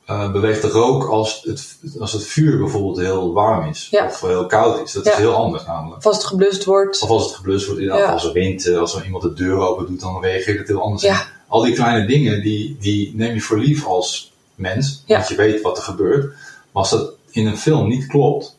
eh, 0.06 0.32
beweegt 0.32 0.62
de 0.62 0.68
rook 0.68 1.04
als 1.08 1.42
het, 1.44 1.78
als 2.00 2.12
het 2.14 2.26
vuur 2.26 2.58
bijvoorbeeld 2.58 2.98
heel 2.98 3.34
warm 3.34 3.70
is. 3.70 3.88
Ja. 3.92 4.06
Of 4.06 4.22
heel 4.22 4.46
koud 4.46 4.82
is. 4.84 4.92
Dat 4.92 5.06
is 5.06 5.14
heel 5.14 5.34
anders 5.36 5.66
namelijk. 5.66 5.98
of 5.98 6.06
als 6.06 6.16
het 6.16 6.26
geblust 6.26 6.64
wordt. 6.66 7.02
Of 7.02 7.10
als 7.10 7.26
het 7.26 7.36
geblust 7.36 7.66
wordt, 7.66 7.82
inderdaad, 7.82 8.06
Ja. 8.08 8.14
als 8.14 8.26
er 8.26 8.34
wind, 8.34 8.68
eh, 8.68 8.78
als 8.78 8.96
er 8.96 9.06
iemand 9.06 9.24
de 9.24 9.34
deur 9.34 9.58
open 9.58 9.86
doet, 9.86 10.00
dan 10.00 10.22
reageert 10.22 10.58
het 10.58 10.68
heel 10.68 10.82
anders. 10.82 11.04
Ja. 11.04 11.28
Al 11.48 11.62
die 11.62 11.74
kleine 11.74 12.08
dingen, 12.08 12.42
die, 12.42 12.78
die 12.80 13.12
neem 13.16 13.34
je 13.34 13.42
voor 13.42 13.60
lief 13.60 13.86
als 13.86 14.32
mens, 14.56 15.04
want 15.08 15.28
je 15.28 15.36
weet 15.36 15.62
wat 15.62 15.78
er 15.78 15.84
gebeurt. 15.84 16.24
Maar 16.72 16.84
als 16.84 16.90
dat 16.90 17.12
in 17.32 17.48
een 17.48 17.58
film 17.58 17.88
niet 17.88 18.08
klopt, 18.08 18.56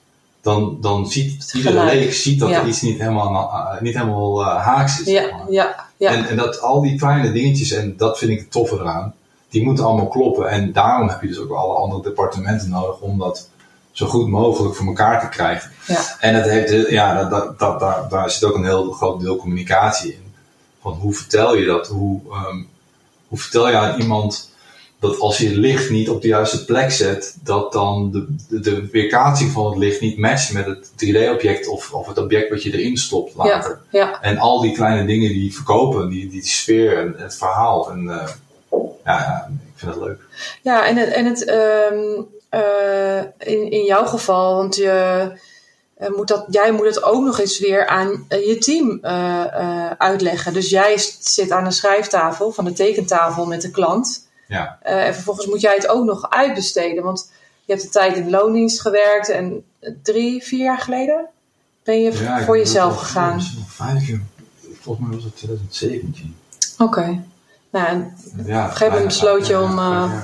dan, 0.46 0.76
dan 0.80 1.06
ziet 1.10 1.52
iedere 1.54 1.84
leek 1.84 2.12
ziet 2.12 2.40
dat 2.40 2.48
Ja. 2.48 2.60
er 2.60 2.66
iets 2.66 2.80
niet 2.82 2.98
helemaal, 2.98 3.50
eh, 3.52 3.80
niet 3.80 3.94
helemaal 3.94 4.42
eh, 4.42 4.56
haaks 4.64 5.00
is. 5.00 5.06
zeg 5.06 5.28
Ja, 5.30 5.36
maar. 5.36 5.52
ja, 5.52 5.86
ja. 5.96 6.10
En, 6.10 6.28
en 6.28 6.36
dat 6.36 6.60
al 6.60 6.80
die 6.80 6.98
kleine 6.98 7.32
dingetjes, 7.32 7.70
en 7.70 7.94
dat 7.96 8.18
vind 8.18 8.30
ik 8.30 8.38
het 8.38 8.50
toffe 8.50 8.74
eraan, 8.74 9.14
die 9.48 9.64
moeten 9.64 9.84
allemaal 9.84 10.08
kloppen. 10.08 10.48
En 10.48 10.72
daarom 10.72 11.08
heb 11.08 11.20
je 11.22 11.28
dus 11.28 11.38
ook 11.38 11.50
alle 11.50 11.74
andere 11.74 12.02
departementen 12.02 12.70
nodig 12.70 13.00
om 13.00 13.18
dat 13.18 13.48
zo 13.92 14.06
goed 14.06 14.28
mogelijk 14.28 14.74
voor 14.74 14.86
elkaar 14.86 15.20
te 15.20 15.28
krijgen. 15.28 15.70
Ja. 15.86 16.00
En 16.20 16.34
het 16.34 16.44
heeft, 16.44 16.70
heel- 16.70 16.90
ja, 16.90 17.14
dat, 17.14 17.30
dat, 17.30 17.58
dat, 17.58 17.80
daar, 17.80 18.08
daar 18.08 18.30
zit 18.30 18.44
ook 18.44 18.54
een 18.54 18.64
heel 18.64 18.90
groot 18.92 19.20
deel 19.20 19.36
communicatie 19.36 20.12
in. 20.12 20.32
Van 20.82 20.92
hoe 20.92 21.14
vertel 21.14 21.56
je 21.56 21.64
dat? 21.66 21.86
Hoe, 21.88 22.20
ehm, 22.30 22.62
hoe 23.28 23.38
vertel 23.38 23.68
je 23.68 23.76
aan 23.76 24.00
iemand 24.00 24.50
dat 25.06 25.20
als 25.20 25.38
je 25.38 25.46
het 25.46 25.56
licht 25.56 25.90
niet 25.90 26.10
op 26.10 26.22
de 26.22 26.28
juiste 26.28 26.64
plek 26.64 26.90
zet, 26.90 27.36
dat 27.42 27.72
dan 27.72 28.10
de, 28.48 28.60
de, 28.60 28.88
weerkaatsing 28.90 29.50
van 29.50 29.66
het 29.66 29.78
licht 29.78 30.00
niet 30.00 30.18
matcht 30.18 30.52
met 30.52 30.66
het 30.66 30.88
3D-object 30.90 31.68
of, 31.68 31.92
of 31.92 32.06
het 32.06 32.18
object 32.18 32.50
wat 32.50 32.62
je 32.62 32.72
erin 32.78 32.96
stopt 32.96 33.34
later. 33.34 33.80
ja, 33.90 34.00
ja. 34.00 34.22
En 34.22 34.38
al 34.38 34.60
die 34.60 34.72
kleine 34.72 35.06
dingen 35.06 35.32
die 35.32 35.54
verkopen, 35.54 36.08
die, 36.08 36.28
die 36.28 36.46
sfeer 36.46 36.98
en 36.98 37.14
het 37.16 37.36
verhaal. 37.36 37.90
En 37.90 38.08
eh, 38.08 38.28
ja, 39.04 39.48
ik 39.50 39.78
vind 39.78 39.94
het 39.94 40.04
leuk. 40.04 40.20
Ja, 40.62 40.86
en 40.86 40.96
het, 40.96 41.08
en 41.08 41.24
het 41.24 41.44
ehm, 41.44 42.22
eh, 42.48 43.18
in, 43.38 43.70
in 43.70 43.84
jouw 43.84 44.06
geval, 44.06 44.56
want 44.56 44.76
je, 44.76 45.30
eh, 45.96 46.08
moet 46.16 46.28
dat, 46.28 46.46
jij 46.50 46.72
moet 46.72 46.86
het 46.86 47.02
ook 47.02 47.24
nog 47.24 47.38
eens 47.38 47.58
weer 47.58 47.86
aan 47.86 48.26
je 48.28 48.56
team 48.58 48.98
uitleggen. 49.98 50.52
Dus 50.52 50.70
jij 50.70 50.98
zit 51.20 51.50
aan 51.50 51.64
de 51.64 51.70
schrijftafel 51.70 52.52
van 52.52 52.64
de 52.64 52.72
tekentafel 52.72 53.46
met 53.46 53.62
de 53.62 53.70
klant. 53.70 54.25
Ja. 54.46 54.78
Eh, 54.82 55.06
en 55.06 55.14
vervolgens 55.14 55.46
moet 55.46 55.60
jij 55.60 55.74
het 55.74 55.88
ook 55.88 56.04
nog 56.04 56.30
uitbesteden. 56.30 57.02
Want 57.04 57.32
je 57.64 57.72
hebt 57.72 57.84
de 57.84 57.90
tijd 57.90 58.16
in 58.16 58.24
de 58.24 58.30
loondienst 58.30 58.80
gewerkt 58.80 59.28
en 59.28 59.64
drie, 60.02 60.42
vier 60.42 60.64
jaar 60.64 60.78
geleden 60.78 61.26
ben 61.84 62.00
je 62.02 62.12
Ja, 62.12 62.44
voor 62.44 62.58
jezelf 62.58 62.92
al- 62.92 62.98
gegaan. 62.98 63.40
Vijf 63.66 64.06
jaar. 64.06 64.20
Volgens 64.80 65.06
mij 65.06 65.16
was 65.16 65.24
het 65.24 65.36
2017. 65.36 66.36
Oké. 66.78 67.22
Nou, 67.70 67.86
en 67.86 68.16
Ja, 68.44 68.62
een 68.64 68.68
gegeven 68.70 68.86
moment 68.88 69.06
besloot 69.06 69.46
je 69.46 69.60
om, 69.60 69.78
eh, 69.78 70.22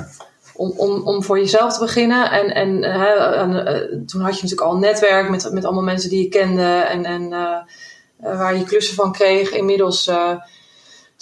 om, 0.54 0.70
om, 0.76 1.02
om 1.02 1.22
voor 1.22 1.38
jezelf 1.38 1.72
te 1.72 1.80
beginnen. 1.80 2.30
En, 2.30 2.54
en, 2.54 2.82
eh, 2.82 3.80
toen 4.06 4.20
had 4.20 4.36
je 4.36 4.42
natuurlijk 4.42 4.60
al 4.60 4.74
een 4.74 4.80
netwerk 4.80 5.28
met, 5.30 5.52
met 5.52 5.64
allemaal 5.64 5.82
mensen 5.82 6.10
die 6.10 6.22
je 6.22 6.28
kende 6.28 6.62
en, 6.66 7.04
en 7.04 7.32
eh, 7.32 7.56
eh, 8.20 8.38
waar 8.38 8.56
je 8.56 8.64
klussen 8.64 8.94
van 8.94 9.12
kreeg. 9.12 9.50
Inmiddels 9.50 10.06
eh, 10.06 10.30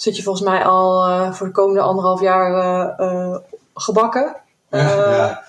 zit 0.01 0.15
je 0.15 0.23
volgens 0.23 0.45
mij 0.45 0.65
al 0.65 1.05
eh, 1.05 1.33
voor 1.33 1.47
de 1.47 1.53
komende 1.53 1.81
anderhalf 1.81 2.21
jaar 2.21 2.53
eh, 2.53 3.07
eh, 3.07 3.35
gebakken. 3.73 4.35
Ja, 4.69 5.43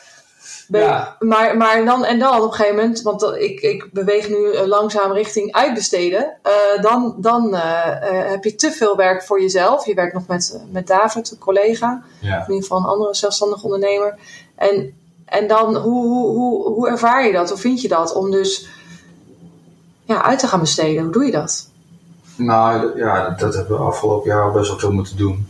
ja. 0.68 1.16
maar, 1.18 1.56
maar 1.56 1.84
dan 1.84 2.04
en 2.04 2.18
dan 2.18 2.36
op 2.36 2.42
een 2.42 2.52
gegeven 2.52 2.76
moment, 2.76 3.02
want 3.02 3.22
ik, 3.22 3.60
ik 3.60 3.88
beweeg 3.92 4.28
nu 4.28 4.66
langzaam 4.66 5.12
richting 5.12 5.52
uitbesteden. 5.52 6.36
dan 6.80 7.14
dan 7.18 7.54
heb 7.54 8.44
je 8.44 8.54
te 8.54 8.70
veel 8.70 8.96
werk 8.96 9.22
voor 9.22 9.40
jezelf. 9.40 9.86
Je 9.86 9.94
werkt 9.94 10.14
nog 10.14 10.26
met, 10.26 10.60
met 10.70 10.86
David, 10.86 11.30
een 11.30 11.38
collega 11.38 12.02
Ja. 12.20 12.34
in 12.34 12.40
ieder 12.40 12.62
geval 12.62 12.78
een 12.78 12.84
andere 12.84 13.14
zelfstandig 13.14 13.62
ondernemer. 13.62 14.18
En, 14.54 14.94
en 15.24 15.46
dan, 15.46 15.76
hoe, 15.76 16.06
hoe, 16.06 16.36
hoe, 16.36 16.72
hoe 16.72 16.88
ervaar 16.88 17.26
je 17.26 17.32
dat? 17.32 17.48
Hoe 17.48 17.58
vind 17.58 17.80
je 17.80 17.88
dat? 17.88 18.14
Om 18.14 18.30
dus 18.30 18.68
ja, 20.04 20.22
uit 20.22 20.38
te 20.38 20.46
gaan 20.46 20.60
besteden. 20.60 21.02
Hoe 21.02 21.12
doe 21.12 21.24
je 21.24 21.32
dat? 21.32 21.70
Nou 22.36 22.98
ja, 22.98 23.28
dat, 23.28 23.38
dat 23.38 23.54
hebben 23.54 23.76
we 23.78 23.84
afgelopen 23.84 24.30
jaar 24.30 24.52
best 24.52 24.68
wel 24.68 24.78
veel 24.78 24.92
moeten 24.92 25.16
doen. 25.16 25.46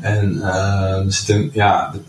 En 0.00 0.42
er 0.42 1.12
zit 1.12 1.28
een, 1.28 1.50
ja, 1.52 1.90
het 1.92 2.02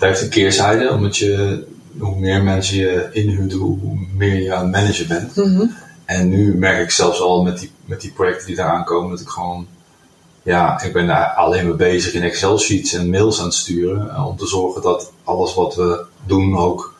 het 0.00 0.08
heeft 0.08 0.22
een 0.22 0.28
keerzijde, 0.28 0.90
omdat 0.90 1.16
je, 1.16 1.64
hoe 1.98 2.18
meer 2.18 2.42
mensen 2.42 2.76
je 2.76 3.08
inhuurt, 3.12 3.52
hoe 3.52 3.78
meer 4.14 4.42
je 4.42 4.54
aan 4.54 4.62
het 4.62 4.72
managen 4.72 5.08
bent. 5.08 5.36
Mhm. 5.36 5.66
En 6.04 6.28
nu 6.28 6.54
merk 6.54 6.82
ik 6.82 6.90
zelfs 6.90 7.20
al 7.20 7.42
met 7.42 7.58
die, 7.58 7.70
met 7.84 8.00
die 8.00 8.10
projecten 8.12 8.46
die 8.46 8.58
eraan 8.58 8.84
komen, 8.84 9.10
dat 9.10 9.20
ik 9.20 9.28
gewoon, 9.28 9.66
ja, 10.42 10.82
ik 10.82 10.92
ben 10.92 11.06
daar 11.06 11.26
alleen 11.26 11.66
maar 11.66 11.76
bezig 11.76 12.12
in 12.12 12.22
Excel-sheets 12.22 12.92
en 12.92 13.10
mails 13.10 13.38
aan 13.38 13.44
het 13.44 13.54
sturen. 13.54 14.10
eh, 14.10 14.26
om 14.26 14.36
te 14.36 14.46
zorgen 14.46 14.82
dat 14.82 15.12
alles 15.24 15.54
wat 15.54 15.74
we 15.74 16.04
doen 16.26 16.56
ook 16.56 16.94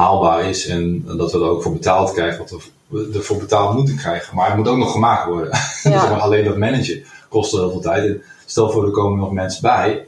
haalbaar 0.00 0.48
is. 0.48 0.66
En 0.66 1.04
dat 1.16 1.32
we 1.32 1.38
er 1.38 1.48
ook 1.48 1.62
voor 1.62 1.72
betaald 1.72 2.12
krijgen 2.12 2.38
wat 2.38 2.62
we 2.86 3.10
ervoor 3.14 3.38
betaald 3.38 3.74
moeten 3.74 3.96
krijgen. 3.96 4.36
Maar 4.36 4.46
het 4.46 4.56
moet 4.56 4.68
ook 4.68 4.78
nog 4.78 4.92
gemaakt 4.92 5.26
worden. 5.26 5.50
Ja. 5.82 6.08
dus 6.08 6.20
alleen 6.20 6.44
dat 6.44 6.56
managen 6.56 7.02
kost 7.28 7.52
heel 7.52 7.70
veel 7.70 7.80
tijd. 7.80 8.04
En 8.04 8.22
stel 8.46 8.70
voor, 8.70 8.84
er 8.84 8.90
komen 8.90 9.18
nog 9.18 9.32
mensen 9.32 9.62
bij. 9.62 10.06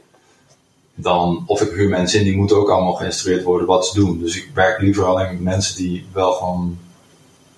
Dan, 0.95 1.43
of 1.45 1.61
ik 1.61 1.71
huur 1.71 1.89
mensen 1.89 2.19
in, 2.19 2.25
die 2.25 2.35
moeten 2.37 2.57
ook 2.57 2.69
allemaal 2.69 2.93
geïnstrueerd 2.93 3.43
worden 3.43 3.67
wat 3.67 3.85
ze 3.85 3.99
doen. 3.99 4.19
Dus 4.19 4.35
ik 4.35 4.49
werk 4.53 4.81
liever 4.81 5.05
alleen 5.05 5.31
met 5.31 5.41
mensen 5.41 5.75
die 5.75 6.05
wel 6.13 6.31
gewoon 6.31 6.77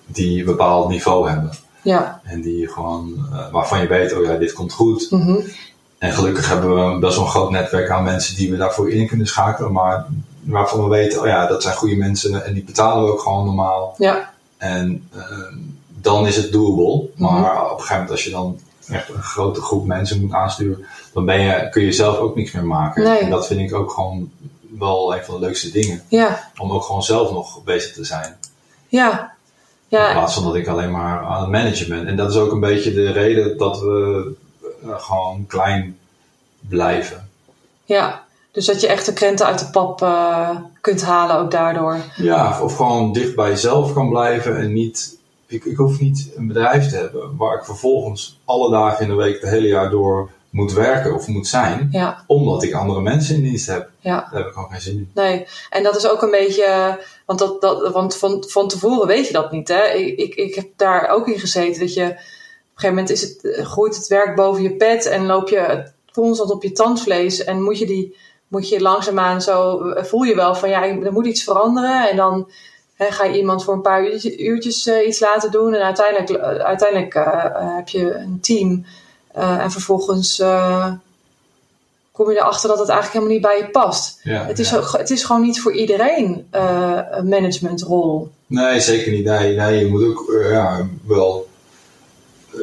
die 0.06 0.38
een 0.38 0.44
bepaald 0.44 0.88
niveau 0.88 1.28
hebben. 1.28 1.50
Ja. 1.82 2.20
En 2.24 2.40
die 2.42 2.68
gewoon, 2.68 3.26
eh, 3.32 3.50
waarvan 3.52 3.80
je 3.80 3.86
weet, 3.86 4.16
oh 4.16 4.24
ja, 4.24 4.36
dit 4.36 4.52
komt 4.52 4.72
goed. 4.72 5.10
Mhm. 5.10 5.40
En 5.98 6.12
gelukkig 6.12 6.48
hebben 6.48 6.92
we 6.92 6.98
best 6.98 7.16
wel 7.16 7.24
een 7.24 7.30
groot 7.30 7.50
netwerk 7.50 7.90
aan 7.90 8.04
mensen 8.04 8.36
die 8.36 8.50
we 8.50 8.56
daarvoor 8.56 8.90
in 8.90 9.06
kunnen 9.06 9.26
schakelen. 9.26 9.72
Maar 9.72 10.06
waarvan 10.46 10.82
we 10.82 10.88
weten, 10.88 11.20
oh 11.20 11.26
ja, 11.26 11.46
dat 11.46 11.62
zijn 11.62 11.74
goede 11.76 11.96
mensen 11.96 12.44
en 12.44 12.54
die 12.54 12.64
betalen 12.64 13.04
we 13.04 13.10
ook 13.12 13.20
gewoon 13.20 13.44
normaal. 13.44 13.94
Ja. 13.98 14.32
En 14.56 15.08
eh, 15.14 15.22
dan 16.00 16.26
is 16.26 16.36
het 16.36 16.52
doable. 16.52 17.08
Mhm. 17.16 17.32
Maar 17.32 17.64
op 17.64 17.70
een 17.70 17.76
gegeven 17.76 17.94
moment 17.94 18.10
als 18.10 18.24
je 18.24 18.30
dan 18.30 18.58
echt 18.88 19.08
een 19.08 19.22
grote 19.22 19.60
groep 19.60 19.86
mensen 19.86 20.20
moet 20.20 20.32
aansturen, 20.32 20.86
dan 21.12 21.24
ben 21.24 21.40
je, 21.40 21.68
kun 21.70 21.82
je 21.82 21.92
zelf 21.92 22.16
ook 22.18 22.36
niks 22.36 22.52
meer 22.52 22.64
maken. 22.66 23.02
Nee. 23.04 23.18
En 23.18 23.30
dat 23.30 23.46
vind 23.46 23.60
ik 23.60 23.74
ook 23.74 23.90
gewoon 23.90 24.30
wel 24.78 25.14
een 25.14 25.24
van 25.24 25.34
de 25.34 25.40
leukste 25.46 25.70
dingen. 25.70 26.02
Ja. 26.08 26.50
Om 26.58 26.72
ook 26.72 26.82
gewoon 26.82 27.02
zelf 27.02 27.30
nog 27.32 27.62
bezig 27.64 27.92
te 27.94 28.04
zijn. 28.04 28.36
Ja. 28.88 29.34
In 29.88 29.98
Ja. 29.98 30.12
plaats 30.12 30.34
van 30.34 30.44
dat 30.44 30.54
ik 30.54 30.66
alleen 30.66 30.90
maar 30.90 31.20
aan 31.24 31.40
het 31.40 31.50
managen 31.50 31.88
ben. 31.88 32.06
En 32.06 32.16
dat 32.16 32.30
is 32.30 32.36
ook 32.36 32.52
een 32.52 32.60
beetje 32.60 32.92
de 32.94 33.12
reden 33.12 33.58
dat 33.58 33.80
we 33.80 34.32
eh, 34.82 34.88
gewoon 34.98 35.44
klein 35.46 35.98
blijven. 36.60 37.28
Ja. 37.84 38.24
Dus 38.56 38.66
dat 38.66 38.80
je 38.80 38.86
echt 38.86 39.06
de 39.06 39.12
krenten 39.12 39.46
uit 39.46 39.58
de 39.58 39.70
pap 39.70 40.02
uh, 40.02 40.50
kunt 40.80 41.02
halen 41.02 41.38
ook 41.38 41.50
daardoor. 41.50 41.98
Ja, 42.14 42.62
of 42.62 42.76
gewoon 42.76 43.12
dicht 43.12 43.34
bij 43.34 43.48
jezelf 43.48 43.92
kan 43.92 44.08
blijven 44.08 44.56
en 44.56 44.72
niet. 44.72 45.18
Ik, 45.46 45.64
ik 45.64 45.76
hoef 45.76 46.00
niet 46.00 46.30
een 46.36 46.46
bedrijf 46.46 46.88
te 46.88 46.96
hebben 46.96 47.36
waar 47.36 47.56
ik 47.56 47.64
vervolgens 47.64 48.38
alle 48.44 48.70
dagen 48.70 49.02
in 49.02 49.08
de 49.08 49.14
week, 49.16 49.40
het 49.40 49.50
hele 49.50 49.66
jaar 49.66 49.90
door 49.90 50.30
moet 50.50 50.72
werken 50.72 51.14
of 51.14 51.26
moet 51.26 51.46
zijn, 51.46 51.88
ja. 51.90 52.24
omdat 52.26 52.62
ik 52.62 52.72
andere 52.72 53.00
mensen 53.00 53.34
in 53.34 53.42
dienst 53.42 53.66
heb. 53.66 53.90
Ja. 54.00 54.28
Daar 54.30 54.40
heb 54.40 54.46
ik 54.46 54.52
gewoon 54.52 54.70
geen 54.70 54.80
zin 54.80 54.96
in. 54.96 55.10
Nee, 55.14 55.46
en 55.70 55.82
dat 55.82 55.96
is 55.96 56.08
ook 56.08 56.22
een 56.22 56.30
beetje, 56.30 56.98
want, 57.26 57.38
dat, 57.38 57.60
dat, 57.60 57.92
want 57.92 58.16
van, 58.16 58.44
van 58.48 58.68
tevoren 58.68 59.06
weet 59.06 59.26
je 59.26 59.32
dat 59.32 59.52
niet. 59.52 59.68
Hè? 59.68 59.84
Ik, 59.84 60.18
ik, 60.18 60.34
ik 60.34 60.54
heb 60.54 60.66
daar 60.76 61.08
ook 61.08 61.28
in 61.28 61.38
gezeten 61.38 61.80
dat 61.80 61.94
je 61.94 62.04
op 62.04 62.10
een 62.10 62.18
gegeven 62.74 62.94
moment 62.96 63.10
is 63.10 63.22
het, 63.22 63.66
groeit 63.66 63.96
het 63.96 64.06
werk 64.06 64.36
boven 64.36 64.62
je 64.62 64.76
pet 64.76 65.06
en 65.06 65.26
loop 65.26 65.48
je 65.48 65.90
constant 66.12 66.50
op 66.50 66.62
je 66.62 66.72
tandvlees 66.72 67.44
en 67.44 67.62
moet 67.62 67.78
je 67.78 67.86
die 67.86 68.16
moet 68.48 68.68
je 68.68 68.80
langzaamaan 68.80 69.42
zo, 69.42 69.80
voel 69.96 70.22
je 70.22 70.34
wel 70.34 70.54
van 70.54 70.68
ja, 70.68 70.82
er 70.82 71.12
moet 71.12 71.26
iets 71.26 71.44
veranderen. 71.44 72.10
En 72.10 72.16
dan 72.16 72.50
hè, 72.94 73.10
ga 73.10 73.24
je 73.24 73.38
iemand 73.38 73.64
voor 73.64 73.74
een 73.74 73.80
paar 73.80 74.04
uurtjes, 74.04 74.38
uurtjes 74.38 74.86
uh, 74.86 75.06
iets 75.06 75.20
laten 75.20 75.50
doen. 75.50 75.74
En 75.74 75.82
uiteindelijk, 75.82 76.30
uh, 76.30 76.64
uiteindelijk 76.64 77.14
heb 77.76 77.88
je 77.88 78.14
een 78.14 78.38
team. 78.40 78.86
en 79.32 79.70
vervolgens 79.70 80.42
kom 82.12 82.30
je 82.30 82.36
erachter 82.36 82.68
dat 82.68 82.78
het 82.78 82.88
eigenlijk 82.88 83.12
helemaal 83.12 83.32
niet 83.32 83.42
bij 83.42 83.58
je 83.58 83.70
past. 83.70 84.20
Ja, 84.22 84.44
het, 84.44 84.58
is 84.58 84.70
ja. 84.70 84.76
ook, 84.76 84.92
het 84.92 85.10
is 85.10 85.24
gewoon 85.24 85.42
niet 85.42 85.60
voor 85.60 85.72
iedereen 85.72 86.46
een 86.50 87.28
managementrol. 87.28 88.30
Nee, 88.46 88.80
zeker 88.80 89.12
niet. 89.12 89.24
Nee, 89.24 89.56
nee 89.56 89.78
je 89.78 89.90
moet 89.90 90.04
ook 90.04 90.32
ja, 90.50 90.88
wel 91.06 91.48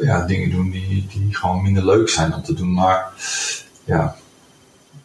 ja, 0.02 0.26
dingen 0.26 0.50
doen 0.50 0.70
die, 0.70 1.06
die 1.12 1.34
gewoon 1.34 1.62
minder 1.62 1.84
leuk 1.84 2.08
zijn 2.08 2.34
om 2.34 2.42
te 2.42 2.54
doen. 2.54 2.72
Maar 2.72 3.12
ja, 3.84 4.16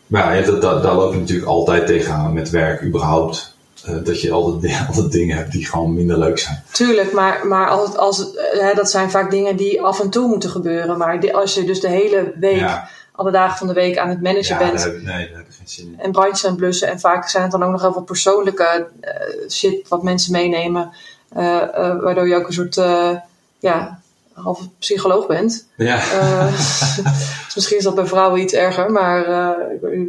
maar 0.09 0.35
ja, 0.37 0.45
dat, 0.45 0.61
dat, 0.61 0.83
daar 0.83 0.95
loop 0.95 1.13
je 1.13 1.19
natuurlijk 1.19 1.47
altijd 1.47 1.87
tegenaan 1.87 2.33
met 2.33 2.49
werk 2.49 2.81
überhaupt. 2.83 3.57
Uh, 3.89 3.95
dat 4.03 4.21
je 4.21 4.31
altijd, 4.31 4.73
altijd 4.87 5.11
dingen 5.11 5.37
hebt 5.37 5.51
die 5.51 5.65
gewoon 5.65 5.93
minder 5.93 6.17
leuk 6.17 6.39
zijn. 6.39 6.63
Tuurlijk, 6.71 7.11
maar, 7.13 7.47
maar 7.47 7.67
als, 7.69 7.95
als, 7.97 8.25
hè, 8.35 8.73
dat 8.73 8.89
zijn 8.89 9.11
vaak 9.11 9.31
dingen 9.31 9.55
die 9.55 9.81
af 9.81 9.99
en 9.99 10.09
toe 10.09 10.27
moeten 10.27 10.49
gebeuren. 10.49 10.97
Maar 10.97 11.19
die, 11.19 11.35
als 11.35 11.53
je 11.53 11.63
dus 11.65 11.79
de 11.79 11.89
hele 11.89 12.33
week, 12.39 12.59
Ja. 12.59 12.89
alle 13.11 13.31
dagen 13.31 13.57
van 13.57 13.67
de 13.67 13.73
week 13.73 13.97
aan 13.97 14.09
het 14.09 14.21
managen 14.21 14.59
Ja, 14.59 14.65
bent. 14.65 14.77
daar 14.79 14.87
heb, 14.87 15.01
nee, 15.01 15.27
daar 15.27 15.37
heb 15.37 15.47
ik 15.47 15.55
geen 15.57 15.67
zin 15.67 15.85
in. 15.85 15.99
en 15.99 16.11
brandjes 16.11 16.43
aan 16.45 16.51
het 16.51 16.59
blussen. 16.59 16.87
En 16.87 16.99
vaak 16.99 17.29
zijn 17.29 17.43
het 17.43 17.51
dan 17.51 17.63
ook 17.63 17.71
nog 17.71 17.81
heel 17.81 17.93
veel 17.93 18.01
persoonlijke 18.01 18.87
eh, 19.01 19.11
shit 19.49 19.87
wat 19.87 20.03
mensen 20.03 20.31
meenemen. 20.31 20.91
eh, 21.29 21.61
eh, 21.61 22.01
waardoor 22.01 22.27
je 22.27 22.35
ook 22.35 22.47
een 22.47 22.53
soort 22.53 22.77
eh, 22.77 23.11
ja, 23.59 23.99
half 24.43 24.59
psycholoog 24.79 25.27
bent. 25.27 25.67
Ja, 25.77 25.97
Eh, 26.11 26.47
dus 27.45 27.55
misschien 27.55 27.77
is 27.77 27.83
dat 27.83 27.95
bij 27.95 28.05
vrouwen 28.05 28.41
iets 28.41 28.53
erger, 28.53 28.91
maar 28.91 29.25
eh, 29.25 29.99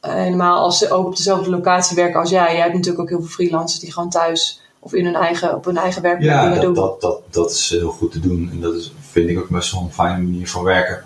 helemaal 0.00 0.58
als 0.58 0.78
ze 0.78 0.90
ook 0.90 1.06
op 1.06 1.16
dezelfde 1.16 1.50
locatie 1.50 1.96
werken 1.96 2.20
als 2.20 2.30
jij. 2.30 2.52
Jij 2.52 2.62
hebt 2.62 2.74
natuurlijk 2.74 3.02
ook 3.02 3.08
heel 3.08 3.18
veel 3.20 3.28
freelancers 3.28 3.80
die 3.80 3.92
gewoon 3.92 4.10
thuis 4.10 4.60
of 4.78 4.92
in 4.94 5.04
hun 5.04 5.14
eigen, 5.14 5.54
op 5.54 5.64
hun 5.64 5.76
eigen 5.76 6.02
werkplek 6.02 6.30
ja 6.30 6.40
dingen 6.42 6.54
dat, 6.54 6.64
doen. 6.64 6.74
dat, 6.74 7.00
dat, 7.00 7.20
dat 7.30 7.50
is 7.50 7.70
heel 7.70 7.90
goed 7.90 8.12
te 8.12 8.20
doen. 8.20 8.48
En 8.52 8.60
dat 8.60 8.74
is, 8.74 8.92
vind 9.10 9.28
ik 9.30 9.38
ook 9.38 9.48
best 9.48 9.72
wel 9.72 9.80
een 9.82 9.92
fijne 9.92 10.22
manier 10.22 10.48
van 10.48 10.62
werken. 10.64 11.04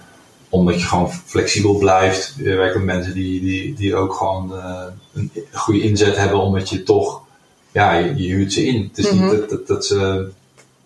Omdat 0.48 0.80
je 0.80 0.86
gewoon 0.86 1.10
flexibel 1.12 1.74
blijft. 1.78 2.34
Je 2.36 2.54
werkt 2.54 2.74
met 2.74 2.84
mensen 2.84 3.14
die, 3.14 3.40
die, 3.40 3.74
die 3.74 3.94
ook 3.96 4.14
gewoon 4.14 4.56
eh, 4.56 4.82
een 5.14 5.30
goede 5.52 5.80
inzet 5.80 6.16
hebben. 6.16 6.38
Omdat 6.40 6.68
je 6.68 6.82
toch, 6.82 7.20
ja, 7.72 7.92
je, 7.94 8.16
je 8.16 8.28
huurt 8.34 8.52
ze 8.52 8.64
in. 8.66 8.82
Het 8.88 8.98
is 8.98 9.10
Mhm. 9.12 9.22
niet 9.22 9.30
dat, 9.40 9.50
dat, 9.50 9.66
dat 9.66 9.86
ze 9.86 10.28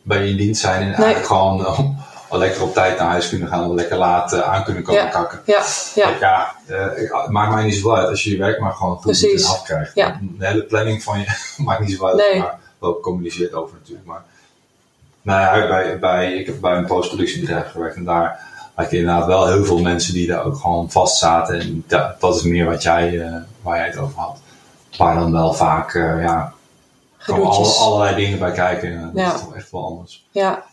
bij 0.06 0.22
je 0.24 0.30
in 0.30 0.36
dienst 0.36 0.60
zijn 0.60 0.82
en 0.82 0.92
eigenlijk 0.94 1.26
gewoon 1.26 1.66
eh, 1.66 1.78
al 2.28 2.38
lekker 2.38 2.62
op 2.62 2.74
tijd 2.74 2.98
naar 2.98 3.08
huis 3.08 3.28
kunnen 3.28 3.48
gaan. 3.48 3.64
Of 3.68 3.74
lekker 3.74 3.96
laat 3.96 4.32
eh, 4.32 4.40
aan 4.40 4.64
kunnen 4.64 4.82
komen 4.82 5.02
Ja. 5.02 5.08
kakken. 5.08 5.40
Ja, 5.44 5.62
ja, 5.94 6.10
ja, 6.20 6.54
eh, 6.66 6.86
het 7.22 7.28
maakt 7.30 7.54
mij 7.54 7.64
niet 7.64 7.74
zoveel 7.74 7.96
uit 7.96 8.08
als 8.08 8.22
je 8.24 8.30
je 8.30 8.36
werk 8.38 8.60
maar 8.60 8.72
gewoon 8.72 8.92
goed 8.94 9.00
Precies. 9.02 9.44
en 9.44 9.50
afkrijgt. 9.50 9.94
Ja. 9.94 10.18
De 10.38 10.46
hele 10.46 10.62
planning 10.62 11.02
van 11.02 11.18
je 11.18 11.26
maakt 11.64 11.80
niet 11.80 11.90
zoveel 11.90 12.06
uit, 12.08 12.16
Nee. 12.16 12.38
maar 12.38 12.58
wel 12.78 13.00
communiceert 13.00 13.52
over 13.54 13.76
natuurlijk. 13.78 14.06
Maar 14.06 14.22
nou 15.22 15.58
ja, 15.60 15.68
bij, 15.68 15.98
bij, 15.98 16.32
ik 16.34 16.46
heb 16.46 16.60
bij 16.60 16.76
een 16.76 16.86
postproductiebedrijf 16.86 17.70
gewerkt 17.70 17.96
en 17.96 18.04
daar 18.04 18.40
had 18.74 18.90
je 18.90 18.96
inderdaad 18.98 19.26
wel 19.26 19.46
heel 19.46 19.64
veel 19.64 19.78
mensen 19.78 20.12
die 20.14 20.26
daar 20.26 20.44
ook 20.44 20.56
gewoon 20.56 20.90
vast 20.90 21.16
zaten. 21.18 21.60
En 21.60 21.84
dat, 21.86 22.20
dat 22.20 22.36
is 22.36 22.42
meer 22.42 22.64
wat 22.64 22.82
jij, 22.82 23.32
waar 23.62 23.76
jij 23.76 23.86
het 23.86 23.98
over 23.98 24.18
had. 24.20 24.38
Waar 24.96 25.14
dan 25.14 25.32
wel 25.32 25.52
vaak, 25.54 25.92
ja, 26.22 26.52
gewoon 27.34 27.46
alle, 27.46 27.54
gedoetjes. 27.54 27.80
allerlei 27.80 28.14
dingen 28.16 28.38
bij 28.38 28.52
kijken. 28.52 28.88
En 28.90 29.10
dat 29.14 29.24
Ja. 29.24 29.34
is 29.34 29.40
toch 29.40 29.54
echt 29.54 29.70
wel 29.70 29.84
anders. 29.84 30.26
Ja. 30.30 30.64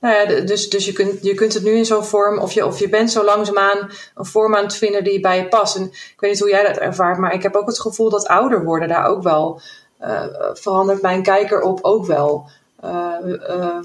Nou 0.00 0.14
ja, 0.14 0.40
dus, 0.44 0.68
dus 0.70 0.84
je, 0.84 0.92
kunt, 0.92 1.22
je 1.22 1.34
kunt 1.34 1.54
het 1.54 1.62
nu 1.62 1.70
in 1.70 1.84
zo'n 1.86 2.04
vorm, 2.04 2.38
of 2.38 2.52
je, 2.52 2.66
of 2.66 2.78
je 2.78 2.88
bent 2.88 3.10
zo 3.10 3.24
langzaamaan 3.24 3.90
een 4.14 4.24
vorm 4.24 4.56
aan 4.56 4.64
het 4.64 4.74
vinden 4.74 5.04
die 5.04 5.20
bij 5.20 5.36
je 5.36 5.48
past. 5.48 5.76
En 5.76 5.82
ik 5.84 6.14
weet 6.18 6.30
niet 6.30 6.40
hoe 6.40 6.50
jij 6.50 6.66
dat 6.66 6.76
ervaart, 6.76 7.18
maar 7.18 7.32
ik 7.34 7.42
heb 7.42 7.54
ook 7.54 7.66
het 7.66 7.80
gevoel 7.80 8.10
dat 8.10 8.26
ouder 8.26 8.64
worden 8.64 8.88
daar 8.88 9.06
ook 9.06 9.22
wel 9.22 9.60
eh, 9.98 10.24
verandert 10.52 11.02
mijn 11.02 11.22
kijker 11.22 11.60
op 11.60 11.78
ook 11.82 12.06
wel. 12.06 12.46
Ehm, 12.80 13.84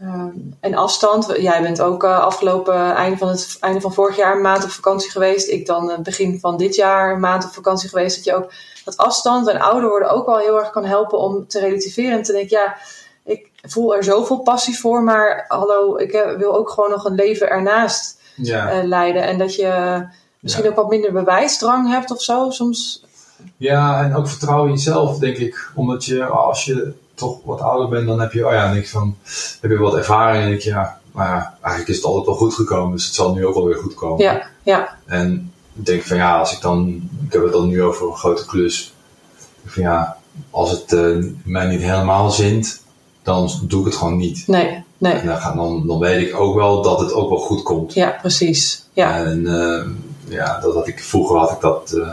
ehm, 0.00 0.28
en 0.60 0.74
afstand. 0.74 1.34
Jij 1.36 1.62
bent 1.62 1.80
ook 1.80 2.04
eh, 2.04 2.18
afgelopen 2.18 2.94
einde 2.94 3.18
van 3.18 3.28
het 3.28 3.56
einde 3.60 3.80
van 3.80 3.92
vorig 3.94 4.16
jaar 4.16 4.36
een 4.36 4.42
maand 4.42 4.64
op 4.64 4.70
vakantie 4.70 5.10
geweest. 5.10 5.48
Ik 5.48 5.66
dan 5.66 5.90
eh, 5.90 5.98
begin 5.98 6.40
van 6.40 6.56
dit 6.56 6.74
jaar 6.74 7.12
een 7.12 7.20
maand 7.20 7.44
op 7.44 7.50
vakantie 7.52 7.88
geweest. 7.88 8.16
Dat 8.16 8.24
je 8.24 8.34
ook 8.34 8.52
dat 8.84 8.96
afstand 8.96 9.48
en 9.48 9.60
ouder 9.60 9.88
worden 9.88 10.10
ook 10.10 10.26
wel 10.26 10.38
heel 10.38 10.58
erg 10.58 10.70
kan 10.70 10.84
helpen 10.84 11.18
om 11.18 11.46
te 11.46 11.60
relativeren 11.60 12.16
en 12.16 12.22
te 12.22 12.32
denken, 12.32 12.58
ja, 12.58 12.76
ik 13.24 13.50
voel 13.62 13.94
er 13.96 14.04
zoveel 14.04 14.38
passie 14.38 14.78
voor, 14.78 15.02
maar 15.02 15.44
hallo, 15.48 15.96
ik 15.96 16.12
eh, 16.12 16.36
wil 16.36 16.54
ook 16.56 16.70
gewoon 16.70 16.90
nog 16.90 17.04
een 17.04 17.14
leven 17.14 17.50
ernaast 17.50 18.20
Ja. 18.36 18.82
leiden. 18.84 19.22
En 19.22 19.38
dat 19.38 19.54
je 19.54 20.02
misschien 20.40 20.64
Ja. 20.64 20.70
ook 20.70 20.76
wat 20.76 20.88
minder 20.88 21.12
bewijsdrang 21.12 21.90
hebt 21.90 22.10
of 22.10 22.22
zo. 22.22 22.50
Soms, 22.50 23.04
Ja, 23.56 24.02
en 24.04 24.16
ook 24.16 24.28
vertrouwen 24.28 24.68
in 24.68 24.74
jezelf, 24.76 25.18
denk 25.18 25.36
ik. 25.36 25.70
Omdat 25.74 26.04
je, 26.04 26.24
als 26.24 26.64
je 26.64 26.92
toch 27.14 27.38
wat 27.44 27.60
ouder 27.60 27.88
bent, 27.88 28.06
dan 28.06 28.20
heb 28.20 28.32
je, 28.32 28.46
oh 28.46 28.52
ja, 28.52 28.72
denk 28.72 28.86
van, 28.86 29.16
heb 29.60 29.70
je 29.70 29.78
wat 29.78 29.96
ervaring. 29.96 30.42
En 30.42 30.48
denk 30.48 30.60
je, 30.60 30.70
ja, 30.70 31.00
maar 31.12 31.28
ja, 31.28 31.58
eigenlijk 31.60 31.88
is 31.88 31.96
het 31.96 32.04
altijd 32.04 32.26
wel 32.26 32.34
goed 32.34 32.54
gekomen. 32.54 32.96
Dus 32.96 33.04
het 33.04 33.14
zal 33.14 33.34
nu 33.34 33.46
ook 33.46 33.54
wel 33.54 33.64
weer 33.64 33.76
goed 33.76 33.94
komen. 33.94 34.24
ja, 34.24 34.42
ja, 34.62 34.96
En 35.06 35.52
ik 35.74 35.86
denk 35.86 36.02
van, 36.02 36.16
ja, 36.16 36.38
als 36.38 36.52
ik 36.52 36.60
dan, 36.60 37.08
ik 37.26 37.32
heb 37.32 37.42
het 37.42 37.52
dan 37.52 37.68
nu 37.68 37.82
over 37.82 38.06
een 38.06 38.16
grote 38.16 38.46
klus. 38.46 38.94
Ik 39.64 39.70
Van 39.70 39.82
ja, 39.82 40.16
als 40.50 40.70
het 40.70 40.92
eh, 40.92 41.16
mij 41.44 41.66
niet 41.66 41.80
helemaal 41.80 42.30
zint, 42.30 42.82
dan 43.22 43.50
doe 43.62 43.80
ik 43.80 43.86
het 43.86 43.96
gewoon 43.96 44.16
niet. 44.16 44.46
nee, 44.46 44.84
nee. 44.98 45.12
En 45.12 45.26
dan, 45.26 45.36
ga, 45.36 45.54
dan, 45.54 45.86
dan 45.86 45.98
weet 45.98 46.28
ik 46.28 46.40
ook 46.40 46.54
wel 46.54 46.82
dat 46.82 47.00
het 47.00 47.12
ook 47.12 47.28
wel 47.28 47.38
goed 47.38 47.62
komt. 47.62 47.94
Ja, 47.94 48.18
precies. 48.20 48.84
Ja, 48.92 49.24
En 49.24 49.46
eh, 49.46 49.86
ja, 50.28 50.60
dat 50.60 50.74
had 50.74 50.88
ik, 50.88 51.00
vroeger 51.00 51.38
had 51.38 51.50
ik 51.50 51.60
dat 51.60 51.92
eh, 51.92 52.08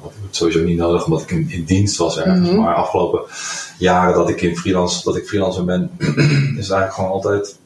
had 0.00 0.10
ik 0.10 0.22
het 0.26 0.36
sowieso 0.36 0.60
niet 0.60 0.76
nodig, 0.76 1.04
omdat 1.04 1.22
ik 1.22 1.30
in, 1.30 1.50
in 1.50 1.64
dienst 1.64 1.96
was 1.96 2.18
ergens. 2.18 2.48
Mhm. 2.48 2.60
Maar 2.60 2.74
afgelopen 2.74 3.20
jaren 3.82 4.14
dat 4.14 4.28
ik 4.28 4.40
in 4.40 4.56
freelance, 4.56 5.04
dat 5.04 5.16
ik 5.16 5.26
freelancer 5.28 5.64
ben, 5.64 5.90
is 5.98 6.08
het 6.08 6.56
eigenlijk 6.56 6.92
gewoon 6.92 7.10
altijd, 7.10 7.56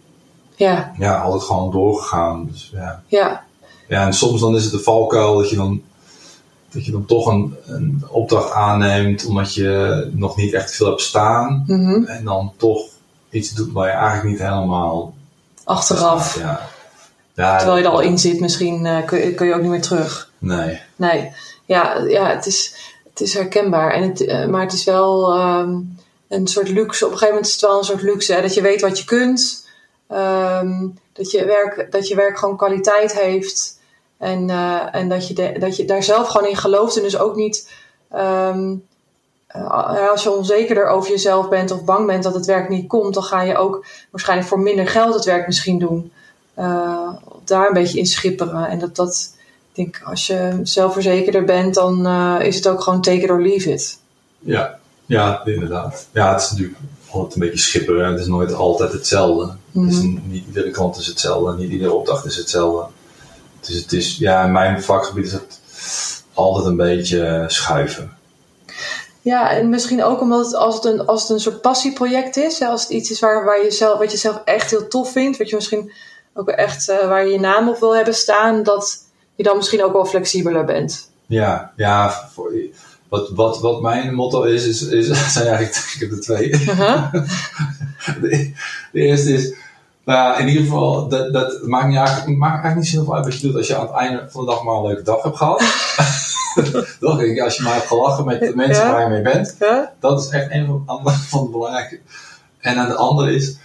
ja, 0.56 0.92
ja, 0.98 1.20
altijd 1.20 1.42
gewoon 1.42 1.70
doorgegaan. 1.70 2.48
Dus, 2.52 2.70
ja. 2.74 3.02
ja, 3.06 3.44
ja, 3.88 4.06
en 4.06 4.14
soms 4.14 4.40
dan 4.40 4.56
is 4.56 4.62
het 4.62 4.72
de 4.72 4.78
valkuil 4.80 5.36
dat 5.38 5.50
je 5.50 5.56
dan, 5.56 5.82
dat 6.70 6.84
je 6.84 6.92
dan 6.92 7.04
toch 7.06 7.26
een, 7.26 7.56
een 7.66 8.04
opdracht 8.08 8.52
aanneemt, 8.52 9.26
omdat 9.26 9.54
je 9.54 10.10
nog 10.14 10.36
niet 10.36 10.52
echt 10.52 10.74
veel 10.76 10.86
hebt 10.86 11.00
staan. 11.00 11.64
mhm. 11.66 12.04
En 12.04 12.24
dan 12.24 12.52
toch 12.56 12.82
iets 13.30 13.52
doet 13.52 13.72
waar 13.72 13.86
je 13.86 13.92
eigenlijk 13.92 14.28
niet 14.28 14.38
helemaal 14.48 15.14
achteraf. 15.64 16.38
Ja. 16.38 16.60
ja 17.34 17.56
Terwijl 17.56 17.78
je 17.78 17.84
er 17.84 17.90
al 17.90 18.00
in 18.00 18.18
zit, 18.18 18.40
misschien 18.40 18.86
eh, 18.86 19.04
kun, 19.06 19.18
je- 19.18 19.34
kun 19.34 19.46
je 19.46 19.54
ook 19.54 19.60
niet 19.60 19.70
meer 19.70 19.82
terug. 19.82 20.30
Nee. 20.38 20.80
Nee, 20.96 21.32
ja, 21.64 21.98
ja 22.08 22.26
het, 22.26 22.46
is, 22.46 22.74
het 23.10 23.20
is 23.20 23.34
herkenbaar. 23.34 23.90
En 23.92 24.02
het, 24.08 24.24
eh, 24.26 24.46
maar 24.46 24.62
het 24.62 24.72
is 24.72 24.84
wel 24.84 25.34
ehm, 25.34 25.74
een 26.28 26.46
soort 26.46 26.68
luxe. 26.68 27.04
Op 27.04 27.12
een 27.12 27.18
gegeven 27.18 27.34
moment 27.34 27.46
is 27.46 27.52
het 27.52 27.70
wel 27.70 27.78
een 27.78 27.84
soort 27.84 28.02
luxe. 28.02 28.32
Hè? 28.32 28.42
Dat 28.42 28.54
je 28.54 28.60
weet 28.60 28.80
wat 28.80 28.98
je 28.98 29.04
kunt. 29.04 29.68
Ehm, 30.08 30.86
dat, 31.12 31.30
je 31.30 31.44
werk, 31.44 31.92
dat 31.92 32.08
je 32.08 32.14
werk 32.14 32.38
gewoon 32.38 32.56
kwaliteit 32.56 33.20
heeft. 33.20 33.80
En, 34.18 34.50
eh, 34.50 34.94
en 34.94 35.08
dat, 35.08 35.28
je 35.28 35.58
dat 35.58 35.76
je 35.76 35.84
daar 35.84 36.02
zelf 36.02 36.28
gewoon 36.28 36.48
in 36.48 36.56
gelooft. 36.56 36.96
En 36.96 37.02
dus 37.02 37.18
ook 37.18 37.36
niet... 37.36 37.72
ehm, 38.10 38.74
eh, 39.46 40.10
als 40.10 40.22
je 40.22 40.30
onzekerder 40.30 40.86
over 40.86 41.10
jezelf 41.10 41.48
bent 41.48 41.70
of 41.70 41.84
bang 41.84 42.06
bent 42.06 42.22
dat 42.22 42.34
het 42.34 42.46
werk 42.46 42.68
niet 42.68 42.88
komt... 42.88 43.14
dan 43.14 43.22
ga 43.22 43.42
je 43.42 43.56
ook 43.56 43.86
waarschijnlijk 44.10 44.48
voor 44.48 44.60
minder 44.60 44.86
geld 44.86 45.14
het 45.14 45.24
werk 45.24 45.46
misschien 45.46 45.78
doen. 45.78 46.12
Eh, 46.54 47.12
daar 47.44 47.66
een 47.66 47.72
beetje 47.72 47.98
in 47.98 48.06
schipperen. 48.06 48.66
En 48.68 48.78
dat... 48.78 48.96
dat 48.96 49.34
ik 49.76 49.84
denk, 49.84 50.02
als 50.04 50.26
je 50.26 50.60
zelfverzekerder 50.62 51.44
bent, 51.44 51.74
dan 51.74 52.06
eh, 52.06 52.36
is 52.40 52.56
het 52.56 52.68
ook 52.68 52.82
gewoon 52.82 53.02
take 53.02 53.20
it 53.20 53.30
or 53.30 53.42
leave 53.42 53.72
it. 53.72 53.98
Ja, 54.38 54.78
ja, 55.06 55.44
inderdaad. 55.44 56.06
Ja, 56.12 56.32
het 56.32 56.42
is 56.42 56.50
natuurlijk 56.50 56.78
altijd 57.10 57.34
een 57.34 57.40
beetje 57.40 57.58
schipperen. 57.58 58.10
Het 58.10 58.20
is 58.20 58.26
nooit 58.26 58.54
altijd 58.54 58.92
hetzelfde. 58.92 59.54
Het 59.72 59.90
is 59.92 59.96
Mhm. 59.96 60.18
niet 60.28 60.46
iedere 60.46 60.70
klant 60.70 60.96
is 60.96 61.06
hetzelfde. 61.06 61.56
Niet 61.56 61.70
iedere 61.70 61.92
opdracht 61.92 62.24
is 62.24 62.36
hetzelfde. 62.36 62.86
Dus 63.60 63.74
het 63.76 63.92
is, 63.92 64.16
ja, 64.18 64.44
in 64.44 64.52
mijn 64.52 64.82
vakgebied 64.82 65.24
is 65.26 65.32
het 65.32 65.60
altijd 66.34 66.66
een 66.66 66.76
beetje 66.76 67.24
eh, 67.26 67.48
schuiven. 67.48 68.14
Ja, 69.20 69.50
en 69.50 69.68
misschien 69.68 70.04
ook 70.04 70.20
omdat 70.20 70.44
het, 70.44 70.54
als, 70.54 70.74
het 70.74 70.84
een, 70.84 71.06
als 71.06 71.22
het 71.22 71.30
een 71.30 71.40
soort 71.40 71.60
passieproject 71.60 72.36
is, 72.36 72.58
hè, 72.58 72.66
als 72.66 72.82
het 72.82 72.90
iets 72.90 73.10
is 73.10 73.20
waar, 73.20 73.44
waar 73.44 73.64
je 73.64 73.70
zelf, 73.70 73.98
wat 73.98 74.10
je 74.10 74.16
zelf 74.18 74.40
echt 74.44 74.70
heel 74.70 74.88
tof 74.88 75.12
vindt, 75.12 75.38
wat 75.38 75.48
je 75.48 75.54
misschien 75.56 75.92
ook 76.34 76.48
echt 76.48 76.88
eh, 76.88 77.08
waar 77.08 77.26
je 77.26 77.32
je 77.32 77.40
naam 77.40 77.68
op 77.68 77.78
wil 77.78 77.96
hebben 77.96 78.14
staan, 78.14 78.62
dat 78.62 78.98
je 79.34 79.42
dan 79.42 79.56
misschien 79.56 79.84
ook 79.84 79.92
wel 79.92 80.04
flexibeler 80.06 80.64
bent. 80.64 81.10
Ja, 81.26 81.72
ja 81.76 82.28
voor, 82.34 82.52
wat, 83.08 83.30
wat, 83.30 83.60
wat 83.60 83.82
mijn 83.82 84.14
motto 84.14 84.42
is, 84.42 84.66
is, 84.66 84.82
is 84.82 85.06
zijn 85.34 85.46
eigenlijk 85.46 85.90
ik 85.94 86.00
heb 86.00 86.10
er 86.10 86.20
twee. 86.20 86.50
Uh-huh. 86.50 87.12
de, 88.20 88.52
de 88.92 89.00
eerste 89.00 89.32
is, 89.32 89.54
nou 90.04 90.18
ja, 90.18 90.38
in 90.38 90.48
ieder 90.48 90.62
geval, 90.62 91.08
dat, 91.08 91.32
dat 91.32 91.62
maakt, 91.62 91.86
niet 91.88 91.96
eigenlijk, 91.96 92.38
maakt 92.38 92.62
eigenlijk 92.62 92.76
niet 92.76 92.94
zoveel 92.94 93.14
uit 93.14 93.24
wat 93.24 93.40
je 93.40 93.46
doet 93.46 93.56
als 93.56 93.66
je 93.66 93.76
aan 93.76 93.86
het 93.86 93.94
einde 93.94 94.26
van 94.30 94.44
de 94.44 94.50
dag 94.50 94.62
maar 94.62 94.74
een 94.74 94.86
leuke 94.86 95.02
dag 95.02 95.22
hebt 95.22 95.36
gehad. 95.36 95.62
Toch? 97.00 97.40
Als 97.42 97.56
je 97.56 97.62
maar 97.62 97.74
hebt 97.74 97.86
gelachen 97.86 98.24
met 98.24 98.40
de 98.40 98.52
mensen 98.54 98.84
Ja. 98.84 98.92
waar 98.92 99.02
je 99.02 99.08
mee 99.08 99.22
bent, 99.22 99.56
Ja? 99.58 99.92
dat 100.00 100.20
is 100.24 100.28
echt 100.28 100.50
een 100.50 100.66
van, 100.66 101.12
van 101.12 101.44
de 101.44 101.50
belangrijke. 101.50 102.00
En 102.60 102.76
aan 102.78 102.88
de 102.88 102.94
andere 102.94 103.34
is, 103.34 103.56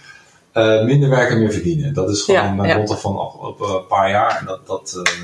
eh, 0.52 0.84
minder 0.84 1.08
werken, 1.08 1.38
meer 1.38 1.52
verdienen. 1.52 1.94
Dat 1.94 2.10
is 2.10 2.22
gewoon 2.22 2.40
Ja, 2.40 2.52
mijn 2.52 2.78
motto 2.78 2.94
van 2.94 3.12
de 3.12 3.18
afgelopen 3.18 3.86
paar 3.86 4.10
jaar. 4.10 4.38
En 4.38 4.46
dat, 4.46 4.66
dat 4.66 5.00
eh, 5.04 5.22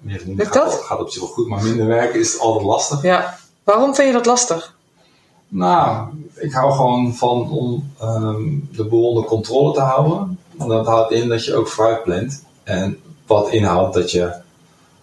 meer 0.00 0.22
Lukt 0.26 0.42
gaat, 0.42 0.70
dat? 0.70 0.80
gaat 0.82 1.00
op 1.00 1.10
zich 1.10 1.20
wel 1.20 1.30
goed, 1.30 1.48
maar 1.48 1.62
minder 1.62 1.86
werken 1.86 2.20
is 2.20 2.38
altijd 2.38 2.64
lastig. 2.64 3.02
ja. 3.02 3.38
Waarom 3.64 3.94
vind 3.94 4.06
je 4.06 4.12
dat 4.12 4.26
lastig? 4.26 4.74
Nou, 5.48 6.06
ik 6.34 6.52
hou 6.52 6.72
gewoon 6.72 7.14
van 7.14 7.50
om 7.50 7.90
ehm, 8.00 8.42
de 8.72 8.84
boel 8.84 9.08
onder 9.08 9.24
controle 9.24 9.74
te 9.74 9.80
houden. 9.80 10.38
En 10.58 10.68
dat 10.68 10.86
houdt 10.86 11.12
in 11.12 11.28
dat 11.28 11.44
je 11.44 11.54
ook 11.54 11.68
vooruit 11.68 12.02
plant. 12.02 12.44
En 12.62 12.98
wat 13.26 13.50
inhoudt 13.50 13.94
dat 13.94 14.10
je 14.10 14.34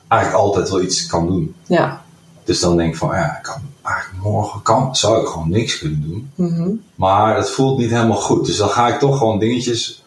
eigenlijk 0.07 0.43
altijd 0.43 0.69
wel 0.69 0.81
iets 0.81 1.05
kan 1.05 1.27
doen. 1.27 1.55
Ja. 1.65 2.01
Dus 2.43 2.59
dan 2.59 2.77
denk 2.77 2.91
ik 2.93 2.97
van, 2.97 3.15
ja, 3.15 3.37
ik 3.37 3.43
kan, 3.43 3.61
eigenlijk 3.81 4.23
morgen 4.23 4.61
kan, 4.61 4.95
zou 4.95 5.21
ik 5.21 5.27
gewoon 5.27 5.49
niks 5.49 5.77
kunnen 5.77 6.01
doen. 6.01 6.31
Mhm. 6.35 6.69
Maar 6.95 7.35
het 7.35 7.49
voelt 7.49 7.77
niet 7.77 7.91
helemaal 7.91 8.17
goed. 8.17 8.45
Dus 8.45 8.57
dan 8.57 8.69
ga 8.69 8.87
ik 8.87 8.99
toch 8.99 9.17
gewoon 9.17 9.39
dingetjes 9.39 10.03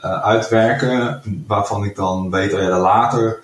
eh, 0.00 0.22
uitwerken 0.22 1.22
waarvan 1.46 1.84
ik 1.84 1.96
dan 1.96 2.30
weet, 2.30 2.54
oh 2.54 2.60
ja, 2.60 2.78
later, 2.78 3.42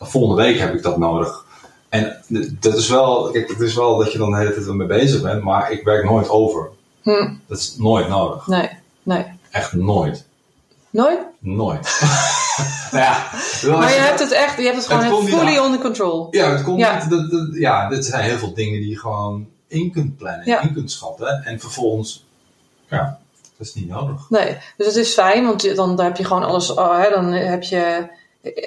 volgende 0.00 0.42
week 0.42 0.58
heb 0.58 0.74
ik 0.74 0.82
dat 0.82 0.98
nodig. 0.98 1.44
En 1.88 2.22
dat 2.60 2.74
is 2.76 2.88
wel, 2.88 3.30
kijk, 3.30 3.48
het 3.48 3.60
is 3.60 3.74
wel 3.74 3.96
dat 3.96 4.12
je 4.12 4.18
dan 4.18 4.30
de 4.30 4.36
hele 4.36 4.54
tijd 4.54 4.66
ermee 4.66 4.86
bezig 4.86 5.22
bent, 5.22 5.42
maar 5.42 5.72
ik 5.72 5.84
werk 5.84 6.04
nooit 6.04 6.28
over. 6.28 6.68
Hm. 7.02 7.34
Dat 7.46 7.58
is 7.58 7.74
nooit 7.78 8.08
nodig. 8.08 8.46
Nee. 8.46 8.70
Nee. 9.02 9.24
Echt 9.50 9.72
nooit. 9.72 10.24
Nooit? 10.90 11.18
Nooit. 11.38 12.00
nou 12.92 13.04
ja, 13.04 13.26
Maar 13.78 13.92
je 13.92 13.98
hebt 13.98 14.20
het 14.20 14.32
echt, 14.32 14.56
je 14.56 14.62
hebt 14.64 14.76
het 14.76 14.86
gewoon 14.86 15.24
Het 15.24 15.34
fully 15.34 15.58
aan. 15.58 15.64
under 15.64 15.80
control. 15.80 16.28
Ja, 16.30 16.50
het 16.50 16.62
komt 16.62 16.78
Ja. 16.78 16.94
niet. 16.98 17.10
Dat, 17.10 17.30
dat, 17.30 17.48
ja, 17.52 17.88
dit 17.88 18.04
zijn 18.04 18.24
heel 18.24 18.38
veel 18.38 18.54
dingen 18.54 18.80
die 18.80 18.90
je 18.90 18.98
gewoon 18.98 19.46
in 19.68 19.92
kunt 19.92 20.16
plannen, 20.16 20.46
Ja. 20.46 20.60
in 20.60 20.72
kunt 20.72 20.90
schatten. 20.90 21.42
En 21.44 21.60
vervolgens, 21.60 22.24
ja, 22.90 23.18
dat 23.58 23.66
is 23.66 23.74
niet 23.74 23.88
nodig. 23.88 24.30
Nee, 24.30 24.56
dus 24.76 24.86
het 24.86 24.96
is 24.96 25.12
fijn, 25.12 25.46
want 25.46 25.62
je- 25.62 25.74
dan 25.74 26.00
heb 26.00 26.16
je 26.16 26.24
gewoon 26.24 26.44
alles. 26.44 26.70
oh, 26.74 26.98
hè, 27.02 27.10
dan 27.10 27.32
heb 27.32 27.62
je. 27.62 28.08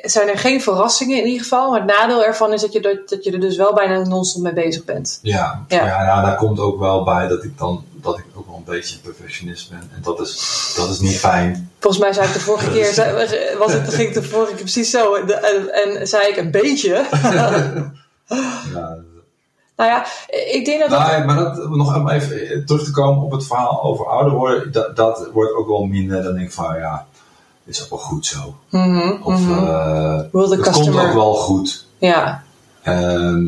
Zijn 0.01 0.27
er 0.29 0.37
geen 0.37 0.61
verrassingen 0.61 1.17
in 1.17 1.25
ieder 1.25 1.41
geval. 1.41 1.69
Maar 1.71 1.79
het 1.81 1.97
nadeel 1.97 2.23
ervan 2.25 2.53
is 2.53 2.61
dat 2.61 2.73
je, 2.73 2.79
dat, 2.79 3.09
dat 3.09 3.23
je 3.23 3.31
er 3.31 3.39
dus 3.39 3.57
wel 3.57 3.73
bijna 3.73 4.03
non-stop 4.03 4.41
mee 4.41 4.53
bezig 4.53 4.83
bent. 4.85 5.19
Ja, 5.21 5.65
Ja. 5.67 5.85
ja 5.85 6.05
nou, 6.05 6.25
daar 6.25 6.35
komt 6.37 6.59
ook 6.59 6.79
wel 6.79 7.03
bij 7.03 7.27
dat 7.27 7.43
ik 7.43 7.57
dan 7.57 7.83
dat 8.01 8.17
ik 8.17 8.25
ook 8.35 8.45
wel 8.47 8.55
een 8.55 8.63
beetje 8.63 8.95
een 8.95 9.01
perfectionist 9.01 9.69
ben. 9.69 9.79
En 9.95 10.01
dat 10.01 10.19
is, 10.19 10.73
dat 10.75 10.89
is 10.89 10.99
niet 10.99 11.17
fijn. 11.19 11.71
Volgens 11.79 12.03
mij 12.03 12.13
zei 12.13 12.27
ik 12.27 12.33
de 12.33 12.39
vorige 12.39 12.71
keer, 12.71 12.93
zei- 12.99 13.57
was 13.57 13.73
het, 13.73 13.93
ging 13.93 14.13
de 14.13 14.23
vorige 14.23 14.51
keer 14.53 14.61
precies 14.61 14.89
zo. 14.89 15.25
De- 15.25 15.33
en, 15.33 15.73
en 15.99 16.07
zei 16.07 16.27
ik 16.27 16.37
een 16.37 16.51
beetje. 16.51 17.05
Ja, 18.73 18.95
nou 19.75 19.89
ja, 19.91 20.05
ik 20.51 20.65
denk 20.65 20.79
dat. 20.79 20.89
Nou, 20.89 21.11
ja, 21.11 21.25
maar 21.25 21.35
dat, 21.35 21.69
nog 21.69 22.09
even 22.11 22.65
terug 22.65 22.83
te 22.83 22.91
komen 22.91 23.23
op 23.23 23.31
het 23.31 23.45
verhaal 23.47 23.83
over 23.83 24.05
ouder 24.05 24.33
worden, 24.33 24.71
dat, 24.71 24.95
dat 24.95 25.29
wordt 25.33 25.53
ook 25.55 25.67
wel 25.67 25.83
minder. 25.83 26.23
Dan 26.23 26.33
denk 26.33 26.45
ik 26.45 26.53
van 26.53 26.75
ja, 26.77 27.07
is 27.69 27.83
ook 27.83 27.89
wel 27.89 27.99
goed 27.99 28.25
zo. 28.25 28.55
Mhm, 28.69 29.11
Of 29.23 29.39
mhm. 29.39 29.51
eh, 29.65 30.15
het 30.17 30.31
komt 30.31 30.59
customer- 30.59 31.07
ook 31.07 31.13
wel 31.13 31.33
goed. 31.33 31.85
Ja, 31.97 32.43
Ehm, 32.83 33.45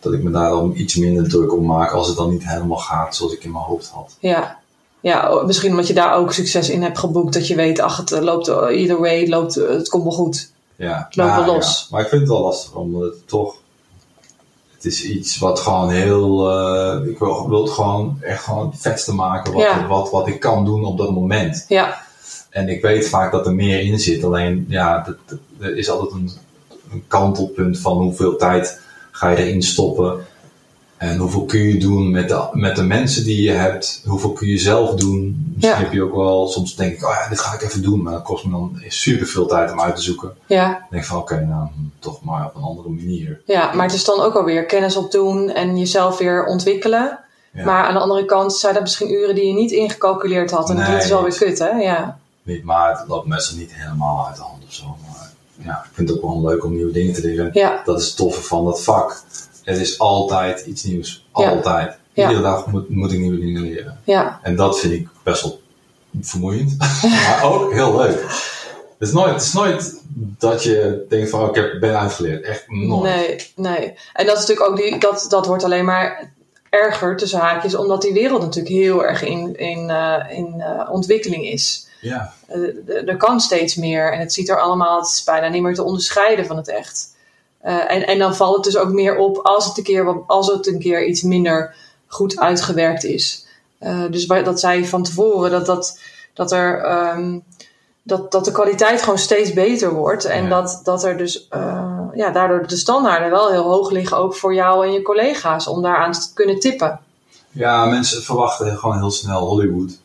dat 0.00 0.12
ik 0.12 0.22
me 0.22 0.30
daar 0.30 0.50
dan 0.50 0.72
iets 0.76 0.94
minder 0.96 1.28
druk 1.28 1.52
om 1.52 1.66
maak 1.66 1.90
als 1.92 2.08
het 2.08 2.16
dan 2.16 2.30
niet 2.30 2.48
helemaal 2.48 2.76
gaat 2.78 3.16
zoals 3.16 3.32
ik 3.32 3.44
in 3.44 3.52
mijn 3.52 3.64
hoofd 3.64 3.88
had. 3.88 4.16
ja. 4.20 4.58
Ja, 5.00 5.32
oh, 5.34 5.44
misschien 5.44 5.70
omdat 5.70 5.86
je 5.86 5.94
daar 5.94 6.14
ook 6.14 6.32
succes 6.32 6.70
in 6.70 6.82
hebt 6.82 6.98
geboekt. 6.98 7.32
Dat 7.34 7.46
je 7.46 7.54
weet, 7.54 7.80
ach, 7.80 7.96
het 7.96 8.12
eh, 8.12 8.22
loopt 8.22 8.48
uh, 8.48 8.56
either 8.56 9.00
way, 9.00 9.28
loopt, 9.28 9.54
het 9.54 9.88
komt 9.88 10.02
wel 10.02 10.12
goed. 10.12 10.50
Ja, 10.76 11.04
Het 11.06 11.16
loopt 11.16 11.30
ja, 11.30 11.44
wel 11.44 11.54
los. 11.54 11.80
ja. 11.80 11.86
Maar 11.90 12.00
ik 12.00 12.08
vind 12.08 12.20
het 12.20 12.30
wel 12.30 12.40
lastig, 12.42 12.74
omdat 12.74 13.02
het 13.02 13.28
toch... 13.28 13.54
Het 14.74 14.84
is 14.84 15.04
iets 15.04 15.38
wat 15.38 15.60
gewoon 15.60 15.90
heel... 15.90 16.50
eh, 16.50 17.06
ik 17.08 17.18
wil, 17.18 17.48
wil 17.48 17.62
het 17.62 17.72
gewoon 17.72 18.18
echt 18.20 18.44
gewoon 18.44 18.66
het 18.70 18.80
vetste 18.80 19.14
maken 19.14 19.52
wat, 19.52 19.62
Ja. 19.62 19.86
wat, 19.86 20.10
wat 20.10 20.28
ik 20.28 20.40
kan 20.40 20.64
doen 20.64 20.84
op 20.84 20.98
dat 20.98 21.10
moment. 21.10 21.64
Ja, 21.68 22.05
En 22.56 22.68
ik 22.68 22.82
weet 22.82 23.08
vaak 23.08 23.32
dat 23.32 23.46
er 23.46 23.54
meer 23.54 23.80
in 23.80 23.98
zit. 23.98 24.24
Alleen, 24.24 24.64
ja, 24.68 25.00
dat, 25.06 25.16
dat- 25.26 25.38
er 25.60 25.76
is 25.76 25.90
altijd 25.90 26.12
een, 26.12 26.30
een 26.92 27.04
kantelpunt 27.08 27.78
van 27.78 27.96
hoeveel 27.96 28.36
tijd 28.36 28.80
ga 29.10 29.28
je 29.30 29.36
erin 29.36 29.62
stoppen. 29.62 30.24
En 30.96 31.16
hoeveel 31.16 31.44
kun 31.44 31.60
je 31.60 31.78
doen 31.78 32.10
met 32.10 32.28
de, 32.28 32.48
met 32.52 32.76
de 32.76 32.82
mensen 32.82 33.24
die 33.24 33.42
je 33.42 33.50
hebt. 33.50 34.02
Hoeveel 34.06 34.32
kun 34.32 34.48
je 34.48 34.58
zelf 34.58 34.94
doen. 34.94 35.52
Misschien 35.54 35.76
Ja. 35.78 35.82
heb 35.84 35.92
je 35.92 36.02
ook 36.02 36.14
wel, 36.14 36.46
soms 36.48 36.76
denk 36.76 36.92
ik, 36.92 37.04
oh 37.06 37.14
ja, 37.22 37.28
dit 37.28 37.40
ga 37.40 37.54
ik 37.54 37.62
even 37.62 37.82
doen. 37.82 38.02
Maar 38.02 38.12
dat 38.12 38.22
kost 38.22 38.44
me 38.44 38.50
dan 38.50 38.80
super 38.88 39.26
veel 39.26 39.46
tijd 39.46 39.72
om 39.72 39.80
uit 39.80 39.96
te 39.96 40.02
zoeken. 40.02 40.32
ja, 40.46 40.68
Dan 40.68 40.80
denk 40.90 41.02
ik 41.02 41.08
van, 41.08 41.18
oké, 41.18 41.34
nou, 41.48 41.60
hm, 41.66 41.80
toch 41.98 42.22
maar 42.24 42.46
op 42.46 42.54
een 42.54 42.62
andere 42.62 42.88
manier. 42.88 43.40
ja, 43.46 43.72
maar 43.74 43.86
het 43.86 43.94
is 43.94 44.04
dan 44.04 44.20
ook 44.20 44.34
alweer 44.34 44.64
kennis 44.64 44.96
opdoen 44.96 45.50
en 45.50 45.78
jezelf 45.78 46.18
weer 46.18 46.44
ontwikkelen. 46.46 47.18
Ja. 47.52 47.64
Maar 47.64 47.84
aan 47.84 47.94
de 47.94 48.00
andere 48.00 48.24
kant 48.24 48.54
zijn 48.54 48.74
er 48.76 48.82
misschien 48.82 49.12
uren 49.12 49.34
die 49.34 49.46
je 49.46 49.54
niet 49.54 49.70
ingecalculeerd 49.70 50.50
had. 50.50 50.70
En 50.70 50.76
Nee, 50.76 50.90
dat 50.92 51.02
is 51.02 51.08
wel 51.08 51.22
weer 51.22 51.36
kut, 51.38 51.58
hè? 51.58 51.68
Ja, 51.70 52.18
Niet, 52.46 52.64
maar 52.64 52.98
het 52.98 53.08
loopt 53.08 53.26
meestal 53.26 53.56
niet 53.56 53.74
helemaal 53.74 54.26
uit 54.26 54.36
de 54.36 54.42
hand 54.42 54.64
of 54.66 54.72
zo. 54.72 54.96
Maar 55.06 55.32
ja, 55.64 55.84
ik 55.84 55.90
vind 55.92 56.08
het 56.08 56.22
ook 56.22 56.24
wel 56.32 56.42
leuk 56.50 56.64
om 56.64 56.72
nieuwe 56.74 56.92
dingen 56.92 57.14
te 57.14 57.20
leren. 57.20 57.50
ja, 57.52 57.82
Dat 57.84 58.00
is 58.00 58.06
het 58.06 58.16
toffe 58.16 58.42
van 58.42 58.64
dat 58.64 58.82
vak. 58.82 59.22
Er 59.64 59.80
is 59.80 59.98
altijd 59.98 60.66
iets 60.66 60.82
nieuws. 60.82 61.26
Altijd. 61.32 61.98
Ja. 62.12 62.22
Iedere 62.28 62.42
dag 62.42 62.66
moet, 62.66 62.88
moet 62.88 63.12
ik 63.12 63.18
nieuwe 63.18 63.38
dingen 63.38 63.62
leren. 63.62 64.00
ja. 64.04 64.40
En 64.42 64.56
dat 64.56 64.78
vind 64.80 64.92
ik 64.92 65.08
best 65.22 65.42
wel 65.42 65.60
vermoeiend. 66.20 66.76
maar 67.02 67.40
ook 67.44 67.72
heel 67.72 67.96
leuk. 67.96 68.20
Het 68.98 69.08
is, 69.08 69.14
nooit, 69.14 69.32
het 69.32 69.42
is 69.42 69.52
nooit 69.52 70.02
dat 70.38 70.62
je 70.62 71.06
denkt 71.08 71.30
van, 71.30 71.40
oh, 71.42 71.48
ik 71.48 71.54
heb, 71.54 71.80
ben 71.80 71.98
uitgeleerd. 71.98 72.44
Echt 72.44 72.64
nooit. 72.68 73.02
Nee, 73.02 73.52
nee. 73.56 73.94
En 74.12 74.26
dat 74.26 74.38
is 74.38 74.46
natuurlijk 74.46 74.70
ook 74.70 74.76
die, 74.76 74.98
dat, 74.98 75.26
dat 75.28 75.46
wordt 75.46 75.64
alleen 75.64 75.84
maar 75.84 76.34
erger 76.76 77.16
tussen 77.16 77.38
haakjes, 77.38 77.74
omdat 77.74 78.02
die 78.02 78.12
wereld 78.12 78.40
natuurlijk 78.40 78.74
heel 78.74 79.04
erg 79.04 79.22
in, 79.22 79.56
in, 79.56 79.90
eh, 79.90 80.24
in 80.28 80.60
eh, 80.60 80.88
ontwikkeling 80.92 81.46
is. 81.46 81.86
Ja. 82.00 82.32
Eh, 82.46 83.08
er 83.08 83.16
kan 83.16 83.40
steeds 83.40 83.74
meer 83.74 84.12
en 84.12 84.18
het 84.18 84.32
ziet 84.32 84.48
er 84.48 84.60
allemaal, 84.60 84.98
het 84.98 85.08
is 85.08 85.24
bijna 85.24 85.48
niet 85.48 85.62
meer 85.62 85.74
te 85.74 85.82
onderscheiden 85.82 86.46
van 86.46 86.56
het 86.56 86.68
echt. 86.68 87.14
En, 87.60 88.06
en 88.06 88.18
dan 88.18 88.36
valt 88.36 88.54
het 88.54 88.64
dus 88.64 88.76
ook 88.76 88.92
meer 88.92 89.16
op 89.16 89.36
als 89.36 89.66
het 89.66 89.78
een 89.78 89.84
keer, 89.84 90.24
als 90.26 90.46
het 90.46 90.66
een 90.66 90.78
keer 90.78 91.06
iets 91.06 91.22
minder 91.22 91.74
goed 92.06 92.38
uitgewerkt 92.38 93.04
is. 93.04 93.46
Dus 94.10 94.26
dat 94.26 94.60
zei 94.60 94.78
je 94.78 94.86
van 94.86 95.02
tevoren, 95.02 95.50
dat, 95.50 95.66
dat, 95.66 96.00
dat, 96.34 96.52
er, 96.52 96.80
ehm, 96.80 97.38
dat, 98.06 98.32
dat 98.32 98.44
de 98.44 98.52
kwaliteit 98.52 99.02
gewoon 99.02 99.18
steeds 99.18 99.52
beter 99.52 99.92
wordt. 99.94 100.24
En 100.24 100.42
Ja. 100.42 100.48
dat, 100.48 100.80
dat 100.84 101.04
er 101.04 101.16
dus 101.16 101.48
eh, 101.48 101.82
ja, 102.14 102.30
daardoor 102.30 102.66
de 102.66 102.76
standaarden 102.76 103.30
wel 103.30 103.50
heel 103.50 103.62
hoog 103.70 103.90
liggen, 103.90 104.16
ook 104.16 104.34
voor 104.34 104.54
jou 104.54 104.86
en 104.86 104.92
je 104.92 105.02
collega's, 105.02 105.66
om 105.66 105.82
daaraan 105.82 106.12
te 106.12 106.28
kunnen 106.34 106.60
tippen. 106.60 107.00
ja, 107.50 107.84
mensen 107.86 108.22
verwachten 108.22 108.76
gewoon 108.78 108.96
heel 108.96 109.10
snel 109.10 109.46
Hollywood. 109.46 109.98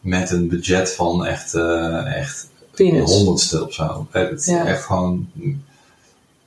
Met 0.00 0.30
een 0.30 0.48
budget 0.48 0.94
van 0.94 1.24
echt, 1.26 1.54
eh, 1.54 2.16
echt 2.16 2.48
een 2.74 3.00
honderdste 3.00 3.64
of 3.66 3.72
zo. 3.72 4.06
Het 4.10 4.44
Ja. 4.44 4.64
echt 4.64 4.84
gewoon... 4.84 5.28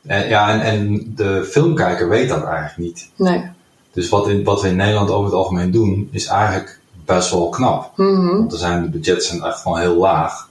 En, 0.05 0.27
ja, 0.27 0.49
en, 0.49 0.61
en 0.61 1.13
de 1.15 1.45
filmkijker 1.51 2.09
weet 2.09 2.29
dat 2.29 2.43
eigenlijk 2.43 2.77
niet. 2.77 3.09
Nee. 3.15 3.49
Dus 3.91 4.09
wat, 4.09 4.27
in, 4.27 4.43
wat 4.43 4.61
we 4.61 4.67
in 4.67 4.75
Nederland 4.75 5.09
over 5.09 5.25
het 5.25 5.33
algemeen 5.33 5.71
doen, 5.71 6.09
is 6.11 6.25
eigenlijk 6.25 6.79
best 7.05 7.29
wel 7.29 7.49
knap. 7.49 7.97
Mhm. 7.97 8.37
Want 8.37 8.51
er 8.51 8.57
zijn, 8.59 8.81
de 8.81 8.89
budgets 8.89 9.27
zijn 9.27 9.43
echt 9.43 9.59
gewoon 9.61 9.79
heel 9.79 9.95
laag. 9.95 10.49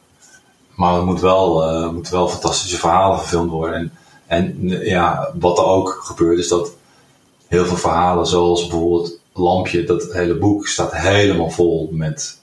Maar 0.76 0.96
er 0.96 1.04
moet 1.04 1.20
wel, 1.20 1.62
eh, 1.62 1.82
er 1.82 1.92
moeten 1.92 2.12
wel 2.12 2.28
fantastische 2.28 2.78
verhalen 2.78 3.18
verfilmd 3.18 3.50
worden. 3.50 3.78
En, 3.78 3.92
en 4.26 4.70
eh, 4.70 4.86
ja, 4.86 5.32
wat 5.38 5.58
er 5.58 5.64
ook 5.64 6.00
gebeurt, 6.02 6.38
is 6.38 6.48
dat 6.48 6.72
heel 7.46 7.64
veel 7.64 7.76
verhalen, 7.76 8.26
zoals 8.26 8.66
bijvoorbeeld 8.66 9.20
Lampje, 9.34 9.84
dat 9.84 10.12
hele 10.12 10.34
boek 10.34 10.66
staat 10.66 10.96
helemaal 10.96 11.50
vol 11.50 11.88
met, 11.92 12.38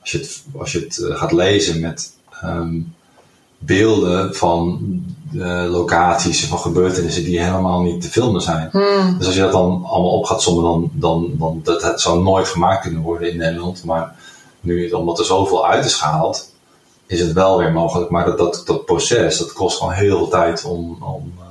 als 0.00 0.10
je 0.10 0.18
het, 0.18 0.44
als 0.58 0.72
je 0.72 0.80
het 0.80 0.98
eh, 0.98 1.16
gaat 1.16 1.32
lezen, 1.32 1.80
met 1.80 2.12
ehm, 2.40 2.80
beelden 3.58 4.34
van 4.34 4.80
eh, 5.34 5.64
locaties, 5.70 6.46
van 6.46 6.58
gebeurtenissen 6.58 7.24
die 7.24 7.40
helemaal 7.40 7.82
niet 7.82 8.00
te 8.02 8.08
filmen 8.08 8.40
zijn. 8.40 8.68
Hmm. 8.72 9.18
Dus 9.18 9.26
als 9.26 9.34
je 9.34 9.40
dat 9.40 9.52
dan 9.52 9.84
allemaal 9.84 10.18
op 10.18 10.24
gaat 10.24 10.42
sommen, 10.42 10.62
dan, 10.62 10.90
dan, 10.92 11.34
dan 11.38 11.60
dat 11.62 11.82
het 11.82 12.00
zou 12.00 12.22
nooit 12.22 12.48
gemaakt 12.48 12.82
kunnen 12.82 13.02
worden 13.02 13.30
in 13.30 13.36
Nederland. 13.36 13.84
Maar 13.84 14.16
nu, 14.60 14.90
omdat 14.90 15.18
er 15.18 15.24
zoveel 15.24 15.66
uit 15.66 15.84
is 15.84 15.94
gehaald, 15.94 16.51
is 17.06 17.20
het 17.20 17.32
wel 17.32 17.58
weer 17.58 17.72
mogelijk. 17.72 18.10
Maar 18.10 18.24
dat, 18.24 18.38
dat, 18.38 18.62
dat 18.64 18.84
proces, 18.84 19.38
dat 19.38 19.52
kost 19.52 19.78
gewoon 19.78 19.92
heel 19.92 20.18
veel 20.18 20.28
tijd 20.28 20.64
om, 20.64 21.02
om, 21.02 21.32
eh, 21.38 21.44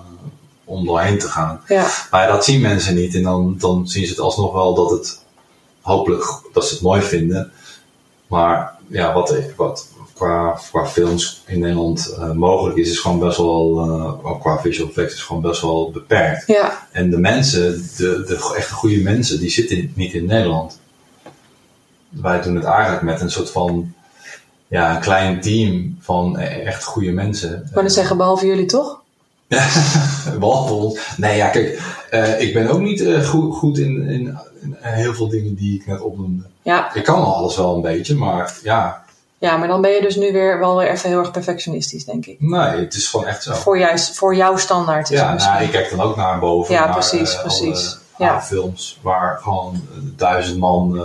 om 0.65 0.85
doorheen 0.85 1.19
te 1.19 1.27
gaan. 1.27 1.61
Ja. 1.67 1.87
Maar 2.11 2.27
dat 2.27 2.45
zien 2.45 2.61
mensen 2.61 2.95
niet. 2.95 3.15
En 3.15 3.23
dan, 3.23 3.55
dan 3.57 3.87
zien 3.87 4.05
ze 4.05 4.09
het 4.09 4.19
alsnog 4.19 4.53
wel 4.53 4.73
dat 4.73 4.91
het, 4.91 5.23
hopelijk, 5.81 6.41
dat 6.53 6.65
ze 6.65 6.73
het 6.73 6.83
mooi 6.83 7.01
vinden. 7.01 7.51
Maar 8.27 8.75
ja, 8.87 9.13
wat, 9.13 9.35
wat 9.55 9.87
qua, 10.13 10.59
qua 10.71 10.87
films 10.87 11.43
in 11.45 11.59
Nederland 11.59 12.15
uh, 12.19 12.31
mogelijk 12.31 12.77
is, 12.77 12.89
is 12.89 12.99
gewoon 12.99 13.19
best 13.19 13.37
wel, 13.37 13.87
uh, 14.25 14.39
qua 14.41 14.59
visual 14.59 14.89
effects, 14.89 15.13
is 15.13 15.21
gewoon 15.21 15.41
best 15.41 15.61
wel 15.61 15.91
beperkt. 15.91 16.47
Ja. 16.47 16.87
En 16.91 17.09
de 17.09 17.17
mensen, 17.17 17.89
de, 17.97 18.23
de 18.27 18.53
echt 18.57 18.71
goede 18.71 19.01
mensen, 19.01 19.39
die 19.39 19.49
zitten 19.49 19.91
niet 19.95 20.13
in 20.13 20.25
Nederland. 20.25 20.79
Wij 22.09 22.41
doen 22.41 22.55
het 22.55 22.63
eigenlijk 22.63 23.01
met 23.01 23.21
een 23.21 23.31
soort 23.31 23.51
van 23.51 23.93
ja, 24.71 24.95
een 24.95 25.01
klein 25.01 25.41
team 25.41 25.97
van 25.99 26.37
echt 26.39 26.83
goede 26.83 27.11
mensen. 27.11 27.69
Maar 27.73 27.83
dan 27.83 27.91
zeggen 27.91 28.17
behalve 28.17 28.45
jullie 28.45 28.65
toch? 28.65 29.01
behalve 30.39 30.73
ons. 30.73 30.99
Nee, 31.17 31.37
ja, 31.37 31.47
kijk, 31.47 31.81
uh, 32.11 32.41
ik 32.41 32.53
ben 32.53 32.67
ook 32.67 32.79
niet 32.79 33.01
uh, 33.01 33.29
goed, 33.29 33.55
goed 33.55 33.77
in, 33.77 34.07
in, 34.07 34.37
in, 34.61 34.75
heel 34.79 35.13
veel 35.13 35.29
dingen 35.29 35.55
die 35.55 35.79
ik 35.79 35.87
net 35.87 36.01
opnoemde. 36.01 36.43
Ja. 36.61 36.93
Ik 36.93 37.03
kan 37.03 37.23
al 37.23 37.35
alles 37.35 37.57
wel 37.57 37.75
een 37.75 37.81
beetje, 37.81 38.15
maar 38.15 38.53
ja. 38.63 39.03
Ja, 39.37 39.57
maar 39.57 39.67
dan 39.67 39.81
ben 39.81 39.91
je 39.91 40.01
dus 40.01 40.15
nu 40.15 40.31
weer 40.31 40.59
wel 40.59 40.77
weer 40.77 40.89
even 40.89 41.09
heel 41.09 41.19
erg 41.19 41.31
perfectionistisch, 41.31 42.05
denk 42.05 42.25
ik. 42.25 42.41
Nee, 42.41 42.79
het 42.79 42.93
is 42.93 43.07
gewoon 43.07 43.25
echt 43.25 43.43
zo. 43.43 43.53
Voor, 43.53 43.77
juist, 43.77 44.15
voor 44.15 44.35
jouw 44.35 44.57
standaard. 44.57 45.11
Is 45.11 45.19
ja, 45.19 45.33
nou, 45.33 45.63
ik 45.63 45.71
kijk 45.71 45.89
dan 45.89 46.01
ook 46.01 46.15
naar 46.15 46.39
boven. 46.39 46.73
Ja, 46.73 46.83
naar, 46.85 46.93
precies, 46.93 47.33
uh, 47.33 47.39
precies. 47.39 47.97
Alle, 48.17 48.29
ja. 48.29 48.41
films 48.41 48.99
waar 49.01 49.39
gewoon 49.41 49.87
duizend 50.15 50.59
man 50.59 51.01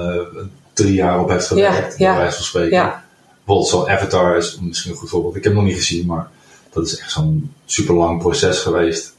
drie 0.73 0.95
jaar 0.95 1.21
op 1.21 1.29
heeft 1.29 1.47
gewerkt, 1.47 1.99
ja, 1.99 2.11
bij 2.11 2.21
wijze 2.21 2.37
van 2.37 2.45
spreken. 2.45 2.77
Ja. 2.77 3.05
Bijvoorbeeld 3.47 3.69
zo'n 3.69 3.89
Avatar 3.89 4.37
is 4.37 4.59
misschien 4.61 4.91
een 4.93 4.97
goed 4.99 5.09
voorbeeld. 5.09 5.37
Ik 5.37 5.45
heb 5.45 5.53
hem 5.53 5.63
nog 5.63 5.71
niet 5.73 5.81
gezien, 5.81 6.07
maar 6.07 6.29
dat 6.73 6.87
is 6.87 6.99
echt 6.99 7.11
zo'n 7.13 7.53
super 7.65 7.95
lang 7.95 8.19
proces 8.19 8.59
geweest. 8.59 9.15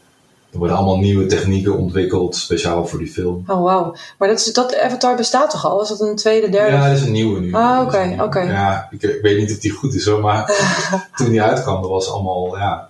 Er 0.52 0.58
worden 0.58 0.78
allemaal 0.78 0.98
nieuwe 1.00 1.26
technieken 1.26 1.78
ontwikkeld, 1.78 2.36
speciaal 2.36 2.88
voor 2.88 3.00
die 3.00 3.08
film. 3.12 3.44
Oh, 3.48 3.64
wauw. 3.64 3.96
Maar 4.18 4.28
dat, 4.28 4.40
is, 4.40 4.54
dat 4.54 4.80
Avatar 4.80 5.16
bestaat 5.16 5.50
toch 5.50 5.66
al? 5.66 5.82
Is 5.82 5.88
dat 5.88 6.00
een 6.00 6.16
tweede, 6.16 6.50
derde? 6.50 6.76
Ja, 6.76 6.88
dat 6.88 6.98
is 6.98 7.04
een 7.04 7.12
nieuwe 7.12 7.40
nu. 7.40 7.54
Ah, 7.54 7.82
oké, 7.86 8.16
oké. 8.22 8.40
Ja, 8.42 8.88
ik, 8.92 9.02
ik 9.04 9.22
weet 9.22 9.38
niet 9.38 9.52
of 9.52 9.58
die 9.58 9.72
goed 9.72 9.94
is 9.94 10.06
hoor, 10.06 10.20
maar 10.20 10.52
toen 11.18 11.30
die 11.30 11.42
uitkwam, 11.42 11.82
dat 11.82 11.90
was 11.92 12.10
allemaal, 12.10 12.58
ja, 12.58 12.90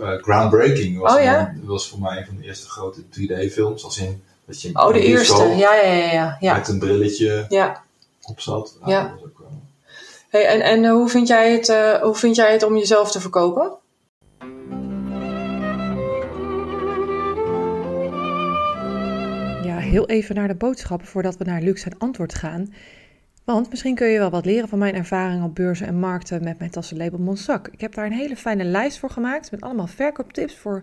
eh, 0.00 0.08
groundbreaking. 0.22 0.98
Was 0.98 1.14
Oh, 1.16 1.22
ja? 1.22 1.48
een- 1.48 1.62
was 1.66 1.88
voor 1.88 2.00
mij 2.00 2.18
een 2.18 2.26
van 2.26 2.36
de 2.40 2.44
eerste 2.46 2.68
grote 2.68 3.00
3D-films. 3.02 3.84
Als 3.84 3.98
in, 3.98 4.22
dat 4.46 4.62
je 4.62 4.70
Oh, 4.74 4.92
de 4.92 5.00
eerste. 5.00 5.42
Ja, 5.56 5.74
ja, 5.74 5.92
ja. 6.12 6.36
ja. 6.40 6.54
Met 6.56 6.68
een 6.68 6.78
brilletje 6.78 7.46
ja. 7.48 7.82
op 8.22 8.40
zat. 8.40 8.74
Ja. 8.86 9.02
dat 9.02 9.10
was 9.10 9.22
ook 9.24 9.38
wel- 9.38 9.48
Hey, 10.30 10.46
en 10.46 10.60
en 10.60 10.84
eh, 10.84 10.92
hoe, 10.92 11.08
vind 11.08 11.28
jij 11.28 11.52
het, 11.52 11.68
eh, 11.68 12.02
hoe 12.02 12.14
vind 12.14 12.36
jij 12.36 12.52
het 12.52 12.62
om 12.62 12.76
jezelf 12.76 13.10
te 13.10 13.20
verkopen? 13.20 13.78
Ja, 19.62 19.78
heel 19.78 20.06
even 20.06 20.34
naar 20.34 20.48
de 20.48 20.54
boodschappen 20.54 21.06
voordat 21.06 21.36
we 21.36 21.44
naar 21.44 21.62
Luc 21.62 21.80
zijn 21.80 21.98
antwoord 21.98 22.34
gaan. 22.34 22.74
Want 23.44 23.70
misschien 23.70 23.94
kun 23.94 24.06
je 24.06 24.18
wel 24.18 24.30
wat 24.30 24.44
leren 24.44 24.68
van 24.68 24.78
mijn 24.78 24.94
ervaring 24.94 25.44
op 25.44 25.54
beurzen 25.54 25.86
en 25.86 25.98
markten 25.98 26.44
met 26.44 26.58
mijn 26.58 26.70
tassenlabel 26.70 27.18
Monsac. 27.18 27.68
Ik 27.68 27.80
heb 27.80 27.94
daar 27.94 28.06
een 28.06 28.12
hele 28.12 28.36
fijne 28.36 28.64
lijst 28.64 28.98
voor 28.98 29.10
gemaakt 29.10 29.50
met 29.50 29.60
allemaal 29.60 29.86
verkooptips 29.86 30.56
voor 30.56 30.82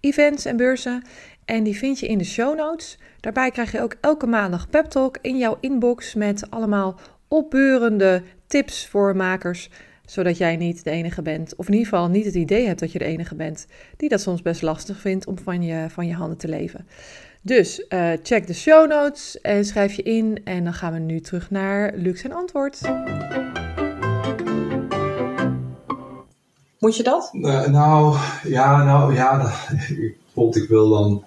events 0.00 0.44
en 0.44 0.56
beurzen. 0.56 1.02
En 1.44 1.62
die 1.62 1.76
vind 1.76 1.98
je 1.98 2.06
in 2.06 2.18
de 2.18 2.24
show 2.24 2.56
notes. 2.56 2.98
Daarbij 3.20 3.50
krijg 3.50 3.72
je 3.72 3.82
ook 3.82 3.96
elke 4.00 4.26
maandag 4.26 4.68
Pep 4.68 4.84
Talk 4.84 5.18
in 5.20 5.38
jouw 5.38 5.56
inbox 5.60 6.14
met 6.14 6.50
allemaal 6.50 6.98
opbeurende 7.28 8.22
tips 8.50 8.86
voor 8.86 9.16
makers. 9.16 9.70
Zodat 10.06 10.38
jij 10.38 10.56
niet 10.56 10.84
de 10.84 10.90
enige 10.90 11.22
bent, 11.22 11.54
of 11.56 11.66
in 11.66 11.72
ieder 11.72 11.88
geval 11.88 12.08
niet 12.08 12.24
het 12.24 12.34
idee 12.34 12.66
hebt 12.66 12.80
dat 12.80 12.92
je 12.92 12.98
de 12.98 13.04
enige 13.04 13.34
bent, 13.34 13.66
die 13.96 14.08
dat 14.08 14.20
soms 14.20 14.42
best 14.42 14.62
lastig 14.62 15.00
vindt 15.00 15.26
om 15.26 15.38
van 15.38 15.62
je, 15.62 15.86
van 15.90 16.06
je 16.06 16.14
handen 16.14 16.38
te 16.38 16.48
leven. 16.48 16.86
Dus 17.42 17.86
eh, 17.86 18.10
check 18.22 18.46
de 18.46 18.54
show 18.54 18.88
notes 18.88 19.40
en 19.40 19.64
schrijf 19.64 19.92
je 19.94 20.02
in. 20.02 20.40
En 20.44 20.64
dan 20.64 20.74
gaan 20.74 20.92
we 20.92 20.98
nu 20.98 21.20
terug 21.20 21.50
naar 21.50 21.92
Luc 21.96 22.20
zijn 22.20 22.32
antwoord. 22.32 22.80
Moet 26.78 26.96
je 26.96 27.02
dat? 27.02 27.30
Eh, 27.42 27.66
nou, 27.66 28.16
ja, 28.44 28.84
nou, 28.84 29.14
ja. 29.14 29.38
dat- 29.42 29.78
ik- 29.88 30.18
Bijvoorbeeld, 30.24 30.64
ik 30.64 30.68
wil 30.68 30.88
dan 30.88 31.24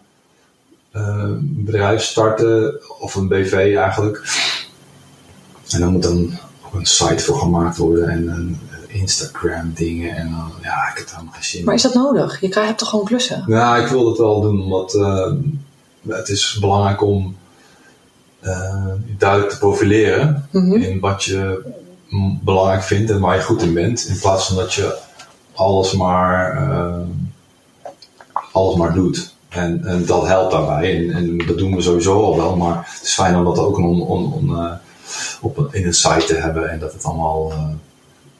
eh, 0.91 1.07
een 1.17 1.63
bedrijf 1.65 2.01
starten, 2.01 2.81
of 3.01 3.15
een 3.15 3.27
BV 3.27 3.53
eigenlijk. 3.77 4.21
En 5.69 5.79
dan 5.79 5.91
moet 5.91 6.03
dan 6.03 6.31
een 6.73 6.85
site 6.85 7.23
voor 7.23 7.37
gemaakt 7.39 7.77
worden 7.77 8.09
en 8.09 8.27
een 8.27 8.59
Instagram 8.87 9.71
dingen. 9.75 10.15
En 10.15 10.29
dan, 10.29 10.51
ja, 10.61 10.87
ik 10.89 10.97
heb 10.97 11.05
daar 11.05 11.15
helemaal 11.15 11.33
geen 11.33 11.43
zin 11.43 11.59
in. 11.59 11.65
Maar 11.65 11.73
is 11.75 11.81
dat 11.81 11.93
nodig? 11.93 12.41
Je 12.41 12.49
krijgt 12.49 12.67
hebt 12.67 12.79
toch 12.79 12.89
gewoon 12.89 13.05
klussen? 13.05 13.43
Nou, 13.47 13.81
ik 13.81 13.87
wil 13.87 14.03
dat 14.03 14.17
wel 14.17 14.41
doen, 14.41 14.61
omdat 14.61 14.93
eh, 14.93 15.31
het 16.07 16.29
is 16.29 16.57
belangrijk 16.59 17.01
om 17.01 17.35
eh, 18.39 18.85
je 19.05 19.15
duidelijk 19.17 19.51
te 19.51 19.57
profileren 19.57 20.47
Mhm. 20.51 20.73
in 20.73 20.99
wat 20.99 21.23
je 21.23 21.61
belangrijk 22.43 22.83
vindt 22.83 23.11
en 23.11 23.19
waar 23.19 23.35
je 23.35 23.41
goed 23.41 23.61
in 23.61 23.73
bent. 23.73 24.05
In 24.07 24.19
plaats 24.19 24.47
van 24.47 24.55
dat 24.55 24.73
je 24.73 24.97
alles 25.53 25.93
maar, 25.93 26.57
eh, 26.69 26.95
alles 28.51 28.75
maar 28.75 28.93
doet. 28.93 29.33
En, 29.49 29.85
en 29.85 30.05
dat 30.05 30.27
helpt 30.27 30.51
daarbij. 30.51 30.97
En, 30.97 31.11
en 31.15 31.37
dat 31.47 31.57
doen 31.57 31.75
we 31.75 31.81
sowieso 31.81 32.23
al 32.23 32.35
wel, 32.37 32.55
maar 32.55 32.75
het 32.93 33.03
is 33.03 33.13
fijn 33.13 33.35
om 33.35 33.43
dat 33.43 33.57
ook 33.59 33.77
on, 33.77 34.01
on, 34.01 34.33
on, 34.33 34.49
eh, 34.57 34.71
op, 35.43 35.57
een- 35.57 35.67
in 35.71 35.85
een 35.85 35.93
site 35.93 36.23
te 36.25 36.35
hebben 36.35 36.69
en 36.71 36.79
dat 36.79 36.93
het 36.93 37.03
allemaal 37.03 37.51
eh, 37.51 37.63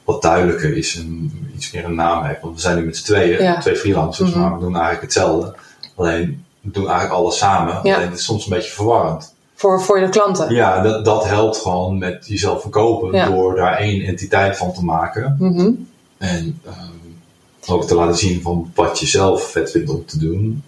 wat 0.04 0.22
duidelijker 0.22 0.78
is 0.78 0.96
en 0.96 1.32
iets 1.56 1.72
meer 1.72 1.86
een 1.86 1.96
naam 1.96 2.24
heeft. 2.24 2.42
Want 2.42 2.56
we 2.56 2.62
zijn 2.62 2.78
nu 2.78 2.86
met 2.86 2.98
z'n 2.98 3.04
tweeën, 3.04 3.44
Ja. 3.44 3.60
twee 3.60 3.76
freelancers, 3.76 4.30
Mhm. 4.30 4.40
maar 4.40 4.54
we 4.54 4.60
doen 4.60 4.74
eigenlijk 4.74 5.02
hetzelfde. 5.04 5.56
Alleen, 5.96 6.46
we 6.62 6.72
doen 6.72 6.84
eigenlijk 6.88 7.14
alles 7.20 7.38
samen. 7.38 7.80
Ja. 7.84 7.96
Alleen 7.96 8.10
het 8.10 8.18
is 8.20 8.26
soms 8.26 8.44
een 8.46 8.50
beetje 8.54 8.72
verwarrend. 8.72 9.34
Voor, 9.56 9.82
voor 9.82 10.00
je 10.00 10.10
klanten? 10.10 10.54
Ja, 10.54 10.82
dat, 10.82 11.06
dat 11.06 11.26
helpt 11.26 11.58
gewoon 11.58 11.98
met 11.98 12.28
jezelf 12.28 12.62
verkopen 12.62 13.12
Ja. 13.14 13.26
door 13.30 13.56
daar 13.56 13.78
één 13.78 14.02
entiteit 14.06 14.58
van 14.58 14.74
te 14.74 14.84
maken. 14.84 15.36
Mhm. 15.40 15.70
En 16.18 16.60
ehm, 16.66 17.72
ook 17.74 17.88
te 17.88 17.96
laten 17.96 18.18
zien 18.18 18.42
van 18.42 18.72
wat 18.76 19.00
je 19.00 19.06
zelf 19.08 19.52
vet 19.52 19.72
vindt 19.72 19.90
om 19.90 20.06
te 20.06 20.20
doen. 20.20 20.64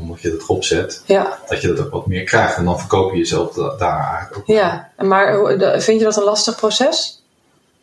Omdat 0.00 0.20
je 0.20 0.30
dat 0.30 0.40
erop 0.42 0.64
zet, 0.64 1.02
Ja, 1.06 1.38
dat 1.48 1.60
je 1.60 1.68
dat 1.72 1.84
ook 1.86 1.90
wat 1.92 2.06
meer 2.06 2.24
krijgt. 2.24 2.56
En 2.56 2.64
dan 2.64 2.78
verkoop 2.78 3.12
je 3.12 3.18
jezelf 3.18 3.52
da- 3.54 3.76
daar 3.76 4.08
eigenlijk 4.14 4.36
ook. 4.38 4.46
ja. 4.56 4.88
Maar 4.98 5.32
de- 5.58 5.80
vind 5.80 5.98
je 5.98 6.04
dat 6.04 6.16
een 6.16 6.22
lastig 6.24 6.56
proces? 6.56 7.22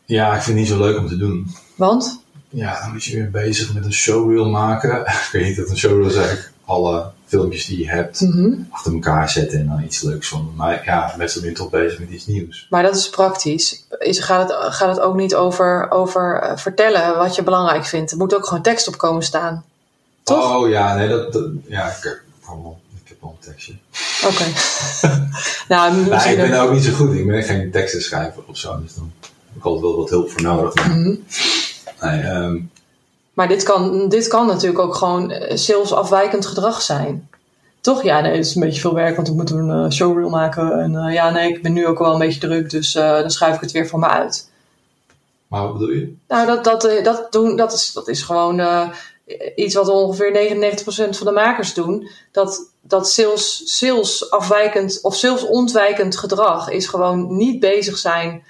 Ja, 0.05 0.27
ik 0.35 0.41
vind 0.41 0.45
het 0.45 0.55
niet 0.55 0.67
zo 0.77 0.83
leuk 0.85 0.97
om 0.97 1.07
te 1.07 1.17
doen. 1.17 1.55
Want? 1.75 2.19
Ja, 2.49 2.79
dan 2.81 2.91
moet 2.91 3.03
je 3.03 3.15
weer 3.15 3.31
bezig 3.31 3.73
met 3.73 3.85
een 3.85 3.93
showreel 3.93 4.45
maken. 4.49 4.99
ik 5.05 5.29
weet 5.31 5.43
niet 5.45 5.57
dat 5.57 5.69
een 5.69 5.77
showreel 5.77 6.07
is 6.07 6.15
eigenlijk 6.15 6.51
alle 6.65 7.09
filmpjes 7.25 7.65
die 7.65 7.77
je 7.79 7.89
hebt 7.89 8.21
Mhm. 8.21 8.53
achter 8.69 8.93
elkaar 8.93 9.29
zetten 9.29 9.59
en 9.59 9.67
dan 9.67 9.83
iets 9.83 10.01
leuks 10.01 10.27
van. 10.27 10.53
Maar 10.55 10.81
ja, 10.85 11.13
mensen 11.17 11.39
zijn 11.39 11.51
nu 11.51 11.57
toch 11.57 11.69
bezig 11.69 11.99
met 11.99 12.09
iets 12.09 12.25
nieuws. 12.25 12.67
Maar 12.69 12.83
dat 12.83 12.95
is 12.95 13.09
praktisch. 13.09 13.85
Is, 13.99 14.19
gaat, 14.19 14.49
het, 14.49 14.73
gaat 14.73 14.89
het 14.95 14.99
ook 14.99 15.15
niet 15.15 15.35
over, 15.35 15.91
over 15.91 16.39
eh, 16.41 16.57
vertellen 16.57 17.17
wat 17.17 17.35
je 17.35 17.43
belangrijk 17.43 17.85
vindt? 17.85 18.11
Er 18.11 18.17
moet 18.17 18.35
ook 18.35 18.47
gewoon 18.47 18.63
tekst 18.63 18.87
op 18.87 18.97
komen 18.97 19.23
staan. 19.23 19.63
Toch? 20.27 20.55
Oh 20.55 20.69
ja, 20.69 20.95
nee, 20.95 21.07
dat, 21.07 21.33
dat 21.33 21.45
ja, 21.67 21.87
ik, 21.87 22.03
ik, 22.03 22.23
ik 23.03 23.07
heb 23.07 23.17
wel 23.21 23.29
een 23.39 23.45
tekstje. 23.51 23.73
Oké. 24.25 24.43
nou, 25.73 25.95
Nou, 26.05 26.29
ik 26.29 26.37
ben 26.37 26.59
ook 26.61 26.71
niet 26.71 26.83
zo 26.83 26.93
goed. 26.93 27.13
Ik 27.13 27.27
ben 27.27 27.43
geen 27.43 27.71
tekstenschrijver 27.71 28.43
of 28.47 28.57
zo. 28.57 28.79
Dus 28.81 28.93
dan 28.95 29.11
heb 29.21 29.57
ik 29.57 29.63
altijd 29.65 29.83
wel 29.83 29.97
wat 29.97 30.09
hulp 30.09 30.31
voor 30.31 30.41
nodig. 30.41 30.75
Maar, 30.75 30.89
Mhm. 30.89 31.15
nee, 32.01 32.21
ehm, 32.21 32.57
Maar 33.33 33.47
dit 33.47 33.63
kan, 33.63 34.09
dit 34.09 34.27
kan 34.27 34.47
natuurlijk 34.47 34.79
ook 34.79 34.95
gewoon 34.95 35.31
eh, 35.31 35.57
salesafwijkend 35.57 36.45
gedrag 36.45 36.81
zijn. 36.81 37.29
Toch? 37.81 38.03
Ja, 38.03 38.19
nee, 38.21 38.35
het 38.35 38.45
is 38.45 38.55
een 38.55 38.61
beetje 38.61 38.81
veel 38.81 38.93
werk, 38.93 39.15
want 39.15 39.27
we 39.27 39.33
moeten 39.33 39.57
een 39.57 39.85
eh, 39.85 39.91
showreel 39.91 40.29
maken. 40.29 40.79
En 40.79 40.95
eh, 40.95 41.13
ja, 41.13 41.29
nee, 41.29 41.49
ik 41.53 41.61
ben 41.61 41.73
nu 41.73 41.87
ook 41.87 41.99
wel 41.99 42.13
een 42.13 42.19
beetje 42.19 42.39
druk, 42.39 42.69
dus 42.69 42.91
dan 42.93 43.31
schrijf 43.31 43.55
ik 43.55 43.61
het 43.61 43.71
weer 43.71 43.87
voor 43.87 43.99
me 43.99 44.07
uit. 44.07 44.49
maar 45.47 45.61
wat 45.61 45.73
bedoel 45.73 45.89
je? 45.89 46.13
Nou, 46.27 46.47
dat, 46.47 46.63
dat, 46.63 46.89
dat, 47.03 47.31
doen, 47.31 47.55
dat, 47.55 47.73
is, 47.73 47.93
dat 47.93 48.07
is 48.07 48.21
gewoon 48.21 48.59
iets 49.55 49.75
wat 49.75 49.87
ongeveer 49.87 50.59
99% 51.11 51.17
van 51.17 51.27
de 51.27 51.31
makers 51.31 51.73
doen. 51.73 52.09
Dat, 52.31 52.71
dat 52.81 53.09
sales, 53.09 54.31
afwijkend 54.31 54.99
of 55.01 55.15
sales 55.15 55.45
ontwijkend 55.45 56.17
gedrag 56.17 56.69
is 56.69 56.87
gewoon 56.87 57.35
niet 57.35 57.59
bezig 57.59 57.97
zijn 57.97 58.43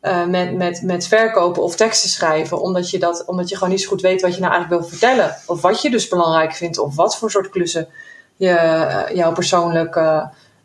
eh, 0.00 0.26
met, 0.26 0.56
met, 0.56 0.82
met 0.82 1.06
verkopen 1.06 1.62
of 1.62 1.76
teksten 1.76 2.10
schrijven. 2.10 2.60
Omdat 2.60 2.90
je, 2.90 2.98
dat, 2.98 3.24
omdat 3.26 3.48
je 3.48 3.54
gewoon 3.54 3.70
niet 3.70 3.82
zo 3.82 3.88
goed 3.88 4.00
weet 4.00 4.20
wat 4.20 4.34
je 4.34 4.40
nou 4.40 4.52
eigenlijk 4.52 4.82
wil 4.82 4.90
vertellen. 4.90 5.36
Of 5.46 5.60
wat 5.60 5.82
je 5.82 5.90
dus 5.90 6.08
belangrijk 6.08 6.52
vindt. 6.52 6.78
Of 6.78 6.94
wat 6.94 7.16
voor 7.16 7.30
soort 7.30 7.48
klussen 7.48 7.88
je, 8.36 8.48
eh, 8.48 9.16
jou 9.16 9.34
persoonlijk 9.34 9.96
eh, 9.96 10.22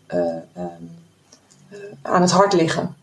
eh, 0.08 0.20
ehm, 0.54 0.84
eh, 1.70 1.78
aan 2.02 2.22
het 2.22 2.32
hart 2.32 2.54
liggen. 2.54 2.96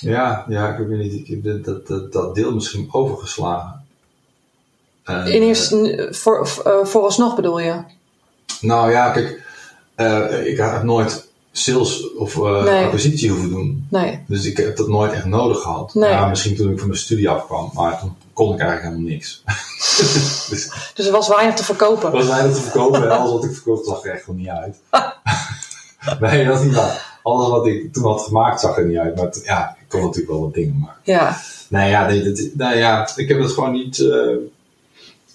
Ja, 0.00 0.44
ja, 0.48 0.76
ik 0.76 0.86
weet 0.86 0.98
niet. 0.98 1.28
Ik 1.28 1.44
heb 1.44 1.64
dat, 1.64 1.86
dat, 1.86 2.12
dat 2.12 2.34
deel 2.34 2.54
misschien 2.54 2.88
overgeslagen. 2.90 3.83
En, 5.04 5.26
In 5.26 5.42
eerste, 5.42 6.08
voor, 6.10 6.48
voor, 6.48 6.86
vooralsnog 6.86 7.36
bedoel 7.36 7.58
je? 7.60 7.74
Nou 8.60 8.90
ja, 8.90 9.10
kijk. 9.10 9.42
eh, 9.94 10.46
ik 10.46 10.56
heb 10.56 10.82
nooit 10.82 11.28
sales 11.52 12.14
of 12.14 12.36
eh, 12.36 12.62
Nee. 12.64 12.84
acquisitie 12.84 13.30
hoeven 13.30 13.50
doen. 13.50 13.86
Nee. 13.90 14.24
Dus 14.26 14.44
ik 14.44 14.56
heb 14.56 14.76
dat 14.76 14.88
nooit 14.88 15.12
echt 15.12 15.24
nodig 15.24 15.60
gehad. 15.60 15.94
Nee. 15.94 16.10
Ja, 16.10 16.26
misschien 16.28 16.56
toen 16.56 16.70
ik 16.70 16.78
van 16.78 16.88
mijn 16.88 17.00
studie 17.00 17.28
afkwam. 17.30 17.70
Maar 17.74 17.98
toen 18.00 18.16
kon 18.32 18.52
ik 18.54 18.60
eigenlijk 18.60 18.88
helemaal 18.88 19.12
niks. 19.12 19.42
dus 20.50 20.70
Dus 20.94 21.06
er 21.06 21.12
was 21.12 21.28
weinig 21.28 21.54
te 21.54 21.64
verkopen. 21.64 22.12
was 22.12 22.28
mij 22.28 22.42
dat 22.42 22.54
te 22.54 22.60
verkopen 22.60 23.02
en 23.02 23.10
alles 23.18 23.30
wat 23.30 23.44
ik 23.44 23.52
verkoopte 23.54 23.88
zag 23.90 24.04
er 24.04 24.12
echt 24.12 24.24
gewoon 24.24 24.38
niet 24.40 24.48
uit. 24.48 24.76
nee, 26.20 26.44
dat 26.44 26.58
is 26.58 26.64
niet 26.64 26.74
waar. 26.74 27.18
Alles 27.22 27.48
wat 27.48 27.66
ik 27.66 27.92
toen 27.92 28.04
had 28.04 28.22
gemaakt 28.22 28.60
zag 28.60 28.76
er 28.76 28.86
niet 28.86 28.96
uit. 28.98 29.16
Maar 29.16 29.28
ja, 29.44 29.76
ik 29.80 29.88
kan 29.88 30.00
natuurlijk 30.00 30.30
wel 30.30 30.40
wat 30.40 30.54
dingen, 30.54 30.78
maar... 30.78 30.96
Ja, 31.02 31.36
Nee, 31.68 31.90
ja, 31.90 32.06
nee, 32.06 32.22
dat, 32.22 32.48
nou 32.54 32.76
ja, 32.76 33.08
ik 33.16 33.28
heb 33.28 33.38
het 33.40 33.52
gewoon 33.52 33.72
niet, 33.72 33.98
eh, 33.98 34.26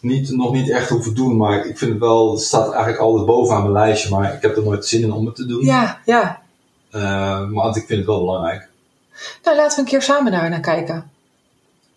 niet, 0.02 0.32
nog 0.32 0.52
niet 0.52 0.70
echt 0.70 0.90
hoeven 0.90 1.16
doen, 1.16 1.38
maar 1.38 1.66
ik 1.66 1.78
vind 1.78 1.92
het 1.92 2.00
wel, 2.00 2.32
het 2.32 2.42
staat 2.42 2.72
eigenlijk 2.72 2.98
altijd 3.02 3.26
bovenaan 3.26 3.62
mijn 3.62 3.74
lijstje, 3.74 4.10
maar 4.10 4.34
ik 4.34 4.42
heb 4.42 4.58
er 4.58 4.64
nooit 4.64 4.86
zin 4.86 5.02
in 5.02 5.12
om 5.12 5.26
het 5.26 5.36
te 5.36 5.46
doen. 5.46 5.66
ja, 5.66 6.00
ja. 6.06 6.42
Eh, 6.92 7.48
maar 7.48 7.68
ik 7.68 7.74
vind 7.86 7.90
het 7.90 8.06
wel 8.06 8.20
belangrijk. 8.20 8.68
Nou, 9.44 9.58
laten 9.58 9.76
we 9.76 9.82
een 9.82 9.88
keer 9.88 10.02
samen 10.02 10.32
daar 10.32 10.50
naar 10.50 10.60
kijken. 10.60 11.12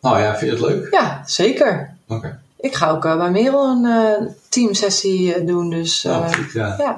Nou 0.00 0.20
ja, 0.20 0.36
vind 0.36 0.50
je 0.58 0.64
het 0.64 0.74
leuk? 0.74 0.92
Ja, 0.92 1.22
zeker. 1.26 1.96
Oké. 2.08 2.40
Ik 2.56 2.74
ga 2.74 2.90
ook 2.90 3.04
eh, 3.04 3.16
bij 3.16 3.30
Merel 3.30 3.66
een 3.66 3.84
eh, 3.84 4.26
teamsessie 4.48 5.44
doen, 5.44 5.70
dus 5.70 6.02
Nou, 6.02 6.32
goed, 6.32 6.52
ja. 6.52 6.74
ja. 6.78 6.94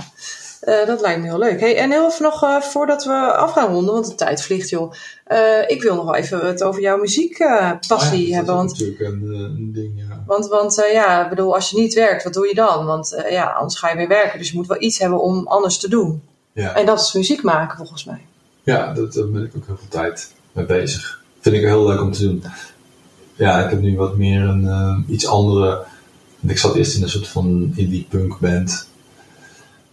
Eh, 0.65 0.87
dat 0.87 1.01
lijkt 1.01 1.21
me 1.21 1.27
heel 1.27 1.39
leuk. 1.39 1.61
Hey, 1.61 1.77
en 1.77 1.91
heel 1.91 2.07
even 2.07 2.23
nog 2.23 2.43
eh, 2.43 2.61
voordat 2.61 3.05
we 3.05 3.13
af 3.33 3.53
gaan 3.53 3.73
ronden, 3.73 3.95
want 3.95 4.07
de 4.07 4.15
tijd 4.15 4.43
vliegt 4.43 4.69
joh. 4.69 4.93
Eh, 5.25 5.39
ik 5.67 5.83
wil 5.83 5.95
nog 5.95 6.05
wel 6.05 6.15
even 6.15 6.47
het 6.47 6.63
over 6.63 6.81
jouw 6.81 6.99
muziekpassie 6.99 8.23
Oh 8.23 8.29
ja, 8.29 8.35
hebben. 8.35 8.55
Dat 8.55 8.57
Want 8.57 8.71
natuurlijk 8.71 9.01
een, 9.01 9.35
een 9.35 9.73
ding, 9.73 9.93
ja. 9.97 10.25
Want, 10.27 10.49
want 10.49 10.75
ja, 10.93 11.23
ik 11.25 11.29
bedoel, 11.29 11.55
als 11.55 11.71
je 11.71 11.81
niet 11.81 11.95
werkt, 11.95 12.25
wat 12.25 12.33
doe 12.33 12.49
je 12.49 12.55
dan? 12.55 12.87
Want 12.87 13.25
ja, 13.31 13.45
anders 13.51 13.79
ga 13.79 13.91
je 13.91 13.97
weer 13.97 14.09
werken. 14.09 14.39
Dus 14.39 14.51
je 14.51 14.57
moet 14.57 14.67
wel 14.67 14.83
iets 14.83 14.99
hebben 14.99 15.23
om 15.23 15.47
anders 15.47 15.79
te 15.79 15.89
doen. 15.89 16.23
Ja, 16.53 16.75
En 16.75 16.87
dat 16.87 17.01
is 17.01 17.13
muziek 17.13 17.43
maken, 17.43 17.77
volgens 17.77 18.05
mij. 18.05 18.27
ja 18.63 18.93
dat, 18.93 19.13
daar 19.13 19.29
ben 19.29 19.45
ik 19.45 19.53
ook 19.57 19.67
heel 19.67 19.77
veel 19.77 19.89
tijd 19.89 20.33
mee 20.53 20.67
bezig. 20.67 21.23
Vind 21.41 21.57
ik 21.57 21.63
heel 21.63 21.87
leuk 21.87 22.01
om 22.01 22.13
te 22.13 22.23
doen. 22.23 22.45
Ja, 23.35 23.65
ik 23.65 23.71
heb 23.71 23.81
nu 23.81 23.97
wat 23.97 24.17
meer 24.17 24.41
een 24.43 25.05
iets 25.09 25.27
andere. 25.27 25.85
Ik 26.47 26.59
zat 26.59 26.75
eerst 26.75 26.97
in 26.97 27.03
een 27.03 27.09
soort 27.09 27.29
van 27.29 27.73
indie 27.75 28.07
punk 28.09 28.39
band. 28.39 28.89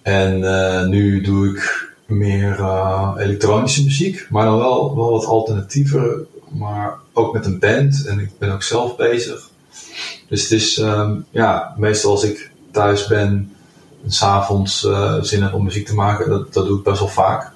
En 0.01 0.43
eh, 0.43 0.87
nu 0.87 1.21
doe 1.21 1.47
ik 1.47 1.89
meer 2.05 2.59
eh, 2.59 3.15
elektronische 3.17 3.83
muziek, 3.83 4.27
maar 4.29 4.45
dan 4.45 4.57
wel, 4.57 4.95
wel 4.95 5.11
wat 5.11 5.25
alternatiever, 5.25 6.25
maar 6.49 6.97
ook 7.13 7.33
met 7.33 7.45
een 7.45 7.59
band 7.59 8.05
en 8.05 8.19
ik 8.19 8.29
ben 8.37 8.51
ook 8.51 8.63
zelf 8.63 8.95
bezig. 8.95 9.49
Dus 10.29 10.41
het 10.41 10.51
is, 10.51 10.77
ehm, 10.77 11.19
ja, 11.29 11.75
meestal 11.77 12.11
als 12.11 12.23
ik 12.23 12.51
thuis 12.71 13.07
ben 13.07 13.55
en 14.03 14.11
s'avonds 14.11 14.83
uh, 14.83 15.21
zin 15.21 15.43
heb 15.43 15.53
om 15.53 15.63
muziek 15.63 15.85
te 15.85 15.95
maken, 15.95 16.29
dat, 16.29 16.53
dat 16.53 16.65
doe 16.65 16.77
ik 16.77 16.83
best 16.83 16.99
wel 16.99 17.07
vaak. 17.07 17.51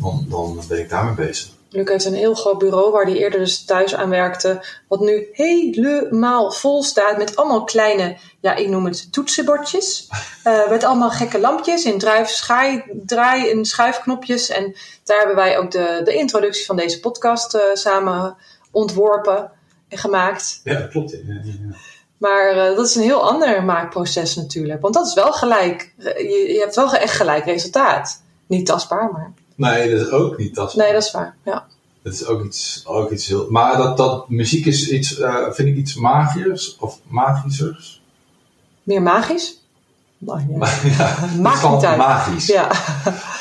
Dan, 0.00 0.26
dan 0.28 0.60
ben 0.68 0.78
ik 0.78 0.88
daarmee 0.88 1.26
bezig. 1.26 1.48
Luc 1.76 1.88
heeft 1.88 2.04
een 2.04 2.14
heel 2.14 2.34
groot 2.34 2.58
bureau 2.58 2.90
waar 2.90 3.04
hij 3.04 3.16
eerder 3.16 3.40
dus 3.40 3.64
thuis 3.64 3.94
aan 3.94 4.10
werkte. 4.10 4.64
Wat 4.88 5.00
nu 5.00 5.28
helemaal 5.32 6.52
vol 6.52 6.82
staat 6.82 7.18
met 7.18 7.36
allemaal 7.36 7.64
kleine, 7.64 8.16
ja 8.40 8.54
ik 8.54 8.68
noem 8.68 8.84
het 8.84 9.12
toetsenbordjes. 9.12 10.08
Eh, 10.42 10.68
met 10.68 10.84
allemaal 10.84 11.10
gekke 11.10 11.40
lampjes 11.40 11.84
in 11.84 12.02
schaai, 12.24 12.82
draai 13.06 13.50
en 13.50 13.64
schuifknopjes. 13.64 14.48
En 14.48 14.76
daar 15.04 15.18
hebben 15.18 15.36
wij 15.36 15.58
ook 15.58 15.70
de, 15.70 16.00
de 16.04 16.14
introductie 16.14 16.66
van 16.66 16.76
deze 16.76 17.00
podcast 17.00 17.54
eh, 17.54 17.62
samen 17.72 18.36
ontworpen 18.70 19.50
en 19.88 19.98
gemaakt. 19.98 20.60
Ja, 20.64 20.78
dat 20.78 20.88
klopt. 20.88 21.10
Ja, 21.10 21.18
ja, 21.26 21.40
ja. 21.44 21.76
Maar 22.18 22.56
uh, 22.56 22.76
dat 22.76 22.86
is 22.86 22.94
een 22.94 23.02
heel 23.02 23.30
ander 23.30 23.64
maakproces 23.64 24.36
natuurlijk. 24.36 24.80
Want 24.80 24.94
dat 24.94 25.06
is 25.06 25.14
wel 25.14 25.32
gelijk. 25.32 25.92
Je, 25.98 26.52
je 26.52 26.58
hebt 26.60 26.76
wel 26.76 26.92
echt 26.92 27.14
gelijk 27.14 27.44
resultaat. 27.44 28.22
Niet 28.46 28.66
tastbaar, 28.66 29.12
maar. 29.12 29.32
Nee, 29.56 29.90
dat 29.90 30.06
is 30.06 30.10
ook 30.10 30.38
niet 30.38 30.54
tastbaar. 30.54 30.84
Nee, 30.84 30.94
dat 30.94 31.02
is 31.02 31.10
waar. 31.10 31.36
Ja. 31.44 31.66
Dat 32.02 32.12
is 32.12 32.26
ook 32.26 32.44
iets, 32.44 32.82
ook 32.86 33.10
iets 33.10 33.26
heel. 33.26 33.46
Maar 33.50 33.76
dat, 33.76 33.96
dat 33.96 34.28
muziek 34.28 34.66
is 34.66 34.88
iets, 34.88 35.18
uh, 35.18 35.50
vind 35.50 35.68
ik 35.68 35.76
iets 35.76 35.94
magiërs 35.94 36.76
of 36.78 36.98
magischers. 37.06 38.02
Meer 38.82 39.02
magisch? 39.02 39.60
Oh, 40.24 40.40
ja. 40.48 40.68
ja, 40.98 41.14
Maakt 41.40 41.70
niet 41.70 41.84
uit. 41.84 41.96
magisch. 41.96 42.46
Ja. 42.46 42.70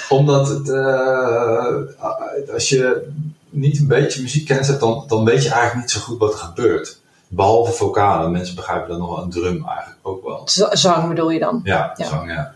Omdat 0.10 0.48
het, 0.48 0.68
uh, 0.68 2.54
als 2.54 2.70
je 2.70 3.08
niet 3.50 3.80
een 3.80 3.88
beetje 3.88 4.22
muziek 4.22 4.46
kent, 4.48 4.80
dan, 4.80 5.04
dan 5.08 5.26
weet 5.26 5.44
je 5.44 5.50
eigenlijk 5.50 5.82
niet 5.82 5.92
zo 5.92 6.00
goed 6.00 6.20
wat 6.20 6.34
er 6.34 6.40
gebeurt. 6.40 7.00
Behalve 7.28 7.72
vocalen. 7.72 8.32
Mensen 8.32 8.56
begrijpen 8.56 8.90
dan 8.90 9.00
nog 9.00 9.16
wel 9.16 9.24
een 9.24 9.30
drum 9.30 9.66
eigenlijk 9.68 10.00
ook 10.02 10.24
wel. 10.24 10.42
Z 10.46 10.68
zang 10.72 11.08
bedoel 11.08 11.30
je 11.30 11.40
dan? 11.40 11.62
Ja, 11.64 11.94
ja. 11.98 12.06
zang, 12.06 12.32
ja. 12.32 12.55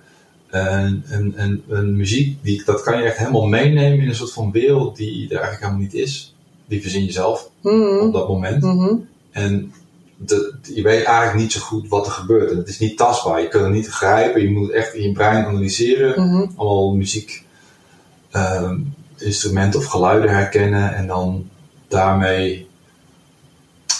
En, 0.50 1.04
en, 1.10 1.34
en, 1.36 1.64
en, 1.70 1.95
muziek, 1.95 2.43
die, 2.43 2.64
dat 2.66 2.82
kan 2.82 2.97
je 2.97 3.04
echt 3.04 3.18
helemaal 3.18 3.47
meenemen 3.47 4.00
in 4.00 4.08
een 4.08 4.16
soort 4.16 4.34
van 4.34 4.52
wereld 4.52 4.97
die 4.97 5.24
er 5.24 5.32
eigenlijk 5.32 5.62
helemaal 5.62 5.82
niet 5.82 5.93
is. 5.93 6.36
Die 6.66 6.82
verzin 6.82 7.06
je 7.06 7.12
zelf 7.12 7.50
mm 7.62 7.72
-hmm. 7.72 8.00
op 8.00 8.14
dat 8.14 8.28
moment. 8.28 8.64
Mm 8.64 8.78
-hmm. 8.78 9.08
En 9.32 9.74
de, 10.18 10.54
je 10.74 10.82
weet 10.82 11.04
eigenlijk 11.04 11.38
niet 11.38 11.52
zo 11.52 11.60
goed 11.60 11.88
wat 11.88 12.06
er 12.06 12.12
gebeurt. 12.12 12.52
En 12.52 12.58
het 12.58 12.68
is 12.68 12.80
niet 12.80 12.97
tastbaar. 12.97 13.41
Je 13.41 13.47
kunt 13.47 13.64
het 13.64 13.74
niet 13.74 13.88
grijpen. 13.88 14.41
Je 14.41 14.50
moet 14.50 14.68
het 14.68 14.76
echt 14.76 14.93
in 14.93 15.04
je 15.04 15.12
brein 15.12 15.45
analyseren. 15.45 16.22
Mm 16.22 16.30
-hmm. 16.30 16.52
Allemaal 16.56 16.95
muziek, 16.95 17.43
uh, 18.36 18.72
instrumenten 19.18 19.80
of 19.80 19.86
geluiden 19.86 20.30
herkennen. 20.30 20.95
En 20.95 21.08
dan 21.08 21.50
daarmee 21.88 22.68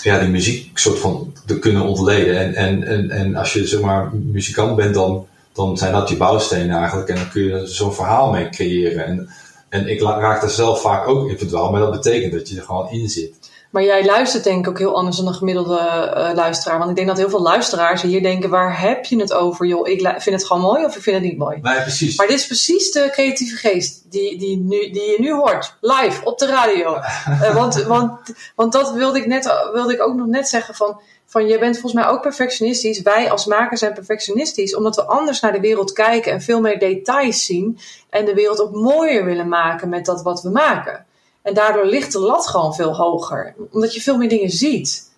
ja, 0.04 0.20
die 0.20 0.30
muziek 0.30 0.78
soort 0.78 1.00
van 1.00 1.34
te 1.46 1.60
kunnen 1.60 1.84
ontleden. 1.84 2.40
En, 2.40 2.54
en, 2.54 2.84
en, 2.84 3.10
en 3.10 3.36
als 3.36 3.54
je 3.54 3.68
zeg 3.68 3.82
maar 3.82 4.16
muzikant 4.16 4.76
bent, 4.76 4.94
dan, 4.94 5.28
dan 5.54 5.78
zijn 5.78 5.94
dat 5.94 6.10
je 6.10 6.18
bouwstenen 6.18 6.78
eigenlijk. 6.78 7.10
En 7.10 7.16
dan 7.16 7.30
kun 7.30 7.44
je 7.44 7.68
zo'n 7.68 7.94
verhaal 7.94 8.32
mee 8.32 8.50
creëren. 8.50 9.06
En, 9.06 9.30
en 9.70 9.88
ik 9.88 10.02
raak 10.02 10.42
daar 10.42 10.50
zelf 10.50 10.82
vaak 10.82 11.08
ook 11.08 11.30
in 11.30 11.38
verdwaald. 11.38 11.72
Maar 11.72 11.82
dat 11.82 11.92
betekent 11.92 12.34
dat 12.34 12.50
je 12.50 12.58
er 12.58 12.64
gewoon 12.64 12.92
in 12.92 13.10
zit. 13.10 13.39
Maar 13.70 13.84
jij 13.84 14.06
luistert 14.06 14.44
denk 14.44 14.60
ik 14.60 14.70
ook 14.70 14.78
heel 14.78 14.96
anders 14.96 15.18
dan 15.18 15.28
een 15.28 15.34
gemiddelde 15.34 16.14
uh, 16.18 16.30
luisteraar. 16.34 16.78
Want 16.78 16.90
ik 16.90 16.96
denk 16.96 17.08
dat 17.08 17.18
heel 17.18 17.30
veel 17.30 17.42
luisteraars 17.42 18.02
hier 18.02 18.22
denken, 18.22 18.50
waar 18.50 18.82
heb 18.82 19.06
je 19.06 19.20
het 19.20 19.34
over? 19.34 19.66
Joh, 19.66 19.88
ik 19.88 20.02
vind 20.02 20.36
het 20.36 20.46
gewoon 20.46 20.62
mooi 20.62 20.86
of 20.86 20.96
ik 20.96 21.02
vind 21.02 21.16
het 21.16 21.26
niet 21.26 21.38
mooi. 21.38 21.60
Nee, 21.62 21.82
precies. 21.82 22.18
Maar 22.18 22.28
dit 22.28 22.40
is 22.40 22.46
precies 22.46 22.92
de 22.92 23.10
creatieve 23.12 23.56
geest 23.56 24.12
die, 24.12 24.38
die, 24.38 24.58
nu, 24.58 24.90
die 24.90 25.12
je 25.12 25.18
nu 25.20 25.34
hoort. 25.34 25.76
Live, 25.82 26.24
op 26.24 26.40
de 26.40 26.46
radio. 26.46 26.96
uh, 26.96 27.56
want, 27.60 27.84
want, 27.84 28.20
want 28.56 28.72
dat 28.72 28.92
wilde 28.92 29.18
ik, 29.18 29.26
net, 29.26 29.70
wilde 29.74 29.94
ik 29.94 30.02
ook 30.02 30.16
nog 30.16 30.28
net 30.28 30.48
zeggen 30.48 30.76
van... 30.76 31.02
Van 31.26 31.48
je 31.48 31.60
bent 31.60 31.80
volgens 31.80 32.02
mij 32.02 32.12
ook 32.12 32.22
perfectionistisch. 32.22 33.02
Wij 33.02 33.32
als 33.32 33.46
makers 33.46 33.80
zijn 33.80 33.94
perfectionistisch. 33.94 34.76
Omdat 34.76 34.96
we 34.96 35.06
anders 35.06 35.40
naar 35.40 35.52
de 35.52 35.60
wereld 35.60 35.92
kijken 35.92 36.32
en 36.32 36.42
veel 36.42 36.62
meer 36.62 36.80
details 36.80 37.46
zien. 37.46 37.80
En 38.10 38.26
de 38.26 38.34
wereld 38.34 38.62
ook 38.62 38.72
mooier 38.72 39.26
willen 39.26 39.48
maken 39.48 39.90
met 39.90 40.06
dat 40.06 40.22
wat 40.22 40.42
we 40.42 40.50
maken. 40.50 41.06
En 41.42 41.54
daardoor 41.54 41.86
ligt 41.86 42.12
de 42.12 42.20
lat 42.20 42.48
gewoon 42.48 42.76
veel 42.76 42.96
hoger. 42.96 43.56
Omdat 43.72 43.94
je 43.94 44.02
veel 44.02 44.18
meer 44.18 44.30
dingen 44.30 44.50
ziet. 44.50 45.10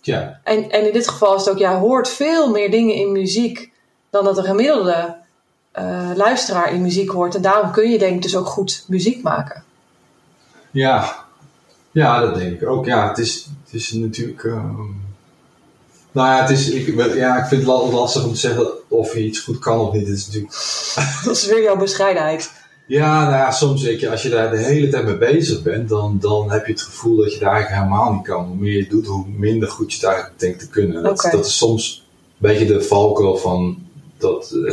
Ja. 0.00 0.40
En, 0.44 0.70
en 0.70 0.86
in 0.86 0.92
dit 0.92 1.08
geval 1.08 1.34
is 1.34 1.40
het 1.44 1.50
ook, 1.50 1.58
ja, 1.58 1.78
hoort 1.78 2.08
veel 2.08 2.50
meer 2.50 2.70
dingen 2.70 2.94
in 2.94 3.12
muziek 3.12 3.72
dan 4.10 4.24
dat 4.24 4.38
een 4.38 4.44
gemiddelde 4.44 5.16
uh, 5.78 6.10
luisteraar 6.14 6.72
in 6.72 6.82
muziek 6.82 7.10
hoort. 7.10 7.34
En 7.34 7.42
daarom 7.42 7.70
kun 7.70 7.90
je 7.90 7.98
denk 7.98 8.14
ik 8.14 8.22
dus 8.22 8.36
ook 8.36 8.46
goed 8.46 8.84
muziek 8.88 9.22
maken. 9.22 9.64
Ja, 10.70 11.24
ja 11.90 12.20
dat 12.20 12.34
denk 12.34 12.60
ik 12.60 12.68
ook. 12.68 12.86
Ja, 12.86 13.08
het 13.08 13.18
is, 13.18 13.48
het 13.64 13.74
is 13.74 13.92
natuurlijk... 13.92 14.42
Uh... 14.42 14.64
Nou 16.12 16.28
ja, 16.28 16.40
het 16.40 16.50
is, 16.50 16.70
ik, 16.70 17.14
ja, 17.14 17.36
ik 17.36 17.44
vind 17.44 17.66
het 17.66 17.92
lastig 17.92 18.24
om 18.24 18.32
te 18.32 18.38
zeggen 18.38 18.66
of 18.88 19.14
je 19.14 19.24
iets 19.24 19.40
goed 19.40 19.58
kan 19.58 19.78
of 19.80 19.92
niet. 19.92 20.06
Het 20.06 20.16
is 20.16 20.26
natuurlijk... 20.26 20.54
dat 21.24 21.36
is 21.36 21.46
weer 21.46 21.62
jouw 21.62 21.76
bescheidenheid. 21.76 22.50
Ja, 22.86 23.22
nou 23.22 23.36
ja, 23.36 23.50
soms 23.50 23.82
weet 23.82 24.00
je, 24.00 24.10
als 24.10 24.22
je 24.22 24.28
daar 24.28 24.50
de 24.50 24.58
hele 24.58 24.88
tijd 24.88 25.04
mee 25.04 25.18
bezig 25.18 25.62
bent, 25.62 25.88
dan, 25.88 26.18
dan 26.20 26.50
heb 26.50 26.66
je 26.66 26.72
het 26.72 26.82
gevoel 26.82 27.16
dat 27.16 27.32
je 27.32 27.38
daar 27.38 27.52
eigenlijk 27.52 27.82
helemaal 27.82 28.12
niet 28.12 28.22
kan. 28.22 28.46
Hoe 28.46 28.56
meer 28.56 28.76
je 28.76 28.88
doet, 28.88 29.06
hoe 29.06 29.24
minder 29.28 29.68
goed 29.68 29.92
je 29.92 29.98
het 29.98 30.06
eigenlijk 30.06 30.40
denkt 30.40 30.58
te 30.58 30.68
kunnen. 30.68 31.02
Dat, 31.02 31.18
okay. 31.18 31.30
dat 31.30 31.46
is 31.46 31.56
soms 31.56 32.04
een 32.40 32.48
beetje 32.48 32.66
de 32.66 32.82
valkuil 32.82 33.36
van 33.36 33.78
dat 34.18 34.52
uh, 34.54 34.68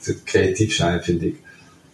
te 0.00 0.22
creatief 0.24 0.74
zijn, 0.74 1.02
vind 1.02 1.22
ik. 1.22 1.40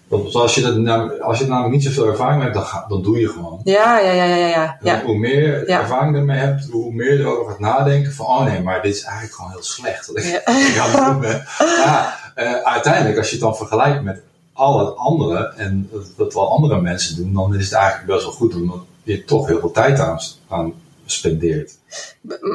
Want 0.09 0.35
als 0.35 0.55
je, 0.55 0.61
dat 0.61 0.77
nou, 0.77 1.21
als 1.21 1.39
je 1.39 1.47
namelijk 1.47 1.75
niet 1.75 1.85
zoveel 1.85 2.07
ervaring 2.07 2.43
hebt, 2.43 2.55
dan, 2.55 2.65
ga, 2.65 2.87
dan 2.89 3.03
doe 3.03 3.19
je 3.21 3.29
gewoon. 3.29 3.61
Ja, 3.65 3.99
ja, 3.99 4.13
ja, 4.13 4.25
ja. 4.25 4.47
ja, 4.47 4.79
ja. 4.83 5.03
Hoe 5.05 5.19
meer 5.19 5.69
ja. 5.69 5.81
ervaring 5.81 6.15
je 6.15 6.21
ermee 6.21 6.39
hebt, 6.39 6.69
hoe 6.71 6.93
meer 6.93 7.13
je 7.13 7.19
erover 7.19 7.51
gaat 7.51 7.61
nadenken 7.61 8.13
van, 8.13 8.27
oh 8.27 8.45
nee, 8.45 8.63
maar 8.63 8.83
dit 8.83 8.95
is 8.95 9.03
eigenlijk 9.03 9.35
gewoon 9.35 9.51
heel 9.51 9.63
slecht. 9.63 10.07
Wat 10.07 10.17
ik, 10.17 10.25
ja. 10.25 10.39
ik 10.39 10.79
aan 10.83 10.91
het 10.91 11.13
doen 11.13 11.21
ben. 11.21 11.45
Ja, 11.59 12.19
uh, 12.37 12.53
uiteindelijk, 12.53 13.19
als 13.19 13.27
je 13.27 13.33
het 13.33 13.45
dan 13.45 13.57
vergelijkt 13.57 14.03
met 14.03 14.23
al 14.57 14.87
het 14.87 14.97
andere 14.97 15.53
en 15.57 15.91
wat 16.17 16.35
wel 16.35 16.51
andere 16.51 16.81
mensen 16.81 17.17
doen, 17.17 17.33
dan 17.33 17.55
is 17.55 17.65
het 17.65 17.75
eigenlijk 17.75 18.07
best 18.07 18.25
wel 18.25 18.33
goed 18.33 18.55
omdat 18.55 18.81
je 19.03 19.25
toch 19.25 19.47
heel 19.47 19.61
veel 19.61 19.71
tijd 19.71 20.01
aan, 20.01 20.19
aan 20.49 20.73
spendeert. 21.07 21.73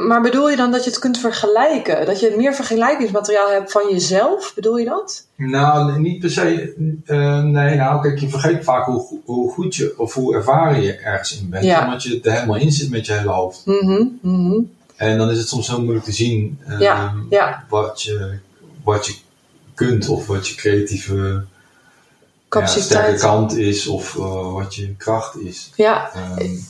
Maar 0.07 0.21
bedoel 0.21 0.49
je 0.49 0.55
dan 0.55 0.71
dat 0.71 0.83
je 0.83 0.89
het 0.89 0.99
kunt 0.99 1.17
vergelijken? 1.17 2.05
Dat 2.05 2.19
je 2.19 2.33
meer 2.37 2.53
vergelijkingsmateriaal 2.53 3.49
hebt 3.49 3.71
van 3.71 3.89
jezelf? 3.91 4.51
Bedoel 4.55 4.77
je 4.77 4.85
dat? 4.85 5.25
Nou, 5.35 5.99
niet 5.99 6.19
per 6.19 6.29
se. 6.29 6.73
Uh, 7.05 7.43
nee, 7.43 7.75
nou, 7.75 8.01
kijk, 8.01 8.19
je 8.19 8.29
vergeet 8.29 8.63
vaak 8.63 8.85
hoe, 8.85 9.19
hoe 9.25 9.51
goed 9.51 9.75
je 9.75 9.93
of 9.97 10.13
hoe 10.13 10.35
ervaren 10.35 10.81
je 10.81 10.95
ergens 10.95 11.39
in 11.39 11.49
bent. 11.49 11.63
Ja. 11.63 11.83
Omdat 11.83 12.03
je 12.03 12.19
er 12.21 12.31
helemaal 12.31 12.57
in 12.57 12.71
zit 12.71 12.89
met 12.89 13.05
je 13.05 13.13
hele 13.13 13.29
hoofd. 13.29 13.65
Mm 13.65 13.79
-hmm, 13.79 14.19
mm 14.21 14.49
-hmm. 14.49 14.71
En 14.95 15.17
dan 15.17 15.29
is 15.29 15.37
het 15.37 15.47
soms 15.47 15.67
heel 15.67 15.81
moeilijk 15.81 16.05
te 16.05 16.11
zien 16.11 16.59
uh, 16.67 16.79
ja, 16.79 17.13
ja. 17.29 17.65
Wat, 17.69 18.01
je, 18.01 18.39
wat 18.83 19.05
je 19.05 19.13
kunt 19.73 20.09
of 20.09 20.27
wat 20.27 20.47
je 20.47 20.55
creatieve 20.55 21.45
ja, 22.59 22.65
sterke 22.65 23.19
kant 23.19 23.57
is 23.57 23.87
of 23.87 24.15
uh, 24.15 24.53
wat 24.53 24.75
je 24.75 24.95
kracht 24.95 25.37
is. 25.37 25.71
Ja, 25.75 26.11
um, 26.39 26.65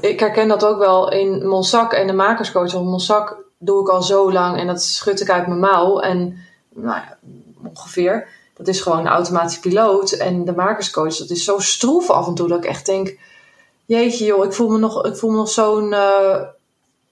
ik 0.00 0.20
herken 0.20 0.48
dat 0.48 0.64
ook 0.64 0.78
wel 0.78 1.10
in 1.10 1.46
Monsac 1.46 1.92
en 1.92 2.06
de 2.06 2.12
makerscoach. 2.12 2.72
Want 2.72 2.86
Monsac 2.86 3.36
doe 3.58 3.80
ik 3.80 3.88
al 3.88 4.02
zo 4.02 4.32
lang 4.32 4.58
en 4.58 4.66
dat 4.66 4.82
schud 4.82 5.20
ik 5.20 5.30
uit 5.30 5.46
mijn 5.46 5.60
mouw. 5.60 6.00
En 6.00 6.38
nou 6.74 6.96
ja, 6.96 7.18
ongeveer. 7.62 8.28
Dat 8.56 8.68
is 8.68 8.80
gewoon 8.80 8.98
een 8.98 9.06
automatische 9.06 9.60
piloot. 9.60 10.12
En 10.12 10.44
de 10.44 10.52
makerscoach, 10.52 11.16
dat 11.16 11.30
is 11.30 11.44
zo 11.44 11.58
stroef 11.58 12.10
af 12.10 12.26
en 12.26 12.34
toe 12.34 12.48
dat 12.48 12.58
ik 12.58 12.70
echt 12.70 12.86
denk... 12.86 13.18
jeetje 13.84 14.24
joh, 14.24 14.44
ik 14.44 14.52
voel 14.52 14.68
me 14.68 14.78
nog, 14.78 15.04
ik 15.04 15.16
voel 15.16 15.30
me 15.30 15.36
nog 15.36 15.48
zo'n 15.48 15.92
eh, 15.92 16.40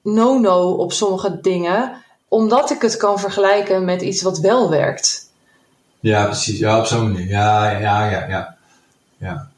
no-no 0.03 0.73
op 0.73 0.93
sommige 0.93 1.41
dingen. 1.41 2.03
Omdat 2.29 2.71
ik 2.71 2.83
het 2.83 2.97
kan 2.97 3.19
vergelijken 3.19 3.85
met 3.85 4.03
iets 4.03 4.23
wat 4.23 4.39
wel 4.39 4.71
werkt. 4.71 5.24
Ja, 6.11 6.25
precies. 6.25 6.59
Ja, 6.59 6.79
op 6.79 6.87
zo'n 6.87 7.13
manier. 7.13 7.29
Ja, 7.29 7.71
ja, 7.71 8.11
ja, 8.11 8.29
ja. 8.29 8.57
Ja, 9.19 9.49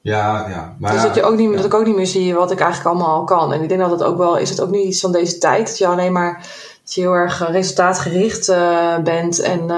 ja. 0.00 0.48
ja. 0.48 0.76
Maar 0.78 0.92
dus 0.92 1.02
dat, 1.02 1.14
je 1.14 1.22
ook 1.22 1.36
niet, 1.36 1.50
ja. 1.50 1.56
dat 1.56 1.64
ik 1.64 1.74
ook 1.74 1.86
niet 1.86 1.96
meer 1.96 2.06
zie 2.06 2.34
wat 2.34 2.50
ik 2.50 2.60
eigenlijk 2.60 2.90
allemaal 2.90 3.18
al 3.18 3.24
kan. 3.24 3.52
En 3.52 3.62
ik 3.62 3.68
denk 3.68 3.80
dat 3.80 3.90
het 3.90 4.02
ook 4.02 4.18
wel, 4.18 4.38
is 4.38 4.50
het 4.50 4.60
ook 4.60 4.70
niet 4.70 4.86
iets 4.86 5.00
van 5.00 5.12
deze 5.12 5.38
tijd. 5.38 5.66
Dat 5.66 5.78
je 5.78 5.86
alleen 5.86 6.12
maar, 6.12 6.46
dat 6.84 6.94
je 6.94 7.00
heel 7.00 7.12
erg 7.12 7.42
eh, 7.42 7.50
resultaatgericht 7.50 8.48
eh, 8.48 8.98
bent. 8.98 9.40
En 9.40 9.70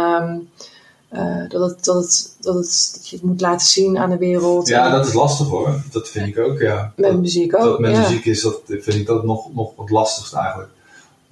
eh, 1.08 1.48
dat, 1.48 1.70
het, 1.70 1.84
dat, 1.84 1.96
het, 1.96 2.36
dat, 2.40 2.54
het, 2.54 2.90
dat 2.94 3.08
je 3.08 3.16
het 3.16 3.24
moet 3.24 3.40
laten 3.40 3.66
zien 3.66 3.98
aan 3.98 4.10
de 4.10 4.18
wereld. 4.18 4.68
Ja, 4.68 4.84
En 4.84 4.92
dat 4.92 5.06
is 5.06 5.12
lastig 5.12 5.46
hoor. 5.48 5.82
Dat 5.90 6.08
vind 6.08 6.26
ik 6.26 6.38
ook, 6.38 6.58
ja. 6.60 6.92
met 6.96 7.10
Dat- 7.10 7.20
muziek 7.20 7.50
dat 7.50 7.66
ook. 7.66 7.78
met 7.78 7.90
ja. 7.92 8.00
muziek 8.00 8.24
is, 8.24 8.42
dat 8.42 8.60
vind 8.66 8.94
ik 8.94 9.06
dat 9.06 9.24
nog, 9.24 9.54
nog 9.54 9.72
wat 9.76 9.90
lastigst 9.90 10.34
eigenlijk. 10.34 10.70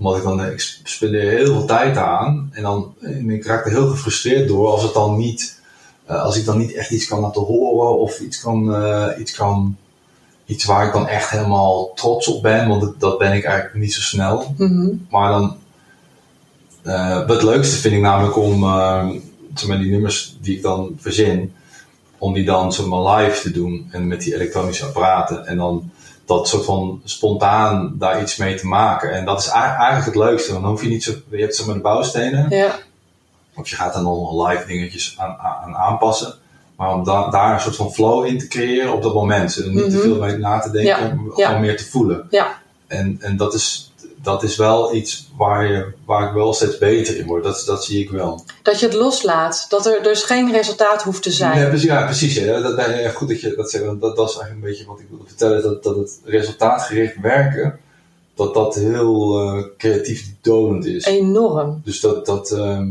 Omdat 0.01 0.17
ik 0.17 0.23
dan, 0.23 0.45
ik 0.45 0.79
spendeer 0.85 1.31
heel 1.31 1.47
veel 1.47 1.65
tijd 1.65 1.97
aan 1.97 2.51
en 2.53 2.63
dan 2.63 2.95
en 3.01 3.31
ik 3.31 3.47
raak 3.47 3.65
er 3.65 3.71
heel 3.71 3.89
gefrustreerd 3.89 4.49
door 4.49 4.69
als 4.69 4.83
het 4.83 4.95
dan 4.95 5.17
niet, 5.17 5.61
eh, 6.07 6.23
als 6.23 6.37
ik 6.37 6.45
dan 6.45 6.59
niet 6.59 6.75
echt 6.75 6.91
iets 6.91 7.07
kan 7.07 7.21
laten 7.21 7.43
horen 7.43 7.99
of 7.99 8.21
iets 8.21 8.41
kan, 8.41 8.75
eh, 8.75 9.07
iets 9.19 9.33
kan, 9.33 9.77
iets 10.47 10.65
waar 10.65 10.87
ik 10.87 10.93
dan 10.93 11.09
echt 11.09 11.31
helemaal 11.31 11.93
trots 11.95 12.29
op 12.29 12.43
ben, 12.43 12.69
want 12.69 12.81
dat, 12.81 13.01
dat 13.01 13.19
ben 13.19 13.33
ik 13.33 13.45
eigenlijk 13.45 13.75
niet 13.75 13.95
zo 13.95 14.01
snel. 14.01 14.55
Mhm. 14.57 14.89
Maar 15.11 15.31
dan, 15.31 15.57
eh, 16.83 17.27
het 17.27 17.43
leukste 17.43 17.77
vind 17.77 17.95
ik 17.95 18.01
namelijk 18.01 18.37
om, 18.37 18.65
eh, 18.65 19.09
zeg 19.55 19.69
maar, 19.69 19.79
die 19.79 19.91
nummers 19.91 20.37
die 20.41 20.57
ik 20.57 20.63
dan 20.63 20.97
verzin, 20.99 21.55
om 22.19 22.33
die 22.33 22.45
dan 22.45 22.73
zeg 22.73 22.87
maar, 22.87 23.17
live 23.17 23.41
te 23.43 23.51
doen 23.51 23.89
en 23.91 24.07
met 24.07 24.23
die 24.23 24.35
elektronische 24.35 24.85
apparaten. 24.85 25.47
En 25.47 25.57
dan 25.57 25.91
dat 26.39 26.49
soort 26.49 26.65
van 26.65 27.01
spontaan 27.05 27.95
daar 27.99 28.21
iets 28.23 28.37
mee 28.37 28.55
te 28.55 28.67
maken. 28.67 29.13
En 29.13 29.25
dat 29.25 29.41
is 29.41 29.47
eigenlijk 29.49 30.05
het 30.05 30.15
leukste, 30.15 30.51
want 30.53 30.63
dan 30.63 30.73
hoef 30.73 30.83
je 30.83 30.89
niet 30.89 31.03
zo, 31.05 31.13
je 31.31 31.41
hebt 31.41 31.57
zeg 31.57 31.67
maar 31.67 31.75
de 31.75 31.81
bouwstenen, 31.81 32.47
ja. 32.49 32.75
of 33.55 33.69
je 33.69 33.77
gaat 33.77 33.95
er 33.97 34.03
dan 34.03 34.43
live 34.47 34.67
dingetjes 34.67 35.15
aan, 35.19 35.37
aan 35.39 35.77
aanpassen. 35.77 36.35
Maar 36.77 36.95
om 36.95 37.05
da- 37.05 37.31
daar 37.31 37.55
een 37.55 37.61
soort 37.61 37.77
van 37.77 37.93
flow 37.93 38.27
in 38.27 38.39
te 38.39 38.49
creëren 38.49 38.93
op 38.93 39.03
dat 39.03 39.15
moment. 39.15 39.57
Er 39.57 39.69
niet 39.71 39.91
te 39.91 39.97
Mhm. 39.97 40.01
veel 40.01 40.19
mee 40.21 40.37
na 40.37 40.59
te 40.59 40.71
denken, 40.71 41.17
maar 41.17 41.37
ja. 41.37 41.47
gewoon 41.47 41.61
meer 41.61 41.77
te 41.77 41.85
voelen. 41.85 42.27
Ja. 42.31 42.59
En, 42.87 43.17
en 43.21 43.37
dat, 43.37 43.55
is, 43.55 43.90
dat 44.23 44.43
is 44.43 44.57
wel 44.57 44.95
iets 44.95 45.31
waar, 45.37 45.67
je, 45.73 45.93
waar 46.05 46.29
ik 46.29 46.35
wel 46.35 46.55
steeds 46.55 46.79
beter 46.79 47.19
in 47.19 47.27
word. 47.27 47.45
Dat, 47.45 47.63
dat 47.67 47.85
zie 47.85 48.03
ik 48.03 48.11
wel. 48.11 48.45
Dat 48.63 48.81
je 48.81 48.87
het 48.87 48.95
loslaat. 48.95 49.67
Dat 49.69 49.87
er 49.87 50.03
dus 50.03 50.23
geen 50.23 50.53
resultaat 50.53 51.03
hoeft 51.03 51.23
te 51.23 51.31
zijn. 51.31 51.61
Ja, 51.61 51.69
precies. 51.69 51.89
Ja, 51.89 52.05
precies 52.05 52.35
ja. 52.35 52.61
Dat, 52.61 53.15
goed 53.15 53.29
dat 53.29 53.41
je 53.41 53.55
dat 53.57 53.71
zegt. 53.71 53.85
want 53.85 54.01
Dat, 54.01 54.17
dat 54.17 54.29
is 54.29 54.37
eigenlijk 54.37 54.65
een 54.65 54.71
beetje 54.71 54.87
wat 54.87 55.01
ik 55.01 55.07
wilde 55.09 55.25
vertellen. 55.27 55.63
Dat, 55.63 55.83
dat 55.83 55.97
het 55.97 56.19
resultaatgericht 56.25 57.21
werken, 57.21 57.79
dat 58.35 58.55
dat 58.55 58.75
heel 58.75 59.41
eh, 59.41 59.65
creatief 59.77 60.35
donend 60.41 60.87
is. 60.87 61.05
Enorm. 61.05 61.81
Dus 61.85 62.01
dat. 62.01 62.27
dat 62.27 62.51
ehm, 62.51 62.89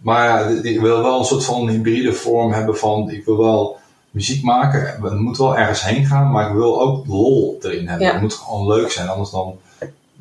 maar 0.00 0.26
ja, 0.26 0.60
ik 0.62 0.80
wil 0.80 1.02
wel 1.02 1.18
een 1.18 1.24
soort 1.24 1.44
van 1.44 1.68
hybride 1.68 2.12
vorm 2.12 2.52
hebben 2.52 2.76
van. 2.76 3.10
Ik 3.10 3.24
wil 3.24 3.36
wel 3.36 3.76
muziek 4.10 4.42
maken. 4.42 5.02
Het 5.02 5.18
moet 5.18 5.38
wel 5.38 5.56
ergens 5.56 5.84
heen 5.84 6.06
gaan, 6.06 6.30
maar 6.30 6.48
ik 6.48 6.54
wil 6.54 6.80
ook 6.80 7.06
lol 7.06 7.58
erin 7.62 7.88
hebben. 7.88 8.06
Ja. 8.06 8.12
Het 8.12 8.22
moet 8.22 8.34
gewoon 8.34 8.66
leuk 8.66 8.90
zijn, 8.90 9.08
anders 9.08 9.30
dan 9.30 9.58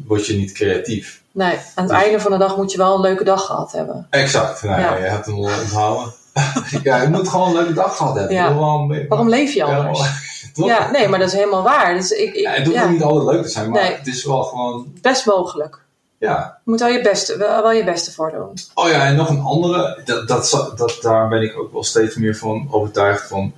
word 0.08 0.26
je 0.26 0.38
niet 0.38 0.52
creatief. 0.52 1.22
Nee, 1.32 1.54
aan 1.76 1.84
het 1.84 1.88
Dus- 1.93 2.04
einde 2.04 2.20
van 2.20 2.32
de 2.32 2.38
dag 2.38 2.58
moet 2.58 2.72
je 2.72 2.78
wel 2.78 2.95
een 2.95 3.02
leuke 3.02 3.24
dag 3.24 3.45
gehad 3.45 3.72
hebben. 3.72 4.08
Exact. 4.10 4.64
Nou, 4.64 4.80
ja. 4.82 4.95
Je 4.95 5.04
hebt 5.04 5.26
hem 5.26 5.36
al 5.36 5.41
onthouden. 5.62 6.14
ja, 6.84 7.02
je 7.02 7.08
moet 7.10 7.30
gewoon 7.30 7.47
een 7.47 7.54
leuke 7.54 7.74
dag 7.74 7.97
gehad 7.97 8.16
hebben. 8.16 8.36
Ja. 8.36 8.86
Beetje- 8.88 9.08
Waarom 9.08 9.30
leef 9.30 9.54
je 9.54 9.64
anders? 9.64 10.02
Ja, 10.54 10.91
nee, 10.91 11.08
maar 11.08 11.20
dat 11.20 11.28
is 11.28 11.34
helemaal 11.34 11.64
waar. 11.64 11.93
Dus 11.93 12.12
ik, 12.12 12.34
ik, 12.34 12.41
Ja, 12.41 12.52
het 12.52 12.64
hoeft 12.66 12.78
ja, 12.78 12.89
niet 12.89 13.04
altijd 13.04 13.36
leuk 13.36 13.43
te 13.43 13.49
zijn, 13.49 13.70
maar 13.70 13.82
Nee. 13.82 13.95
het 13.95 14.08
is 14.08 14.26
wel 14.26 14.43
gewoon, 14.43 14.93
best 15.02 15.26
mogelijk. 15.26 15.80
ja. 16.18 16.58
Je 16.66 16.72
moet 16.72 16.80
wel 16.80 16.89
je 16.89 17.02
beste, 17.02 17.38
wel, 17.38 17.62
wel 17.62 17.72
je 17.72 17.84
beste 17.84 18.12
voor 18.12 18.32
doen. 18.32 18.54
Oh 18.74 18.89
ja, 18.89 19.06
en 19.06 19.16
nog 19.16 19.30
een 19.30 19.41
andere, 19.41 20.02
dat, 20.06 20.28
dat, 20.28 20.72
dat, 20.76 20.97
daar 21.02 21.28
ben 21.30 21.41
ik 21.41 21.58
ook 21.60 21.72
wel 21.72 21.84
steeds 21.84 22.16
meer 22.16 22.36
van 22.36 22.68
overtuigd 22.72 23.28
van. 23.28 23.54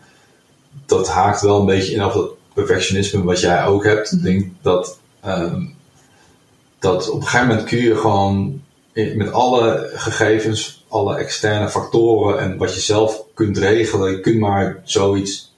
Dat 0.86 1.08
haakt 1.10 1.42
wel 1.42 1.60
een 1.60 1.66
beetje 1.66 1.94
in 1.94 2.04
op 2.06 2.14
dat 2.14 2.30
perfectionisme 2.54 3.24
wat 3.24 3.40
jij 3.40 3.66
ook 3.66 3.84
hebt. 3.84 4.12
Mhm. 4.12 4.16
Ik 4.28 4.34
denk 4.34 4.52
dat, 4.62 4.98
ehm, 5.22 5.62
dat 6.84 7.10
op 7.10 7.16
een 7.22 7.28
gegeven 7.28 7.48
moment 7.48 7.68
kun 7.68 7.78
je 7.78 7.96
gewoon 7.96 8.62
met 8.94 9.32
alle 9.32 9.90
gegevens, 9.94 10.86
alle 10.90 11.16
externe 11.16 11.70
factoren 11.70 12.40
en 12.40 12.58
wat 12.58 12.74
je 12.74 12.80
zelf 12.80 13.22
kunt 13.34 13.58
regelen, 13.58 14.12
je 14.12 14.20
kunt 14.20 14.40
maar 14.40 14.82
zoiets, 14.84 15.54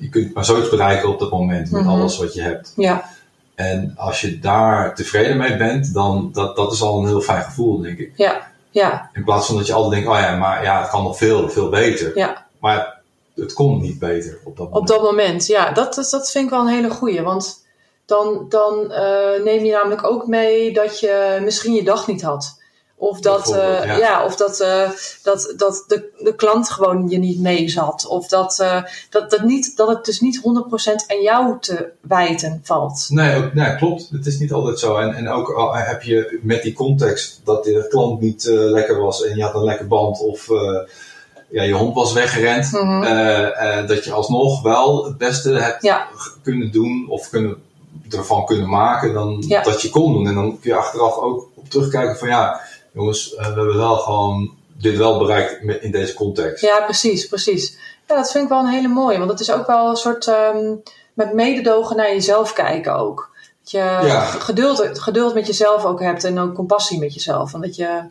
je 0.00 0.08
kunt 0.08 0.34
maar 0.34 0.44
zoiets 0.44 0.68
bereiken 0.68 1.08
op 1.08 1.18
dat 1.18 1.30
moment 1.30 1.70
met 1.70 1.80
Mhm. 1.82 1.90
alles 1.90 2.18
wat 2.18 2.34
je 2.34 2.40
hebt. 2.42 2.72
Ja, 2.76 3.12
En 3.54 3.92
als 3.96 4.20
je 4.20 4.38
daar 4.38 4.94
tevreden 4.94 5.36
mee 5.36 5.56
bent, 5.56 5.94
dan 5.94 6.30
dat, 6.32 6.56
dat 6.56 6.72
is 6.72 6.82
al 6.82 6.98
een 7.00 7.06
heel 7.06 7.20
fijn 7.20 7.42
gevoel, 7.42 7.80
denk 7.80 7.98
ik. 7.98 8.12
ja, 8.16 8.50
ja, 8.70 9.10
In 9.12 9.24
plaats 9.24 9.46
van 9.46 9.56
dat 9.56 9.66
je 9.66 9.72
altijd 9.72 9.92
denkt, 9.92 10.08
oh 10.18 10.22
ja, 10.24 10.36
maar 10.36 10.62
ja, 10.62 10.80
het 10.80 10.90
kan 10.90 11.02
nog 11.02 11.16
veel, 11.16 11.48
veel 11.50 11.68
beter. 11.68 12.18
ja. 12.18 12.46
Maar 12.60 13.00
het 13.34 13.52
komt 13.52 13.82
niet 13.82 13.98
beter 13.98 14.38
op 14.44 14.56
dat 14.56 14.66
moment. 14.70 14.90
Op 14.90 14.96
dat 14.96 15.02
moment, 15.10 15.46
ja, 15.46 15.72
dat, 15.72 15.94
dat 16.10 16.30
vind 16.30 16.44
ik 16.44 16.50
wel 16.50 16.60
een 16.60 16.74
hele 16.74 16.90
goeie. 16.90 17.22
Want 17.22 17.63
dan, 18.06 18.46
dan 18.48 18.92
eh, 18.92 19.42
neem 19.44 19.64
je 19.64 19.72
namelijk 19.72 20.04
ook 20.06 20.26
mee 20.26 20.72
dat 20.72 21.00
je 21.00 21.40
misschien 21.42 21.74
je 21.74 21.84
dag 21.84 22.06
niet 22.06 22.22
had. 22.22 22.62
Of 22.96 23.20
dat, 23.20 23.52
eh, 23.54 23.84
ja. 23.84 23.96
ja. 23.96 24.24
of 24.24 24.36
dat, 24.36 24.60
eh, 24.60 24.90
dat, 25.22 25.54
dat 25.56 25.84
de, 25.88 26.10
de 26.18 26.34
klant 26.34 26.70
gewoon 26.70 27.08
je 27.08 27.18
niet 27.18 27.40
mee 27.40 27.68
zat. 27.68 28.06
Of 28.06 28.28
dat, 28.28 28.64
dat, 29.10 29.30
dat, 29.30 29.42
niet, 29.42 29.76
dat 29.76 29.88
het 29.88 30.04
dus 30.04 30.20
niet 30.20 30.40
100% 30.40 30.42
aan 31.06 31.22
jou 31.22 31.56
te 31.60 31.90
wijten 32.00 32.60
valt. 32.62 33.06
Nee, 33.08 33.36
ook, 33.36 33.54
nee, 33.54 33.76
klopt. 33.76 34.08
Het 34.12 34.26
is 34.26 34.38
niet 34.38 34.52
altijd 34.52 34.78
zo. 34.78 34.96
En, 34.96 35.14
en 35.14 35.28
ook 35.28 35.52
al 35.52 35.74
heb 35.74 36.02
je 36.02 36.38
met 36.42 36.62
die 36.62 36.72
context 36.72 37.40
dat 37.44 37.64
de 37.64 37.86
klant 37.88 38.20
niet 38.20 38.44
lekker 38.48 39.00
was 39.00 39.24
en 39.24 39.36
je 39.36 39.42
had 39.42 39.54
een 39.54 39.64
lekker 39.64 39.86
band 39.86 40.20
of 40.20 40.48
ja, 41.48 41.62
je 41.62 41.72
hond 41.74 41.94
was 41.94 42.12
weggerend, 42.12 42.72
Mhm. 42.72 43.86
dat 43.86 44.04
je 44.04 44.12
alsnog 44.12 44.62
wel 44.62 45.04
het 45.04 45.18
beste 45.18 45.50
hebt 45.50 45.82
Ja. 45.82 46.08
kunnen 46.42 46.72
doen 46.72 47.06
of 47.08 47.28
kunnen, 47.30 47.62
ervan 48.10 48.44
kunnen 48.44 48.68
maken 48.68 49.12
dan 49.12 49.44
Ja. 49.48 49.62
dat 49.62 49.82
je 49.82 49.90
kon 49.90 50.12
doen. 50.12 50.26
En 50.26 50.34
dan 50.34 50.58
kun 50.60 50.70
je 50.70 50.76
achteraf 50.76 51.16
ook 51.16 51.48
op 51.54 51.70
terugkijken 51.70 52.16
van 52.18 52.28
ja, 52.28 52.60
jongens, 52.92 53.34
eh, 53.34 53.38
we 53.48 53.54
hebben 53.54 53.76
wel 53.76 53.96
gewoon 53.96 54.50
dit 54.78 54.96
wel 54.96 55.18
bereikt 55.18 55.82
in 55.82 55.90
deze 55.90 56.14
context. 56.14 56.62
Ja, 56.62 56.80
precies, 56.84 57.28
precies. 57.28 57.76
Ja, 58.08 58.16
dat 58.16 58.30
vind 58.30 58.44
ik 58.44 58.50
wel 58.50 58.58
een 58.58 58.66
hele 58.66 58.88
mooie. 58.88 59.18
Want 59.18 59.30
het 59.30 59.40
is 59.40 59.50
ook 59.52 59.66
wel 59.66 59.88
een 59.88 59.96
soort 59.96 60.26
ehm, 60.26 60.74
met 61.14 61.32
mededogen 61.34 61.96
naar 61.96 62.08
jezelf 62.12 62.52
kijken 62.52 62.96
ook. 62.96 63.30
Dat 63.62 63.70
je 63.70 63.78
Ja. 63.78 64.20
geduld, 64.24 64.98
geduld 64.98 65.34
met 65.34 65.46
jezelf 65.46 65.84
ook 65.84 66.00
hebt 66.00 66.24
en 66.24 66.38
ook 66.38 66.54
compassie 66.54 66.98
met 66.98 67.14
jezelf. 67.14 67.54
En 67.54 67.60
dat 67.60 67.76
je, 67.76 68.02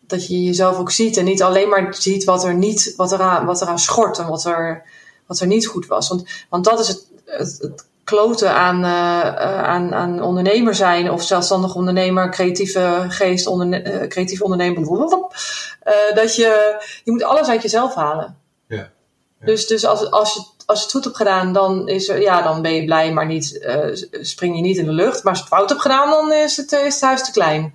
dat 0.00 0.26
je 0.26 0.42
jezelf 0.44 0.78
ook 0.78 0.90
ziet 0.90 1.16
en 1.16 1.24
niet 1.24 1.42
alleen 1.42 1.68
maar 1.68 1.94
ziet 1.94 2.24
wat 2.24 2.44
er 2.44 2.54
niet, 2.54 2.94
wat 2.96 3.12
eraan, 3.12 3.46
wat 3.46 3.62
eraan 3.62 3.78
schort 3.78 4.18
en 4.18 4.28
wat 4.28 4.44
er, 4.44 4.82
wat 5.26 5.40
er 5.40 5.46
niet 5.46 5.66
goed 5.66 5.86
was. 5.86 6.08
Want, 6.08 6.24
want 6.48 6.64
dat 6.64 6.80
is 6.80 6.88
het, 6.88 7.06
het, 7.24 7.58
het 7.60 7.84
kloten 8.04 8.54
aan, 8.54 8.84
eh, 8.84 9.26
eh, 9.26 9.62
aan, 9.62 9.94
aan 9.94 10.22
ondernemer 10.22 10.74
zijn 10.74 11.10
of 11.10 11.22
zelfstandig 11.22 11.74
ondernemer, 11.74 12.30
creatieve 12.30 13.04
geest, 13.08 13.46
onderne, 13.46 13.82
eh, 13.82 14.08
creatief 14.08 14.42
ondernemer. 14.42 14.86
Dat 16.14 16.36
je, 16.36 16.82
je 17.04 17.10
moet 17.10 17.22
alles 17.22 17.48
uit 17.48 17.62
jezelf 17.62 17.94
halen. 17.94 18.36
Ja. 18.68 18.76
Ja. 18.76 18.90
Dus, 19.46 19.66
dus 19.66 19.86
als, 19.86 20.10
als, 20.10 20.34
je, 20.34 20.40
als 20.66 20.78
je 20.78 20.84
het 20.84 20.94
goed 20.94 21.04
hebt 21.04 21.16
gedaan, 21.16 21.52
dan, 21.52 21.88
is 21.88 22.08
er, 22.08 22.20
ja, 22.20 22.42
dan 22.42 22.62
ben 22.62 22.74
je 22.74 22.84
blij, 22.84 23.12
maar 23.12 23.26
niet, 23.26 23.66
spring 24.10 24.56
je 24.56 24.62
niet 24.62 24.76
in 24.76 24.84
de 24.84 24.92
lucht. 24.92 25.22
Maar 25.22 25.32
als 25.32 25.42
je 25.42 25.48
het 25.48 25.54
fout 25.54 25.68
hebt 25.68 25.82
gedaan, 25.82 26.10
dan 26.10 26.32
is 26.32 26.56
het, 26.56 26.72
is 26.72 26.94
het 26.94 27.02
huis 27.02 27.24
te 27.24 27.32
klein. 27.32 27.74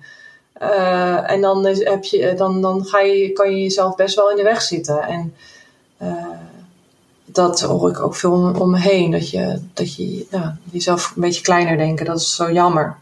En 1.26 1.40
dan, 1.40 1.66
is, 1.66 1.84
heb 1.84 2.04
je, 2.04 2.34
dan, 2.34 2.62
dan 2.62 2.84
ga 2.84 3.00
je, 3.00 3.32
kan 3.32 3.50
je 3.50 3.62
jezelf 3.62 3.94
best 3.94 4.16
wel 4.16 4.30
in 4.30 4.36
de 4.36 4.42
weg 4.42 4.62
zitten. 4.62 5.02
En 5.02 5.34
dat 7.32 7.60
hoor 7.60 7.90
ik 7.90 8.00
ook 8.00 8.14
veel 8.14 8.32
om, 8.32 8.56
om 8.56 8.70
me 8.70 8.78
heen. 8.78 9.10
Dat 9.10 9.30
je, 9.30 9.60
dat 9.74 9.94
je 9.94 10.26
ja, 10.30 10.56
jezelf 10.70 11.12
een 11.14 11.22
beetje 11.22 11.42
kleiner 11.42 11.76
denken. 11.76 12.06
Dat 12.06 12.20
is 12.20 12.34
zo 12.34 12.52
jammer. 12.52 12.96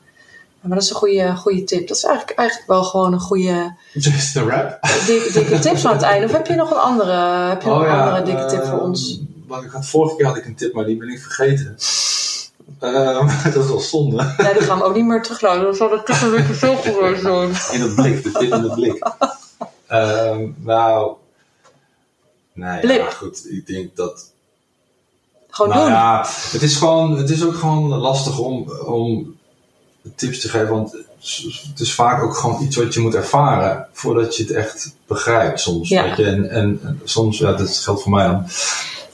Maar 0.60 0.76
dat 0.76 0.82
is 0.82 0.90
een 0.90 0.96
goede, 0.96 1.36
goede 1.36 1.64
tip. 1.64 1.88
Dat 1.88 1.96
is 1.96 2.04
eigenlijk, 2.04 2.38
eigenlijk 2.38 2.68
wel 2.68 2.84
gewoon 2.84 3.12
een 3.12 3.20
goede 3.20 3.74
Just 3.92 4.36
a 4.36 4.42
rap. 4.42 4.78
dikke, 5.06 5.32
dikke 5.32 5.58
tips 5.58 5.86
aan 5.86 5.92
het 5.92 6.02
einde. 6.02 6.26
Of 6.26 6.32
heb 6.32 6.46
je 6.46 6.54
nog 6.54 6.70
een 6.70 6.76
andere, 6.76 7.12
heb 7.48 7.62
je 7.62 7.68
nog 7.68 7.82
een 7.82 7.88
andere 7.88 8.22
dikke 8.22 8.46
tip 8.46 8.64
voor 8.64 8.78
eh, 8.78 8.84
ons? 8.84 9.20
Ik 9.62 9.70
had, 9.70 9.86
vorige 9.86 10.16
keer 10.16 10.26
had 10.26 10.36
ik 10.36 10.46
een 10.46 10.54
tip, 10.54 10.72
maar 10.72 10.84
die 10.84 10.96
ben 10.96 11.08
ik 11.08 11.20
vergeten. 11.20 11.76
Eh, 12.78 13.44
dat 13.54 13.64
is 13.64 13.68
wel 13.68 13.80
zonde. 13.80 14.34
Nee, 14.38 14.52
die 14.52 14.62
gaan 14.62 14.78
we 14.78 14.84
ook 14.84 14.94
niet 14.94 15.04
meer 15.04 15.22
terugluiden. 15.22 15.64
Dan 15.64 15.74
zal 15.74 15.88
de 15.88 16.02
tip 16.04 16.22
een 16.22 16.30
beetje 16.30 16.54
veel 16.54 16.76
geworden 16.76 17.20
zijn. 17.20 17.80
In 17.80 17.86
het 17.86 17.94
blik, 17.94 18.22
de 18.22 18.32
tip 18.32 18.52
in 18.52 18.62
het 18.62 18.74
blik. 18.74 19.10
Ehm, 19.86 20.46
nou, 20.56 21.12
nee, 22.58 22.98
ja, 22.98 23.10
goed. 23.10 23.50
Ik 23.50 23.66
denk 23.66 23.96
dat. 23.96 24.30
Gewoon 25.50 25.70
nou 25.70 25.82
doen. 25.82 25.92
ja, 25.92 26.26
het 26.50 26.62
is 26.62 26.76
gewoon, 26.76 27.16
het 27.18 27.30
is 27.30 27.44
ook 27.44 27.54
gewoon 27.54 27.88
lastig 27.88 28.38
om, 28.38 28.70
om 28.86 29.36
tips 30.16 30.40
te 30.40 30.48
geven, 30.48 30.68
want 30.68 30.92
het 31.70 31.80
is 31.80 31.94
vaak 31.94 32.22
ook 32.22 32.36
gewoon 32.36 32.62
iets 32.62 32.76
wat 32.76 32.94
je 32.94 33.00
moet 33.00 33.14
ervaren 33.14 33.86
voordat 33.92 34.36
je 34.36 34.42
het 34.42 34.52
echt 34.52 34.94
begrijpt 35.06 35.60
soms. 35.60 35.88
Ja. 35.88 36.02
Weet 36.02 36.16
je? 36.16 36.24
En, 36.24 36.50
en, 36.50 36.80
en 36.82 37.00
soms, 37.04 37.38
ja, 37.38 37.52
dat 37.52 37.76
geldt 37.76 38.02
voor 38.02 38.12
mij 38.12 38.26
dan, 38.26 38.44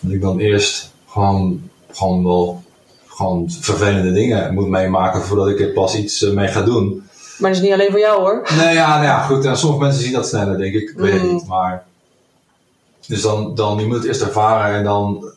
dat 0.00 0.12
ik 0.12 0.20
dan 0.20 0.38
eerst 0.38 0.90
gewoon 1.08 1.70
gewoon 1.92 2.24
wel 2.24 2.62
gewoon 3.06 3.50
vervelende 3.60 4.12
dingen 4.12 4.54
moet 4.54 4.68
meemaken 4.68 5.22
voordat 5.22 5.48
ik 5.48 5.60
er 5.60 5.72
pas 5.72 5.94
iets 5.94 6.22
eh, 6.22 6.32
mee 6.32 6.48
ga 6.48 6.62
doen. 6.62 7.02
Maar 7.38 7.50
dat 7.50 7.60
is 7.60 7.64
niet 7.66 7.72
alleen 7.74 7.90
voor 7.90 8.00
jou 8.00 8.20
hoor. 8.20 8.48
Nee, 8.56 8.74
ja, 8.74 8.88
nou 8.94 9.04
ja 9.04 9.22
goed. 9.26 9.44
En 9.44 9.56
sommige 9.56 9.82
mensen 9.82 10.02
zien 10.02 10.12
dat 10.12 10.28
sneller, 10.28 10.58
denk 10.58 10.74
ik. 10.74 10.90
Ik 10.90 10.96
weet 10.98 11.12
het 11.12 11.22
Mm. 11.22 11.32
niet. 11.34 11.46
Maar. 11.46 11.84
Dus 13.06 13.22
dan, 13.22 13.54
dan, 13.54 13.78
je 13.78 13.86
moet 13.86 13.96
het 13.96 14.04
eerst 14.04 14.20
ervaren 14.22 14.76
en 14.76 14.84
dan. 14.84 15.32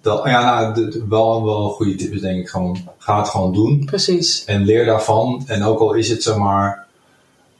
dan 0.00 0.20
ja, 0.24 0.70
nou, 0.70 1.02
wel, 1.08 1.44
wel 1.44 1.64
een 1.64 1.70
goede 1.70 1.94
tip 1.94 2.12
is 2.12 2.20
denk 2.20 2.40
ik 2.40 2.48
gewoon. 2.48 2.88
Ga 2.98 3.18
het 3.18 3.28
gewoon 3.28 3.52
doen. 3.52 3.82
Precies. 3.84 4.44
En 4.44 4.62
leer 4.64 4.84
daarvan. 4.84 5.44
En 5.46 5.64
ook 5.64 5.80
al 5.80 5.92
is 5.92 6.08
het 6.08 6.22
zeg 6.22 6.36
maar. 6.36 6.86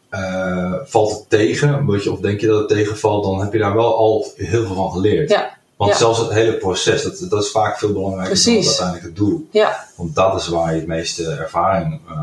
eh, 0.09 0.73
valt 0.85 1.11
het 1.11 1.25
tegen, 1.31 1.89
of 1.89 2.19
denk 2.21 2.41
je 2.41 2.47
dat 2.47 2.59
het 2.59 2.69
tegenvalt, 2.69 3.25
dan 3.25 3.41
heb 3.41 3.53
je 3.53 3.59
daar 3.59 3.75
wel 3.75 3.97
al 3.97 4.27
heel 4.37 4.67
veel 4.67 4.75
van 4.75 4.91
geleerd. 4.93 5.31
Ja. 5.31 5.57
Want 5.77 5.91
Ja. 5.91 5.97
zelfs 5.99 6.19
het 6.19 6.33
hele 6.33 6.57
proces, 6.57 7.03
dat, 7.03 7.27
dat 7.31 7.43
is 7.43 7.51
vaak 7.51 7.79
veel 7.79 7.93
belangrijker 7.93 8.45
dan 8.45 8.55
uiteindelijk 8.55 9.05
het 9.05 9.17
doel. 9.17 9.47
Ja, 9.51 9.85
Want 9.97 10.15
dat 10.15 10.41
is 10.41 10.49
waar 10.49 10.73
je 10.73 10.79
het 10.79 10.87
meeste 10.89 11.31
ervaring, 11.31 12.01
eh, 12.09 12.21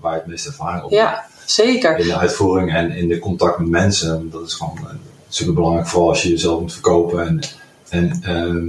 waar 0.00 0.12
je 0.12 0.18
het 0.18 0.26
meeste 0.28 0.48
ervaring 0.48 0.84
op 0.84 0.90
ja, 0.90 1.24
zeker. 1.46 1.98
in 1.98 2.06
de 2.06 2.16
uitvoering 2.16 2.74
en 2.74 2.90
in 2.90 3.08
de 3.08 3.18
contact 3.18 3.58
met 3.58 3.68
mensen. 3.68 4.30
Dat 4.30 4.46
is 4.46 4.54
gewoon 4.54 4.78
eh, 4.78 4.94
super 5.28 5.54
belangrijk, 5.54 5.86
vooral 5.86 6.08
als 6.08 6.22
je 6.22 6.28
jezelf 6.28 6.60
moet 6.60 6.72
verkopen 6.72 7.26
en, 7.26 7.40
en 7.88 8.22
ehm, 8.22 8.68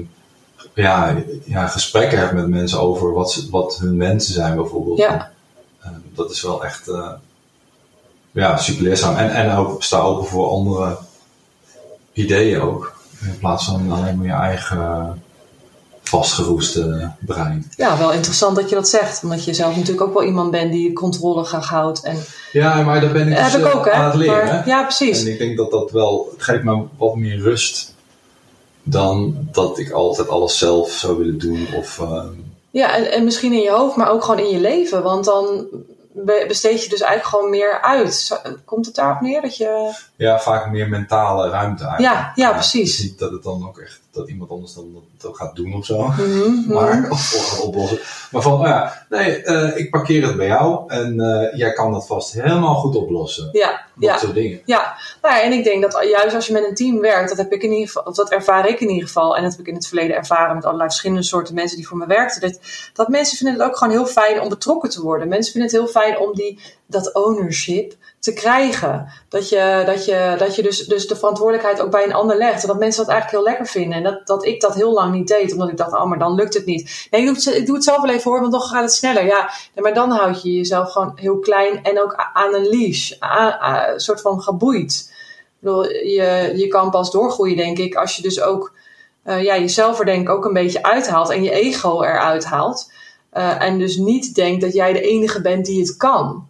ja, 0.74 1.16
ja, 1.46 1.68
gesprekken 1.68 2.20
hebt 2.20 2.34
met 2.34 2.48
mensen 2.48 2.80
over 2.80 3.14
wat, 3.14 3.32
ze, 3.32 3.50
wat 3.50 3.78
hun 3.78 3.98
wensen 3.98 4.34
zijn, 4.34 4.56
bijvoorbeeld. 4.56 4.98
Ja. 4.98 5.32
Eh, 5.82 5.90
dat 6.16 6.32
is 6.32 6.42
wel 6.42 6.64
echt 6.64 6.88
eh, 6.88 7.12
ja, 8.32 8.58
super 8.58 8.84
leerzaam. 8.84 9.16
En, 9.16 9.34
en 9.34 9.56
ook 9.56 9.84
sta 9.84 10.00
open 10.00 10.28
voor 10.28 10.50
andere 10.50 10.98
ideeën 12.14 12.62
ook. 12.62 12.96
In 13.22 13.38
plaats 13.40 13.66
van 13.66 13.92
alleen 13.92 14.18
maar 14.18 14.26
je 14.26 14.32
eigen 14.32 15.22
vastgeroeste 16.10 17.12
brein. 17.26 17.72
Ja, 17.76 17.98
wel 17.98 18.12
interessant 18.12 18.56
dat 18.56 18.70
je 18.70 18.76
dat 18.76 18.88
zegt. 18.90 19.24
Omdat 19.24 19.46
je 19.46 19.54
zelf 19.54 19.76
natuurlijk 19.76 20.08
ook 20.08 20.14
wel 20.14 20.24
iemand 20.24 20.52
bent 20.52 20.72
die 20.72 20.94
controle 20.94 21.44
graag 21.44 21.70
houdt. 21.70 22.04
En 22.04 22.18
Ja, 22.52 22.82
maar 22.82 23.02
daar 23.02 23.12
ben 23.12 23.28
ik 23.28 23.38
heb 23.38 23.52
dus, 23.52 23.60
ik 23.62 23.66
eh, 23.66 23.76
ook, 23.76 23.86
hè? 23.86 23.92
aan 23.92 24.06
het 24.06 24.16
leren. 24.16 24.46
Maar- 24.46 24.68
ja, 24.68 24.84
precies. 24.84 25.20
En 25.22 25.32
ik 25.32 25.38
denk 25.38 25.58
dat 25.58 25.72
dat 25.72 25.92
wel, 25.92 26.28
het 26.34 26.44
geeft 26.44 26.64
me 26.64 26.84
wat 26.98 27.16
meer 27.16 27.40
rust 27.40 27.94
dan 28.84 29.48
dat 29.52 29.78
ik 29.80 29.92
altijd 29.92 30.30
alles 30.30 30.58
zelf 30.58 30.92
zou 30.92 31.18
willen 31.18 31.38
doen. 31.40 31.68
Of, 31.76 32.00
ehm, 32.00 32.28
Ja, 32.72 32.96
en, 32.96 33.12
en 33.12 33.24
misschien 33.24 33.54
in 33.54 33.62
je 33.62 33.72
hoofd, 33.72 33.96
maar 33.96 34.10
ook 34.12 34.24
gewoon 34.24 34.40
in 34.46 34.50
je 34.52 34.60
leven. 34.60 35.04
Want 35.04 35.26
dan 35.26 35.66
be- 36.12 36.46
besteed 36.48 36.84
je 36.84 36.90
dus 36.90 37.02
eigenlijk 37.02 37.30
gewoon 37.36 37.50
meer 37.50 37.82
uit. 37.82 38.42
Komt 38.66 38.86
het 38.86 38.96
daarop 38.96 39.22
neer 39.22 39.42
dat 39.42 39.58
je... 39.58 39.94
ja, 40.16 40.40
vaak 40.40 40.72
meer 40.72 40.90
mentale 40.90 41.50
ruimte 41.50 41.84
eigenlijk. 41.86 42.16
Ja, 42.16 42.32
ja, 42.36 42.52
precies. 42.52 43.00
Niet 43.02 43.20
dat 43.20 43.32
het 43.32 43.44
dan 43.44 43.68
ook 43.68 43.78
echt, 43.78 44.00
dat 44.18 44.30
iemand 44.30 44.50
anders 44.50 44.74
dan 44.74 45.04
dat, 45.18 45.36
gaat 45.38 45.56
doen 45.56 45.74
of 45.74 45.86
zo. 45.86 46.04
Mhm, 46.04 46.22
mhm. 46.28 46.74
Maar, 46.74 47.10
of, 47.10 47.36
of 47.36 47.50
gaat 47.50 47.66
oplossen. 47.66 48.00
Maar 48.32 48.42
van, 48.42 48.54
oh 48.54 48.68
ja, 48.68 49.06
nee, 49.10 49.44
eh, 49.44 49.78
ik 49.78 49.92
parkeer 49.92 50.28
het 50.28 50.38
bij 50.38 50.48
jou 50.48 50.90
en 50.90 51.20
eh, 51.20 51.58
jij 51.58 51.74
kan 51.74 51.92
dat 51.92 52.08
vast 52.08 52.34
helemaal 52.34 52.76
goed 52.76 52.96
oplossen. 52.96 53.50
Ja, 53.52 53.70
Dat 53.96 54.10
ja. 54.10 54.18
soort 54.18 54.34
dingen. 54.34 54.62
Ja, 54.66 54.96
nou 55.22 55.36
ja, 55.36 55.42
en 55.42 55.52
ik 55.52 55.64
denk 55.64 55.82
dat 55.82 56.08
juist 56.12 56.36
als 56.36 56.48
je 56.48 56.54
met 56.54 56.68
een 56.68 56.76
team 56.76 57.00
werkt, 57.00 57.30
dat 57.30 57.38
heb 57.38 57.52
ik 57.52 57.64
in 57.64 57.72
ieder 57.72 57.88
geval, 57.88 58.04
of 58.04 58.16
dat 58.16 58.32
ervaar 58.32 58.70
ik 58.70 58.80
in 58.80 58.90
ieder 58.90 59.08
geval, 59.08 59.36
en 59.36 59.44
dat 59.44 59.52
heb 59.52 59.60
ik 59.60 59.68
in 59.68 59.76
het 59.76 59.88
verleden 59.88 60.16
ervaren 60.16 60.56
met 60.56 60.66
allerlei 60.66 60.90
verschillende 60.90 61.24
soorten 61.24 61.54
mensen 61.56 61.78
die 61.78 61.88
voor 61.88 61.98
me 61.98 62.06
werkten, 62.06 62.42
dat, 62.42 62.60
dat 62.94 63.08
mensen 63.08 63.38
vinden 63.38 63.60
het 63.60 63.70
ook 63.70 63.78
gewoon 63.78 63.94
heel 63.94 64.06
fijn 64.06 64.42
om 64.42 64.50
betrokken 64.50 64.90
te 64.90 65.02
worden. 65.02 65.28
Mensen 65.28 65.52
vinden 65.52 65.72
het 65.72 65.80
heel 65.80 66.02
fijn 66.02 66.20
om 66.20 66.34
die, 66.34 66.60
dat 66.88 67.14
ownership 67.14 67.94
te 68.20 68.34
krijgen. 68.34 69.12
Dat 69.30 69.50
je, 69.50 69.84
dat 69.86 70.06
je, 70.06 70.36
dat 70.38 70.56
je 70.56 70.64
dus, 70.64 70.86
dus 70.86 71.08
de 71.08 71.16
verantwoordelijkheid 71.16 71.82
ook 71.82 71.92
bij 71.92 72.04
een 72.04 72.14
ander 72.14 72.38
legt. 72.38 72.62
En 72.62 72.68
dat 72.68 72.80
mensen 72.80 73.06
dat 73.06 73.12
eigenlijk 73.12 73.44
heel 73.44 73.54
lekker 73.54 73.72
vinden. 73.72 73.98
En 73.98 74.04
dat, 74.04 74.28
dat 74.28 74.46
ik 74.46 74.62
dat 74.62 74.76
heel 74.76 74.94
lang 74.94 75.14
niet 75.14 75.28
deed, 75.28 75.52
omdat 75.52 75.70
ik 75.70 75.78
dacht, 75.78 75.94
oh, 75.94 76.06
maar 76.06 76.20
dan 76.20 76.36
lukt 76.36 76.54
het 76.54 76.66
niet. 76.66 77.08
Nee, 77.12 77.22
ik 77.22 77.66
doe 77.66 77.76
het, 77.76 77.84
zelf 77.84 78.02
wel 78.02 78.14
even 78.14 78.32
hoor, 78.32 78.40
want 78.40 78.52
dan 78.52 78.62
gaat 78.62 78.82
het 78.82 78.94
sneller. 78.94 79.26
Ja, 79.26 79.50
maar 79.76 79.94
dan 79.94 80.12
houd 80.12 80.42
je 80.42 80.54
jezelf 80.54 80.92
gewoon 80.92 81.12
heel 81.16 81.40
klein 81.40 81.84
en 81.84 82.02
ook 82.02 82.16
aan 82.34 82.54
een 82.54 82.68
leash. 82.68 83.12
Een 83.20 84.00
soort 84.00 84.22
van 84.22 84.42
geboeid. 84.42 85.16
Ik 85.38 85.64
bedoel, 85.64 85.84
je, 85.90 86.54
je 86.56 86.68
kan 86.68 86.90
pas 86.90 87.12
doorgroeien, 87.12 87.58
denk 87.58 87.78
ik, 87.78 87.96
als 87.96 88.16
je 88.16 88.22
dus 88.22 88.42
ook 88.42 88.76
eh, 89.28 89.44
ja, 89.44 89.58
jezelf 89.58 90.00
er 90.00 90.06
denk 90.06 90.22
ik 90.22 90.30
ook 90.30 90.46
een 90.46 90.54
beetje 90.54 90.84
uithaalt 90.84 91.30
en 91.30 91.44
je 91.44 91.52
ego 91.52 92.02
eruit 92.02 92.46
haalt. 92.46 92.92
Eh, 93.30 93.62
en 93.62 93.80
dus 93.80 93.98
niet 93.98 94.36
denkt 94.36 94.62
dat 94.62 94.74
jij 94.74 94.94
de 94.94 95.02
enige 95.02 95.42
bent 95.42 95.66
die 95.66 95.80
het 95.80 95.98
kan. 95.98 96.47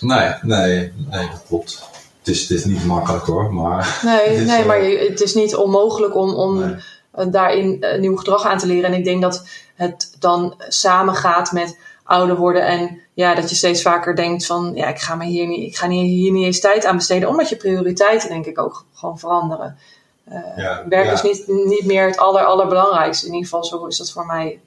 Nee, 0.00 0.32
nee, 0.42 0.92
nee, 1.10 1.28
dat 1.30 1.42
klopt. 1.48 1.82
Het 2.18 2.28
is, 2.34 2.40
het 2.40 2.50
is 2.50 2.64
niet 2.64 2.84
makkelijk 2.84 3.24
hoor, 3.24 3.52
maar... 3.54 3.98
Nee, 4.04 4.28
Het 4.28 4.38
is, 4.38 4.46
nee 4.46 4.60
eh, 4.60 4.66
maar 4.66 4.82
je- 4.82 5.08
het 5.10 5.20
is 5.20 5.34
niet 5.34 5.54
onmogelijk 5.56 6.16
om, 6.16 6.34
om 6.34 6.58
Nee. 6.58 6.74
eh, 7.12 7.26
daarin 7.30 7.82
eh, 7.82 7.98
nieuw 8.00 8.16
gedrag 8.16 8.44
aan 8.44 8.58
te 8.58 8.66
leren. 8.66 8.92
En 8.92 8.98
ik 8.98 9.04
denk 9.04 9.22
dat 9.22 9.46
het 9.74 10.16
dan 10.18 10.54
samengaat 10.68 11.52
met 11.52 11.78
ouder 12.04 12.36
worden. 12.36 12.66
En 12.66 13.00
ja, 13.14 13.34
dat 13.34 13.50
je 13.50 13.56
steeds 13.56 13.82
vaker 13.82 14.16
denkt 14.16 14.46
van 14.46 14.72
ja, 14.74 14.86
ik 14.88 14.98
ga, 14.98 15.14
me 15.14 15.24
hier, 15.24 15.46
niet, 15.46 15.66
ik 15.68 15.76
ga 15.76 15.86
niet, 15.86 16.06
hier 16.06 16.32
niet 16.32 16.44
eens 16.46 16.60
tijd 16.60 16.84
aan 16.86 16.96
besteden. 16.96 17.28
Omdat 17.28 17.48
je 17.48 17.56
prioriteiten 17.56 18.28
denk 18.28 18.46
ik 18.46 18.58
ook 18.60 18.84
gewoon 18.94 19.18
veranderen. 19.18 19.76
ja, 20.56 20.84
Werk 20.88 21.06
ja. 21.06 21.12
is 21.12 21.22
niet, 21.22 21.46
niet 21.46 21.84
meer 21.84 22.06
het 22.06 22.16
aller, 22.16 22.44
allerbelangrijkste. 22.44 23.26
In 23.26 23.32
ieder 23.32 23.48
geval 23.48 23.64
zo 23.64 23.86
is 23.86 23.96
dat 23.98 24.10
voor 24.10 24.26
mij. 24.26 24.60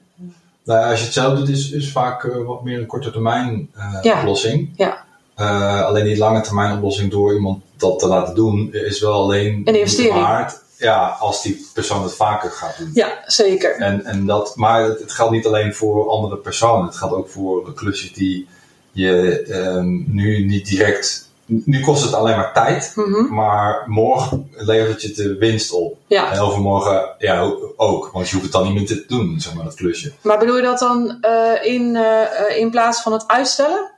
Nou, 0.64 0.80
ja, 0.80 0.90
als 0.90 0.98
je 0.98 1.04
het 1.04 1.14
zelf 1.14 1.38
doet, 1.38 1.48
is, 1.48 1.70
is 1.70 1.92
vaak 1.92 2.24
eh, 2.24 2.46
wat 2.46 2.62
meer 2.64 2.78
een 2.78 2.86
korte 2.86 3.10
termijn 3.10 3.70
eh, 3.74 3.98
Ja. 4.02 4.18
oplossing. 4.18 4.72
Ja. 4.76 5.04
Eh, 5.36 5.84
alleen 5.84 6.04
die 6.04 6.16
lange 6.18 6.40
termijn 6.40 6.76
oplossing 6.76 7.10
door 7.10 7.34
iemand 7.34 7.62
dat 7.76 7.98
te 7.98 8.06
laten 8.06 8.34
doen, 8.34 8.68
is 8.72 9.00
wel 9.00 9.12
alleen 9.12 9.62
Een 9.64 9.74
investering. 9.78 10.14
waard 10.14 10.62
ja, 10.78 11.16
als 11.20 11.42
die 11.42 11.66
persoon 11.74 12.02
het 12.02 12.14
vaker 12.14 12.50
gaat 12.50 12.78
doen. 12.78 12.90
Ja, 12.94 13.08
zeker. 13.26 13.76
En, 13.76 14.04
en 14.04 14.26
dat, 14.26 14.56
maar 14.56 14.82
het, 14.82 15.00
het 15.00 15.12
geldt 15.12 15.32
niet 15.32 15.46
alleen 15.46 15.74
voor 15.74 16.08
andere 16.10 16.36
personen, 16.36 16.86
het 16.86 16.96
geldt 16.96 17.14
ook 17.14 17.28
voor 17.28 17.72
klusjes 17.74 18.12
die 18.12 18.46
je 18.92 19.42
ehm, 19.42 20.14
nu 20.14 20.44
niet 20.44 20.66
direct. 20.68 21.24
Nu 21.46 21.80
kost 21.80 22.02
het 22.04 22.12
alleen 22.14 22.36
maar 22.36 22.52
tijd, 22.52 22.92
Mhm. 22.94 23.34
maar 23.34 23.82
morgen 23.86 24.50
levert 24.52 25.02
je 25.02 25.12
de 25.12 25.36
winst 25.38 25.72
op. 25.72 25.96
Ja, 26.06 26.32
En 26.32 26.38
overmorgen 26.40 27.08
ja, 27.18 27.50
ook, 27.76 28.10
want 28.12 28.26
je 28.28 28.32
hoeft 28.32 28.44
het 28.44 28.52
dan 28.52 28.64
niet 28.64 28.74
meer 28.74 28.86
te 28.86 29.04
doen, 29.08 29.40
zeg 29.40 29.54
maar, 29.54 29.64
dat 29.64 29.74
klusje. 29.74 30.12
maar 30.22 30.38
bedoel 30.38 30.56
je 30.56 30.62
dat 30.62 30.78
dan 30.78 31.18
eh, 31.20 31.72
in, 31.74 31.96
eh, 31.96 32.58
in 32.58 32.70
plaats 32.70 33.02
van 33.02 33.12
het 33.12 33.24
uitstellen? 33.26 33.90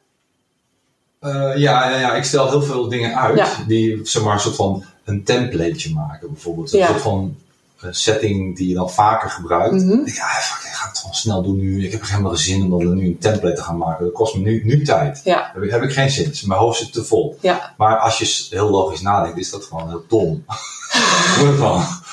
Eh, 1.21 1.31
ja, 1.57 1.91
ja, 1.91 1.99
ja, 1.99 2.15
ik 2.15 2.25
stel 2.25 2.49
heel 2.51 2.63
veel 2.63 2.89
dingen 2.89 3.17
uit 3.21 3.39
Ja. 3.39 3.47
die 3.67 4.01
zeg 4.03 4.23
maar, 4.23 4.35
een 4.35 4.41
soort 4.41 4.57
van 4.57 4.85
een 5.05 5.25
templateje 5.25 5.95
maken, 5.95 6.33
bijvoorbeeld. 6.33 6.73
Een 6.73 6.79
Ja. 6.79 6.87
soort 6.87 7.01
van 7.01 7.37
eh, 7.81 7.89
setting 7.93 8.57
die 8.57 8.69
je 8.69 8.75
dan 8.75 8.91
vaker 8.91 9.31
gebruikt. 9.31 9.75
Mhm. 9.75 9.93
Ik 10.05 10.15
Ja, 10.15 10.25
fuck, 10.29 10.67
ik 10.69 10.75
ga 10.75 10.89
het 10.89 10.99
gewoon 10.99 11.15
snel 11.15 11.43
doen 11.43 11.57
nu. 11.57 11.85
Ik 11.85 11.93
heb 11.93 12.01
er 12.01 12.09
helemaal 12.11 12.31
geen 12.31 12.41
zin 12.41 12.63
om 12.63 12.71
dan 12.85 12.95
nu 12.97 13.07
een 13.07 13.19
template 13.19 13.55
te 13.57 13.63
gaan 13.63 13.77
maken. 13.79 14.05
Dat 14.05 14.15
kost 14.15 14.35
me 14.35 14.41
nu, 14.41 14.63
nu 14.65 14.85
tijd. 14.85 15.21
Ja, 15.25 15.51
Heb 15.55 15.63
ik, 15.63 15.71
heb 15.71 15.83
ik 15.83 15.93
geen 15.93 16.11
zin. 16.11 16.29
Dus 16.29 16.43
mijn 16.43 16.61
hoofd 16.61 16.79
zit 16.79 16.93
te 16.93 17.05
vol. 17.05 17.39
ja, 17.41 17.75
Maar 17.77 17.97
als 17.99 18.19
je 18.19 18.47
heel 18.57 18.71
logisch 18.71 19.01
nadenkt, 19.01 19.39
is 19.39 19.51
dat 19.51 19.65
gewoon 19.65 19.89
heel 19.89 20.05
dom. 20.09 20.45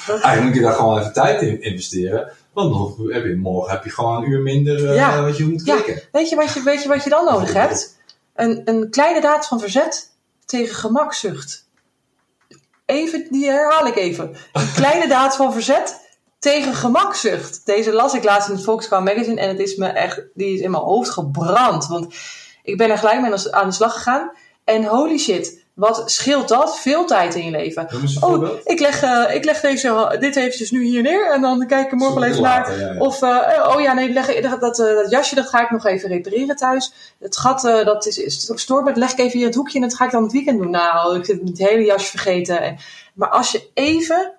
Eigenlijk 0.07 0.43
moet 0.43 0.55
je 0.55 0.61
daar 0.61 0.73
gewoon 0.73 0.99
even 0.99 1.13
tijd 1.13 1.41
in 1.41 1.61
investeren. 1.61 2.31
Want 2.53 2.73
dan 2.97 3.11
heb 3.11 3.25
je, 3.25 3.35
morgen 3.35 3.71
heb 3.71 3.83
je 3.83 3.89
gewoon 3.89 4.23
een 4.23 4.29
uur 4.29 4.41
minder 4.41 4.95
eh, 4.95 5.23
wat 5.23 5.37
je 5.37 5.45
moet 5.45 5.65
Ja. 5.65 5.73
klikken. 5.79 6.03
Weet 6.11 6.29
je 6.29 6.35
wat 6.35 6.53
je, 6.53 6.63
weet 6.63 6.83
je, 6.83 6.87
wat 6.89 7.03
je 7.03 7.09
dan 7.09 7.25
nodig 7.25 7.53
hebt? 7.53 7.97
Een, 8.35 8.61
een 8.65 8.89
kleine 8.89 9.21
daad 9.21 9.47
van 9.47 9.59
verzet 9.59 10.11
tegen 10.45 10.75
gemakzucht. 10.75 11.69
Even, 12.85 13.27
die 13.29 13.49
herhaal 13.49 13.87
ik 13.87 13.95
even. 13.95 14.35
Een 14.53 14.73
kleine 14.81 15.07
daad 15.07 15.35
van 15.35 15.53
verzet 15.53 16.03
tegen 16.39 16.73
gemakzucht. 16.73 17.65
Deze 17.65 17.93
las 17.93 18.13
ik 18.13 18.23
laatst 18.23 18.49
in 18.49 18.55
het 18.55 18.63
Volkskrant 18.63 19.05
Magazine 19.05 19.41
en 19.41 19.49
het 19.49 19.59
is 19.59 19.75
me 19.75 19.87
echt, 19.87 20.21
die 20.33 20.53
is 20.53 20.59
in 20.59 20.71
mijn 20.71 20.83
hoofd 20.83 21.09
gebrand. 21.09 21.87
Want 21.87 22.15
ik 22.63 22.77
ben 22.77 22.89
er 22.89 22.97
gelijk 22.97 23.21
mee 23.21 23.53
aan 23.53 23.67
de 23.67 23.73
slag 23.73 23.93
gegaan. 23.93 24.31
En 24.63 24.85
holy 24.85 25.17
shit, 25.17 25.64
wat 25.75 26.11
scheelt 26.11 26.47
dat? 26.47 26.79
Veel 26.79 27.05
tijd 27.05 27.35
in 27.35 27.45
je 27.45 27.51
leven. 27.51 27.87
Oh, 28.19 28.49
ik 28.63 28.79
leg, 28.79 29.01
eh, 29.01 29.35
ik 29.35 29.45
leg 29.45 29.61
deze, 29.61 30.15
dit 30.19 30.35
eventjes 30.35 30.71
nu 30.71 30.83
hier 30.83 31.01
neer 31.01 31.31
en 31.31 31.41
dan 31.41 31.67
kijk 31.67 31.85
ik 31.85 31.91
er 31.91 31.97
morgen 31.97 32.19
wel 32.19 32.29
even 32.29 32.41
naar. 32.41 32.59
Later, 32.59 32.79
ja, 32.79 32.93
ja. 32.93 32.99
Of, 32.99 33.21
eh, 33.21 33.73
oh 33.75 33.81
ja, 33.81 33.93
nee, 33.93 34.13
leg, 34.13 34.41
dat, 34.41 34.61
dat, 34.61 34.79
eh, 34.79 34.95
dat 34.95 35.09
jasje 35.09 35.35
dat 35.35 35.49
ga 35.49 35.63
ik 35.63 35.71
nog 35.71 35.85
even 35.85 36.09
repareren 36.09 36.55
thuis. 36.55 36.93
Het 37.19 37.37
gat 37.37 37.61
dat 37.61 37.85
dat 37.85 38.05
is, 38.05 38.17
is 38.17 38.45
dat 38.45 38.97
leg 38.97 39.11
ik 39.11 39.19
even 39.19 39.31
hier 39.31 39.41
in 39.41 39.47
het 39.47 39.55
hoekje 39.55 39.75
en 39.75 39.87
dat 39.87 39.95
ga 39.95 40.05
ik 40.05 40.11
dan 40.11 40.23
het 40.23 40.31
weekend 40.31 40.61
doen. 40.61 40.71
Nou, 40.71 41.19
ik 41.19 41.27
heb 41.27 41.41
het 41.45 41.57
hele 41.57 41.85
jasje 41.85 42.09
vergeten. 42.09 42.61
En, 42.61 42.77
maar 43.13 43.29
als 43.29 43.51
je 43.51 43.69
even 43.73 44.33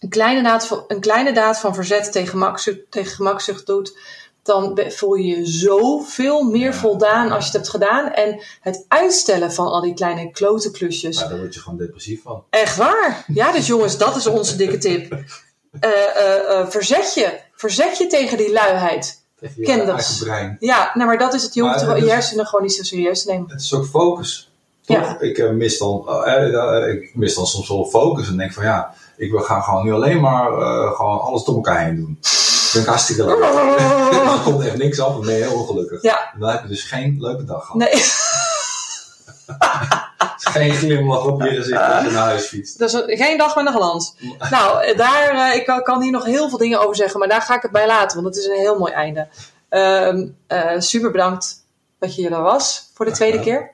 een 0.00 0.08
kleine 0.08 0.42
daad 0.42 0.66
van, 0.66 0.84
een 0.88 1.00
kleine 1.00 1.32
daad 1.32 1.58
van 1.58 1.74
verzet 1.74 2.12
tegen 2.12 2.28
gemakzucht, 2.28 2.80
tegen 2.90 3.14
gemakzucht 3.14 3.66
doet, 3.66 3.98
dan 4.42 4.80
voel 4.88 5.14
je 5.14 5.36
je 5.36 5.46
zoveel 5.46 6.42
meer 6.42 6.72
Ja. 6.72 6.72
voldaan 6.72 7.30
als 7.30 7.38
je 7.38 7.44
het 7.44 7.52
hebt 7.52 7.68
gedaan. 7.68 8.12
En 8.12 8.40
het 8.60 8.84
uitstellen 8.88 9.52
van 9.52 9.66
al 9.66 9.80
die 9.80 9.94
kleine 9.94 10.30
klote 10.30 10.70
klusjes. 10.70 11.18
Ja, 11.18 11.28
daar 11.28 11.38
word 11.38 11.54
je 11.54 11.60
gewoon 11.60 11.78
depressief 11.78 12.22
van. 12.22 12.42
Echt 12.50 12.76
waar? 12.76 13.24
Ja, 13.26 13.52
dus 13.52 13.66
jongens, 13.66 13.98
dat 13.98 14.16
is 14.16 14.26
onze 14.26 14.56
dikke 14.56 14.78
tip. 14.78 15.12
Eh, 15.80 15.90
eh, 15.90 16.58
eh, 16.60 16.66
verzet 16.68 17.14
je. 17.14 17.38
Verzet 17.54 17.98
je 17.98 18.06
tegen 18.06 18.36
die 18.36 18.52
luiheid. 18.52 19.22
Tegen 19.40 19.54
je 19.86 20.24
brein. 20.24 20.56
Ja, 20.60 20.90
nou, 20.94 21.06
maar 21.06 21.18
dat 21.18 21.34
is 21.34 21.42
het. 21.42 21.54
Je 21.54 21.62
hoeft 21.62 21.80
je 21.80 21.96
is- 21.96 22.10
hersenen 22.10 22.46
gewoon 22.46 22.64
niet 22.64 22.74
zo 22.74 22.82
serieus 22.82 23.22
te 23.22 23.30
nemen. 23.30 23.50
Het 23.50 23.60
is 23.60 23.74
ook 23.74 23.86
focus. 23.86 24.50
Toch? 24.84 24.96
Ja. 24.96 25.20
Ik, 25.20 25.52
mis 25.52 25.78
dan, 25.78 26.04
ik 26.88 27.10
mis 27.14 27.34
dan 27.34 27.46
soms 27.46 27.68
wel 27.68 27.84
focus 27.84 28.28
en 28.28 28.36
denk 28.36 28.52
van 28.52 28.64
ja, 28.64 28.94
ik 29.16 29.30
wil 29.30 29.40
gaan 29.40 29.62
gewoon 29.62 29.84
nu 29.84 29.92
alleen 29.92 30.20
maar 30.20 30.50
gewoon 30.94 31.20
alles 31.20 31.44
door 31.44 31.54
elkaar 31.54 31.84
heen 31.84 31.96
doen. 31.96 32.18
Vind 32.70 32.84
ik 32.84 32.88
hartstikke 32.90 33.24
leuk. 33.24 33.42
er 33.42 34.40
komt 34.44 34.64
echt 34.64 34.76
niks 34.76 35.00
af 35.00 35.14
en 35.14 35.20
ben 35.20 35.34
je 35.34 35.42
heel 35.42 35.54
ongelukkig. 35.54 36.02
Ja. 36.02 36.32
En 36.34 36.40
dan 36.40 36.50
heb 36.50 36.62
je 36.62 36.68
dus 36.68 36.82
geen 36.82 37.16
leuke 37.20 37.44
dag 37.44 37.66
gehad. 37.66 37.76
Nee, 37.76 38.02
Geen 40.50 40.74
glimlach 40.74 41.24
op 41.24 41.42
je 41.42 41.48
gezicht 41.48 41.80
als 41.80 42.04
je 42.04 42.10
naar 42.10 42.22
huis 42.24 42.46
fietst. 42.46 42.78
dat 42.78 42.88
is 42.88 42.94
een- 42.94 43.16
geen 43.16 43.38
dag 43.38 43.56
met 43.56 43.66
een 43.66 43.72
glans. 43.72 44.14
Nou, 44.50 44.82
eh, 44.84 44.96
daar, 44.98 45.28
eh, 45.50 45.54
ik 45.56 45.66
kan- 45.66 45.82
kan 45.82 46.02
hier 46.02 46.10
nog 46.10 46.24
heel 46.24 46.48
veel 46.48 46.58
dingen 46.58 46.80
over 46.80 46.96
zeggen, 46.96 47.18
maar 47.18 47.28
daar 47.28 47.42
ga 47.42 47.54
ik 47.56 47.62
het 47.62 47.70
bij 47.70 47.86
laten, 47.86 48.22
want 48.22 48.34
het 48.34 48.44
is 48.44 48.50
een 48.50 48.58
heel 48.58 48.78
mooi 48.78 48.92
einde. 48.92 49.28
Ehm, 49.68 50.26
eh, 50.46 50.78
super 50.78 51.10
bedankt 51.10 51.56
dat 51.98 52.14
je 52.14 52.28
er 52.28 52.42
was 52.42 52.90
voor 52.94 53.04
de 53.06 53.10
tweede 53.12 53.40
keer. 53.40 53.70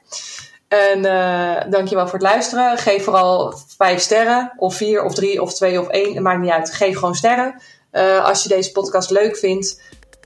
En 0.69 1.05
eh 1.05 1.71
dankjewel 1.71 2.05
voor 2.05 2.19
het 2.19 2.23
luisteren. 2.29 2.79
Geef 2.79 3.05
vooral 3.05 3.59
vijf 3.77 4.01
sterren, 4.01 4.53
of 4.57 4.75
vier, 4.75 5.03
of 5.05 5.15
drie, 5.15 5.43
of 5.43 5.55
twee, 5.55 5.81
of 5.81 5.89
één. 5.89 6.15
Het 6.15 6.23
maakt 6.23 6.41
niet 6.41 6.51
uit. 6.51 6.73
Geef 6.75 6.95
gewoon 6.99 7.15
sterren. 7.15 7.61
Eh, 7.97 8.25
als 8.25 8.43
je 8.43 8.49
deze 8.49 8.73
podcast 8.73 9.11
leuk 9.11 9.37
vindt. 9.37 9.81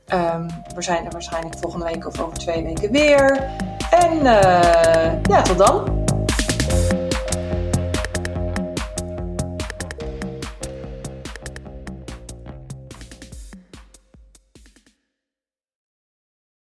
Ehm, 0.06 0.48
we 0.74 0.82
zijn 0.82 1.04
er 1.04 1.10
waarschijnlijk 1.10 1.54
volgende 1.58 1.84
week 1.84 2.06
of 2.06 2.20
over 2.20 2.38
twee 2.38 2.62
weken 2.62 2.90
weer. 2.90 3.50
En 3.90 4.26
eh, 4.26 5.12
ja, 5.22 5.42
tot 5.42 5.58
dan. 5.58 5.99